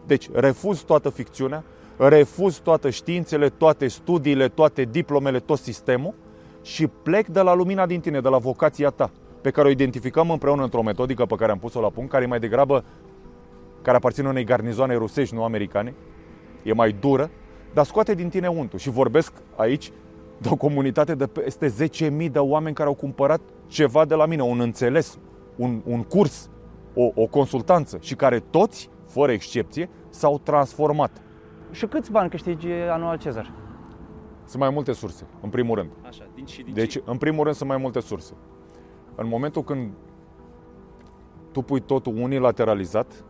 Deci, 0.06 0.30
refuz 0.34 0.80
toată 0.80 1.10
ficțiunea, 1.10 1.64
refuz 1.98 2.58
toate 2.58 2.90
științele, 2.90 3.50
toate 3.50 3.88
studiile, 3.88 4.48
toate 4.48 4.84
diplomele, 4.84 5.40
tot 5.40 5.60
sistemul 5.60 6.14
și 6.62 6.88
plec 6.88 7.28
de 7.28 7.42
la 7.42 7.54
lumina 7.54 7.86
din 7.86 8.00
tine, 8.00 8.20
de 8.20 8.30
la 8.30 8.38
vocația 8.38 8.90
ta, 8.90 9.12
pe 9.42 9.52
care 9.52 9.68
o 9.68 9.72
identificăm 9.72 10.32
împreună 10.32 10.64
într-o 10.64 10.84
metodică 10.84 11.26
pe 11.26 11.36
care 11.36 11.52
am 11.52 11.60
pus-o 11.60 11.82
la 11.82 11.90
punct, 11.90 12.12
care 12.12 12.24
e 12.24 12.28
mai 12.28 12.40
degrabă, 12.40 12.84
care 13.82 13.98
aparține 13.98 14.28
unei 14.28 14.44
garnizoane 14.44 14.96
rusești, 14.96 15.36
nu 15.36 15.44
americane, 15.44 15.94
e 16.64 16.74
mai 16.74 16.96
dură, 17.00 17.30
dar 17.74 17.86
scoate 17.86 18.14
din 18.14 18.30
tine 18.30 18.48
untul. 18.48 18.80
Și 18.80 18.90
vorbesc 18.90 19.34
aici 19.56 19.92
de 20.38 20.50
o 20.52 20.56
comunitate 20.56 21.16
de 21.16 21.28
peste 21.28 21.74
10.000 22.26 22.32
de 22.32 22.40
oameni 22.40 22.76
care 22.76 22.88
au 22.88 22.96
cumpărat 22.96 23.42
ceva 23.68 24.06
de 24.06 24.16
la 24.16 24.26
mine, 24.26 24.42
un 24.42 24.60
înțeles, 24.60 25.18
un, 25.56 25.82
un 25.86 26.04
curs. 26.04 26.50
o, 26.94 27.12
o 27.16 27.26
consultanță 27.26 27.98
și 28.02 28.16
care 28.16 28.40
toți, 28.40 28.90
fără 29.08 29.32
excepție, 29.32 29.90
s-au 30.10 30.40
transformat. 30.44 31.22
Și 31.74 31.86
câți 31.86 32.12
bani 32.12 32.30
câștigi 32.30 32.68
anual, 32.72 33.18
Cezar? 33.18 33.52
Sunt 34.46 34.62
mai 34.62 34.70
multe 34.70 34.92
surse, 34.92 35.26
în 35.42 35.50
primul 35.50 35.76
rând. 35.76 35.90
Așa, 36.08 36.24
din 36.36 36.46
și 36.46 36.62
din 36.64 36.74
Deci, 36.74 37.00
în 37.06 37.18
primul 37.18 37.44
rând, 37.44 37.56
sunt 37.56 37.70
mai 37.70 37.78
multe 37.78 38.00
surse. 38.00 38.34
În 39.16 39.28
momentul 39.28 39.64
când 39.64 39.92
tu 41.52 41.62
pui 41.62 41.80
totul 41.80 42.14
unilateralizat, 42.18 43.24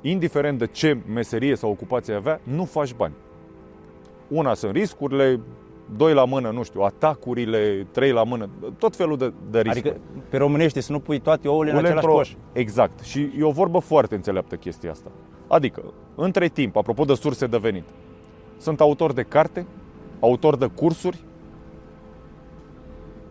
indiferent 0.00 0.58
de 0.58 0.66
ce 0.66 1.00
meserie 1.12 1.54
sau 1.54 1.70
ocupație 1.70 2.12
ai 2.12 2.18
avea, 2.18 2.40
nu 2.42 2.64
faci 2.64 2.94
bani. 2.94 3.14
Una 4.28 4.54
sunt 4.54 4.72
riscurile, 4.72 5.40
doi 5.96 6.14
la 6.14 6.24
mână, 6.24 6.50
nu 6.50 6.62
știu, 6.62 6.80
atacurile, 6.80 7.86
trei 7.90 8.12
la 8.12 8.24
mână, 8.24 8.48
tot 8.78 8.96
felul 8.96 9.16
de, 9.16 9.32
de 9.50 9.60
riscuri. 9.60 9.88
Adică, 9.88 10.04
pe 10.28 10.36
românește, 10.36 10.80
să 10.80 10.92
nu 10.92 10.98
pui 11.00 11.18
toate 11.18 11.48
ouăle 11.48 11.70
în 11.70 11.76
Pune 11.76 11.88
același 11.88 12.06
într-o- 12.06 12.18
coș. 12.18 12.34
Exact. 12.52 13.00
Și 13.00 13.30
e 13.38 13.42
o 13.44 13.50
vorbă 13.50 13.78
foarte 13.78 14.14
înțeleaptă 14.14 14.56
chestia 14.56 14.90
asta. 14.90 15.10
Adică, 15.46 15.82
între 16.14 16.48
timp, 16.48 16.76
apropo 16.76 17.04
de 17.04 17.14
surse 17.14 17.46
de 17.46 17.56
venit, 17.58 17.84
sunt 18.58 18.80
autor 18.80 19.12
de 19.12 19.22
carte, 19.22 19.66
autor 20.20 20.56
de 20.56 20.66
cursuri, 20.66 21.24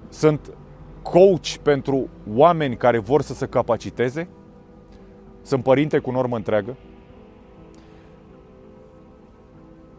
sunt 0.09 0.53
coach 1.01 1.47
pentru 1.63 2.09
oameni 2.35 2.75
care 2.77 2.97
vor 2.99 3.21
să 3.21 3.33
se 3.33 3.45
capaciteze, 3.47 4.27
sunt 5.41 5.63
părinte 5.63 5.99
cu 5.99 6.11
normă 6.11 6.35
întreagă, 6.35 6.75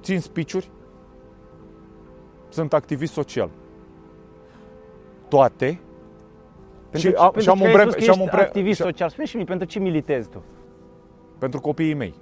țin 0.02 0.20
speech 0.20 0.64
sunt 2.48 2.72
activist 2.72 3.12
social. 3.12 3.50
Toate 5.28 5.80
Pentru, 6.90 7.08
Și 7.10 7.14
și, 7.16 7.20
am- 7.22 7.30
pentru 7.30 7.40
și 7.40 7.48
am 7.48 7.56
că 7.58 7.62
un 7.62 7.68
ai 7.68 7.72
bre- 7.74 7.82
spus 7.82 7.94
că 7.94 8.00
și 8.00 8.08
am 8.08 8.14
ești 8.14 8.22
un 8.22 8.28
bre- 8.36 8.46
activist 8.46 8.76
și- 8.76 8.82
social. 8.82 9.08
Spune 9.08 9.26
și 9.26 9.36
mie, 9.36 9.44
pentru 9.44 9.66
ce 9.66 9.78
militezi 9.78 10.28
tu? 10.28 10.42
Pentru 11.42 11.60
copiii 11.60 11.94
mei. 11.94 12.14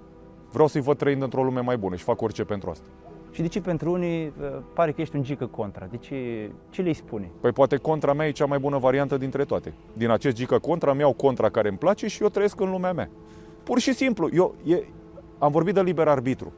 Vreau 0.53 0.69
să-i 0.69 0.81
văd 0.81 0.97
trăind 0.97 1.23
într-o 1.23 1.43
lume 1.43 1.61
mai 1.61 1.77
bună 1.77 1.97
și 1.97 2.03
fac 2.03 2.21
orice 2.23 2.45
pentru 2.45 2.71
asta. 2.71 2.87
Și 3.31 3.41
de 3.41 3.49
ce 3.49 3.61
pentru 3.61 3.93
unii 3.93 4.27
uh, 4.27 4.59
pare 4.75 4.93
că 4.93 5.01
ești 5.01 5.17
un 5.17 5.23
gică 5.23 5.47
contra? 5.47 5.87
De 5.91 5.97
ce, 5.97 6.51
ce 6.71 6.83
le 6.83 6.93
spune? 6.93 7.31
Păi 7.41 7.53
poate 7.53 7.77
contra 7.77 8.13
mea 8.13 8.27
e 8.27 8.31
cea 8.31 8.45
mai 8.45 8.59
bună 8.59 8.79
variantă 8.79 9.17
dintre 9.17 9.45
toate. 9.45 9.75
Din 9.93 10.11
acest 10.11 10.37
gică 10.37 10.59
contra, 10.59 10.93
mi 10.93 11.01
iau 11.01 11.13
contra 11.13 11.49
care 11.49 11.69
îmi 11.69 11.79
place 11.79 12.07
și 12.07 12.23
eu 12.23 12.29
trăiesc 12.29 12.61
în 12.61 12.71
lumea 12.71 12.93
mea. 12.93 13.11
Pur 13.63 13.79
și 13.79 13.95
simplu, 13.95 14.29
eu 14.33 14.55
e, 14.65 14.85
am 15.39 15.51
vorbit 15.51 15.75
de 15.75 15.83
liber 15.83 16.09
arbitru. 16.09 16.53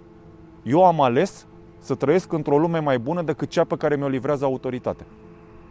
Eu 0.63 0.85
am 0.85 1.01
ales 1.01 1.47
să 1.79 1.95
trăiesc 1.95 2.33
într-o 2.33 2.59
lume 2.59 2.79
mai 2.79 2.99
bună 2.99 3.23
decât 3.23 3.49
cea 3.49 3.65
pe 3.65 3.77
care 3.77 3.97
mi-o 3.97 4.09
livrează 4.09 4.45
autoritatea. 4.45 5.07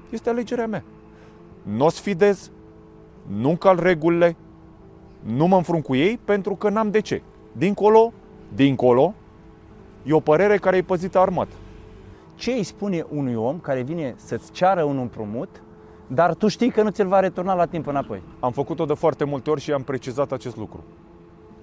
Este 0.09 0.29
alegerea 0.29 0.67
mea. 0.67 0.83
Nu 1.61 1.85
o 1.85 1.89
sfidez, 1.89 2.51
nu 3.27 3.49
încalc 3.49 3.79
regulile, 3.79 4.35
nu 5.21 5.47
mă 5.47 5.55
înfrunt 5.55 5.83
cu 5.83 5.95
ei 5.95 6.19
pentru 6.25 6.55
că 6.55 6.69
n-am 6.69 6.91
de 6.91 6.99
ce. 6.99 7.21
Dincolo, 7.51 8.13
dincolo, 8.55 9.13
e 10.03 10.13
o 10.13 10.19
părere 10.19 10.57
care 10.57 10.77
e 10.77 10.81
păzită 10.81 11.19
armat. 11.19 11.47
Ce 12.35 12.51
îi 12.51 12.63
spune 12.63 13.05
unui 13.09 13.35
om 13.35 13.59
care 13.59 13.81
vine 13.81 14.13
să-ți 14.17 14.51
ceară 14.51 14.83
un 14.83 14.97
împrumut, 14.97 15.63
dar 16.07 16.33
tu 16.33 16.47
știi 16.47 16.71
că 16.71 16.81
nu 16.81 16.89
ți-l 16.89 17.07
va 17.07 17.19
returna 17.19 17.53
la 17.53 17.65
timp 17.65 17.87
înapoi? 17.87 18.21
Am 18.39 18.51
făcut-o 18.51 18.85
de 18.85 18.93
foarte 18.93 19.23
multe 19.23 19.49
ori 19.49 19.61
și 19.61 19.71
am 19.71 19.83
precizat 19.83 20.31
acest 20.31 20.57
lucru. 20.57 20.83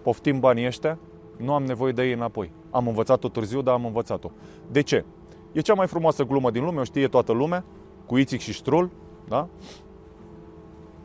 Poftim 0.02 0.40
banii 0.40 0.66
ăștia, 0.66 0.98
nu 1.36 1.52
am 1.52 1.62
nevoie 1.62 1.92
de 1.92 2.02
ei 2.02 2.12
înapoi. 2.12 2.50
Am 2.70 2.86
învățat-o 2.86 3.28
târziu, 3.28 3.62
dar 3.62 3.74
am 3.74 3.84
învățat-o. 3.84 4.30
De 4.70 4.80
ce? 4.80 5.04
E 5.52 5.60
cea 5.60 5.74
mai 5.74 5.86
frumoasă 5.86 6.24
glumă 6.24 6.50
din 6.50 6.64
lume, 6.64 6.80
o 6.80 6.84
știe 6.84 7.08
toată 7.08 7.32
lumea, 7.32 7.64
cu 8.06 8.16
Ițic 8.16 8.40
și 8.40 8.52
Strul, 8.52 8.90
da? 9.28 9.48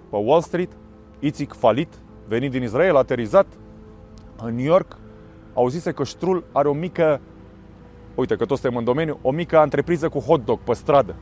Pe 0.09 0.15
Wall 0.15 0.41
Street, 0.41 0.77
Ițic 1.19 1.53
falit, 1.53 2.02
venit 2.27 2.51
din 2.51 2.63
Israel, 2.63 2.95
aterizat 2.95 3.45
în 4.37 4.55
New 4.55 4.65
York, 4.65 4.97
auzise 5.53 5.91
că 5.91 6.03
Strul 6.03 6.43
are 6.51 6.67
o 6.67 6.73
mică, 6.73 7.21
uite 8.15 8.35
că 8.35 8.45
toți 8.45 8.61
suntem 8.61 8.79
în 8.79 8.85
domeniu, 8.85 9.19
o 9.21 9.31
mică 9.31 9.61
întrepriză 9.63 10.09
cu 10.09 10.19
hot 10.19 10.45
dog 10.45 10.59
pe 10.59 10.73
stradă. 10.73 11.15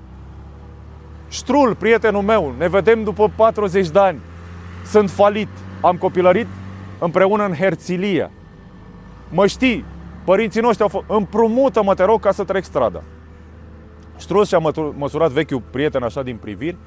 Strul, 1.28 1.76
prietenul 1.76 2.22
meu, 2.22 2.54
ne 2.58 2.68
vedem 2.68 3.04
după 3.04 3.32
40 3.36 3.89
de 3.89 3.99
ani. 3.99 4.20
Sunt 4.86 5.10
falit. 5.10 5.47
Am 5.82 5.97
copilărit 5.97 6.47
împreună 6.99 7.45
în 7.45 7.54
Herțilia. 7.54 8.32
Mă 9.30 9.47
știi, 9.47 9.86
părinții 10.26 10.62
noștri 10.62 10.82
au 10.82 10.88
fost, 10.88 11.06
împrumută-mă, 11.08 11.93
te 11.93 12.04
rog, 12.04 12.20
ca 12.20 12.32
să 12.32 12.43
trec 12.43 12.64
strada. 12.64 13.04
Strul 14.16 14.45
și-a 14.45 14.58
mătu- 14.58 14.93
măsurat 14.97 15.32
vechiul 15.32 15.62
prieten 15.70 16.04
așa 16.04 16.24
din 16.24 16.38
priviri 16.38 16.78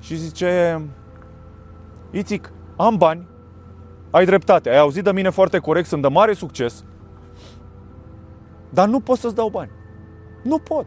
și 0.00 0.16
zice, 0.16 0.80
Ițic, 2.10 2.52
am 2.76 2.96
bani, 2.96 3.26
ai 4.10 4.24
dreptate, 4.24 4.70
ai 4.70 4.78
auzit 4.78 5.04
de 5.04 5.12
mine 5.12 5.30
foarte 5.30 5.58
corect, 5.58 5.86
sunt 5.86 6.02
de 6.02 6.08
mare 6.08 6.32
succes, 6.32 6.84
dar 8.70 8.88
nu 8.88 9.00
pot 9.00 9.18
să-ți 9.18 9.34
dau 9.34 9.48
bani. 9.48 9.70
Nu 10.42 10.58
pot. 10.58 10.86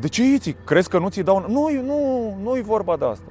De 0.00 0.08
ce 0.08 0.22
Ițic? 0.22 0.64
Crezi 0.64 0.88
că 0.88 0.98
nu 0.98 1.08
ți 1.08 1.20
dau... 1.20 1.44
Nu, 1.48 1.82
nu, 1.82 2.36
nu 2.42 2.56
e 2.56 2.60
vorba 2.60 2.96
de 2.96 3.04
asta. 3.04 3.28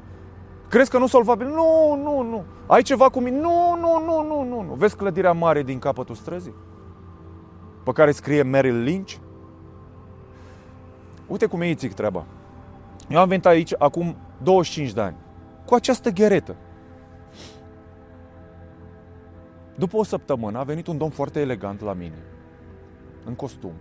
Crezi 0.69 0.89
că 0.89 0.97
nu 0.97 1.07
solvabil? 1.07 1.47
Nu, 1.47 1.99
nu, 2.03 2.21
nu. 2.21 2.43
Ai 2.67 2.81
ceva 2.81 3.09
cu 3.09 3.19
mine? 3.19 3.39
Nu, 3.39 3.77
nu, 3.79 4.03
nu, 4.05 4.27
nu, 4.27 4.43
nu, 4.43 4.61
nu. 4.61 4.73
Vezi 4.73 4.95
clădirea 4.95 5.31
mare 5.31 5.63
din 5.63 5.79
capătul 5.79 6.15
străzii? 6.15 6.53
Pe 7.83 7.91
care 7.91 8.11
scrie 8.11 8.43
Merrill 8.43 8.81
Lynch? 8.83 9.13
Uite 11.27 11.45
cum 11.45 11.61
e 11.61 11.69
Ițic 11.69 11.93
treaba. 11.93 12.25
Eu 13.09 13.19
am 13.19 13.27
venit 13.27 13.45
aici 13.45 13.73
acum 13.77 14.15
25 14.43 14.91
de 14.91 15.01
ani. 15.01 15.15
Cu 15.65 15.73
această 15.73 16.09
gheretă. 16.09 16.55
După 19.75 19.97
o 19.97 20.03
săptămână 20.03 20.59
a 20.59 20.63
venit 20.63 20.87
un 20.87 20.97
domn 20.97 21.11
foarte 21.11 21.39
elegant 21.39 21.81
la 21.81 21.93
mine. 21.93 22.23
În 23.25 23.35
costum. 23.35 23.73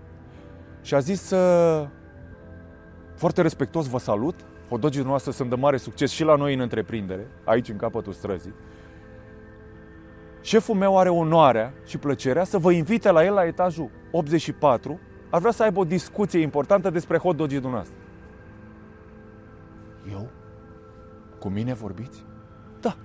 Și 0.83 0.95
a 0.95 0.99
zis 0.99 1.21
să 1.21 1.89
foarte 3.15 3.43
respectos 3.43 3.87
vă 3.87 3.99
salut. 3.99 4.35
Hodogii 4.69 5.03
noastre 5.03 5.33
sunt 5.33 5.49
de 5.49 5.55
mare 5.55 5.77
succes 5.77 6.11
și 6.11 6.25
la 6.25 6.37
noi 6.37 6.55
în 6.55 6.61
întreprindere, 6.61 7.27
aici 7.45 7.69
în 7.69 7.77
capătul 7.77 8.13
străzii. 8.13 8.55
Șeful 10.41 10.75
meu 10.75 10.99
are 10.99 11.09
onoarea 11.09 11.75
și 11.85 11.99
plăcerea 11.99 12.45
să 12.45 12.59
vă 12.59 12.73
invite 12.73 13.11
la 13.11 13.25
el 13.25 13.35
la 13.35 13.45
etajul 13.45 13.91
84. 14.11 15.01
Ar 15.31 15.41
vrea 15.41 15.53
să 15.53 15.63
aibă 15.63 15.81
o 15.81 15.85
discuție 15.85 16.41
importantă 16.41 16.91
despre 16.91 17.19
hotdogii 17.19 17.61
dumneavoastră. 17.61 17.99
Eu? 20.11 20.31
Cu 21.39 21.49
mine 21.49 21.75
vorbiți? 21.75 22.25
Da. 22.81 22.97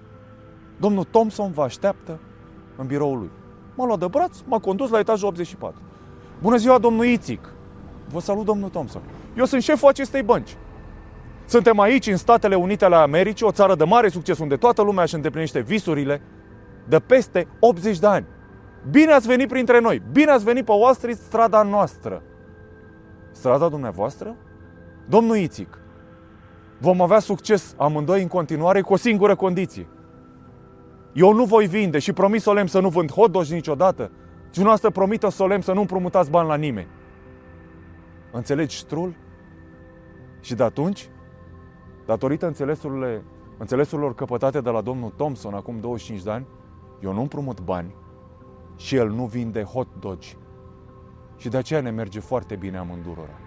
Domnul 0.80 1.04
Thompson 1.04 1.52
vă 1.52 1.62
așteaptă 1.62 2.20
în 2.78 2.86
biroul 2.86 3.18
lui. 3.18 3.30
M-a 3.76 3.86
luat 3.86 4.00
de 4.00 4.08
braț, 4.08 4.38
m-a 4.46 4.60
condus 4.60 4.90
la 4.90 5.00
etajul 5.00 5.28
84. 5.28 5.82
Bună 6.42 6.58
ziua, 6.58 6.78
domnul 6.78 7.06
Ițic! 7.06 7.54
Vă 8.10 8.20
salut, 8.20 8.46
domnul 8.46 8.70
Thompson. 8.70 9.02
Eu 9.38 9.46
sunt 9.46 9.62
șeful 9.62 9.88
acestei 9.88 10.24
bănci. 10.24 10.58
Suntem 11.46 11.80
aici, 11.80 12.08
în 12.08 12.18
Statele 12.18 12.56
Unite 12.56 12.86
ale 12.86 12.96
Americii, 12.96 13.46
o 13.46 13.52
țară 13.52 13.76
de 13.76 13.84
mare 13.84 14.08
succes, 14.08 14.40
unde 14.40 14.56
toată 14.56 14.82
lumea 14.82 15.04
își 15.04 15.16
îndeplinește 15.16 15.60
visurile 15.60 16.22
de 16.88 17.00
peste 17.00 17.48
80 17.60 18.00
de 18.00 18.08
ani. 18.08 18.26
Bine 18.90 19.12
ați 19.12 19.28
venit 19.28 19.48
printre 19.48 19.80
noi! 19.80 20.02
Bine 20.12 20.32
ați 20.32 20.44
venit 20.44 20.66
pe 20.66 20.72
Wall 20.72 20.94
Street, 20.94 21.18
strada 21.18 21.64
noastră! 21.64 22.22
Strada 23.32 23.70
dumneavoastră? 23.70 24.36
Domnul 25.10 25.36
Ițic, 25.38 25.80
vom 26.80 27.02
avea 27.02 27.20
succes 27.20 27.74
amândoi 27.78 28.22
în 28.22 28.28
continuare 28.28 28.82
cu 28.82 28.94
o 28.94 28.98
singură 28.98 29.36
condiție. 29.36 29.88
Eu 31.18 31.34
nu 31.34 31.46
voi 31.46 31.68
vinde 31.68 32.00
și 32.00 32.14
promit 32.14 32.42
solemn 32.42 32.68
să 32.68 32.80
nu 32.80 32.90
vând 32.90 33.12
hot 33.12 33.32
dogi 33.32 33.54
niciodată. 33.54 34.04
Și 34.46 34.54
dumneavoastră 34.54 34.90
promită 34.90 35.30
solemn 35.30 35.62
să 35.62 35.74
nu 35.74 35.80
împrumutați 35.80 36.30
bani 36.30 36.48
la 36.48 36.56
nimeni. 36.56 36.88
Înțelegi 38.32 38.78
strul? 38.78 39.16
Și 40.42 40.56
de 40.56 40.64
atunci, 40.64 41.10
datorită 42.06 42.46
înțelesurile, 42.46 43.24
înțelesurilor 43.58 44.16
căpătate 44.16 44.62
de 44.62 44.70
la 44.70 44.82
domnul 44.82 45.10
Thompson 45.10 45.54
acum 45.54 45.80
25 45.80 46.24
de 46.24 46.32
ani, 46.32 46.48
eu 47.02 47.14
nu 47.14 47.22
împrumut 47.22 47.62
bani 47.62 47.96
și 48.76 48.96
el 48.96 49.10
nu 49.10 49.26
vinde 49.26 49.64
hot 49.64 49.88
dogi. 50.00 50.38
Și 51.38 51.50
de 51.50 51.58
aceea 51.58 51.82
ne 51.82 51.90
merge 51.90 52.20
foarte 52.20 52.56
bine 52.56 52.78
amândurora. 52.78 53.47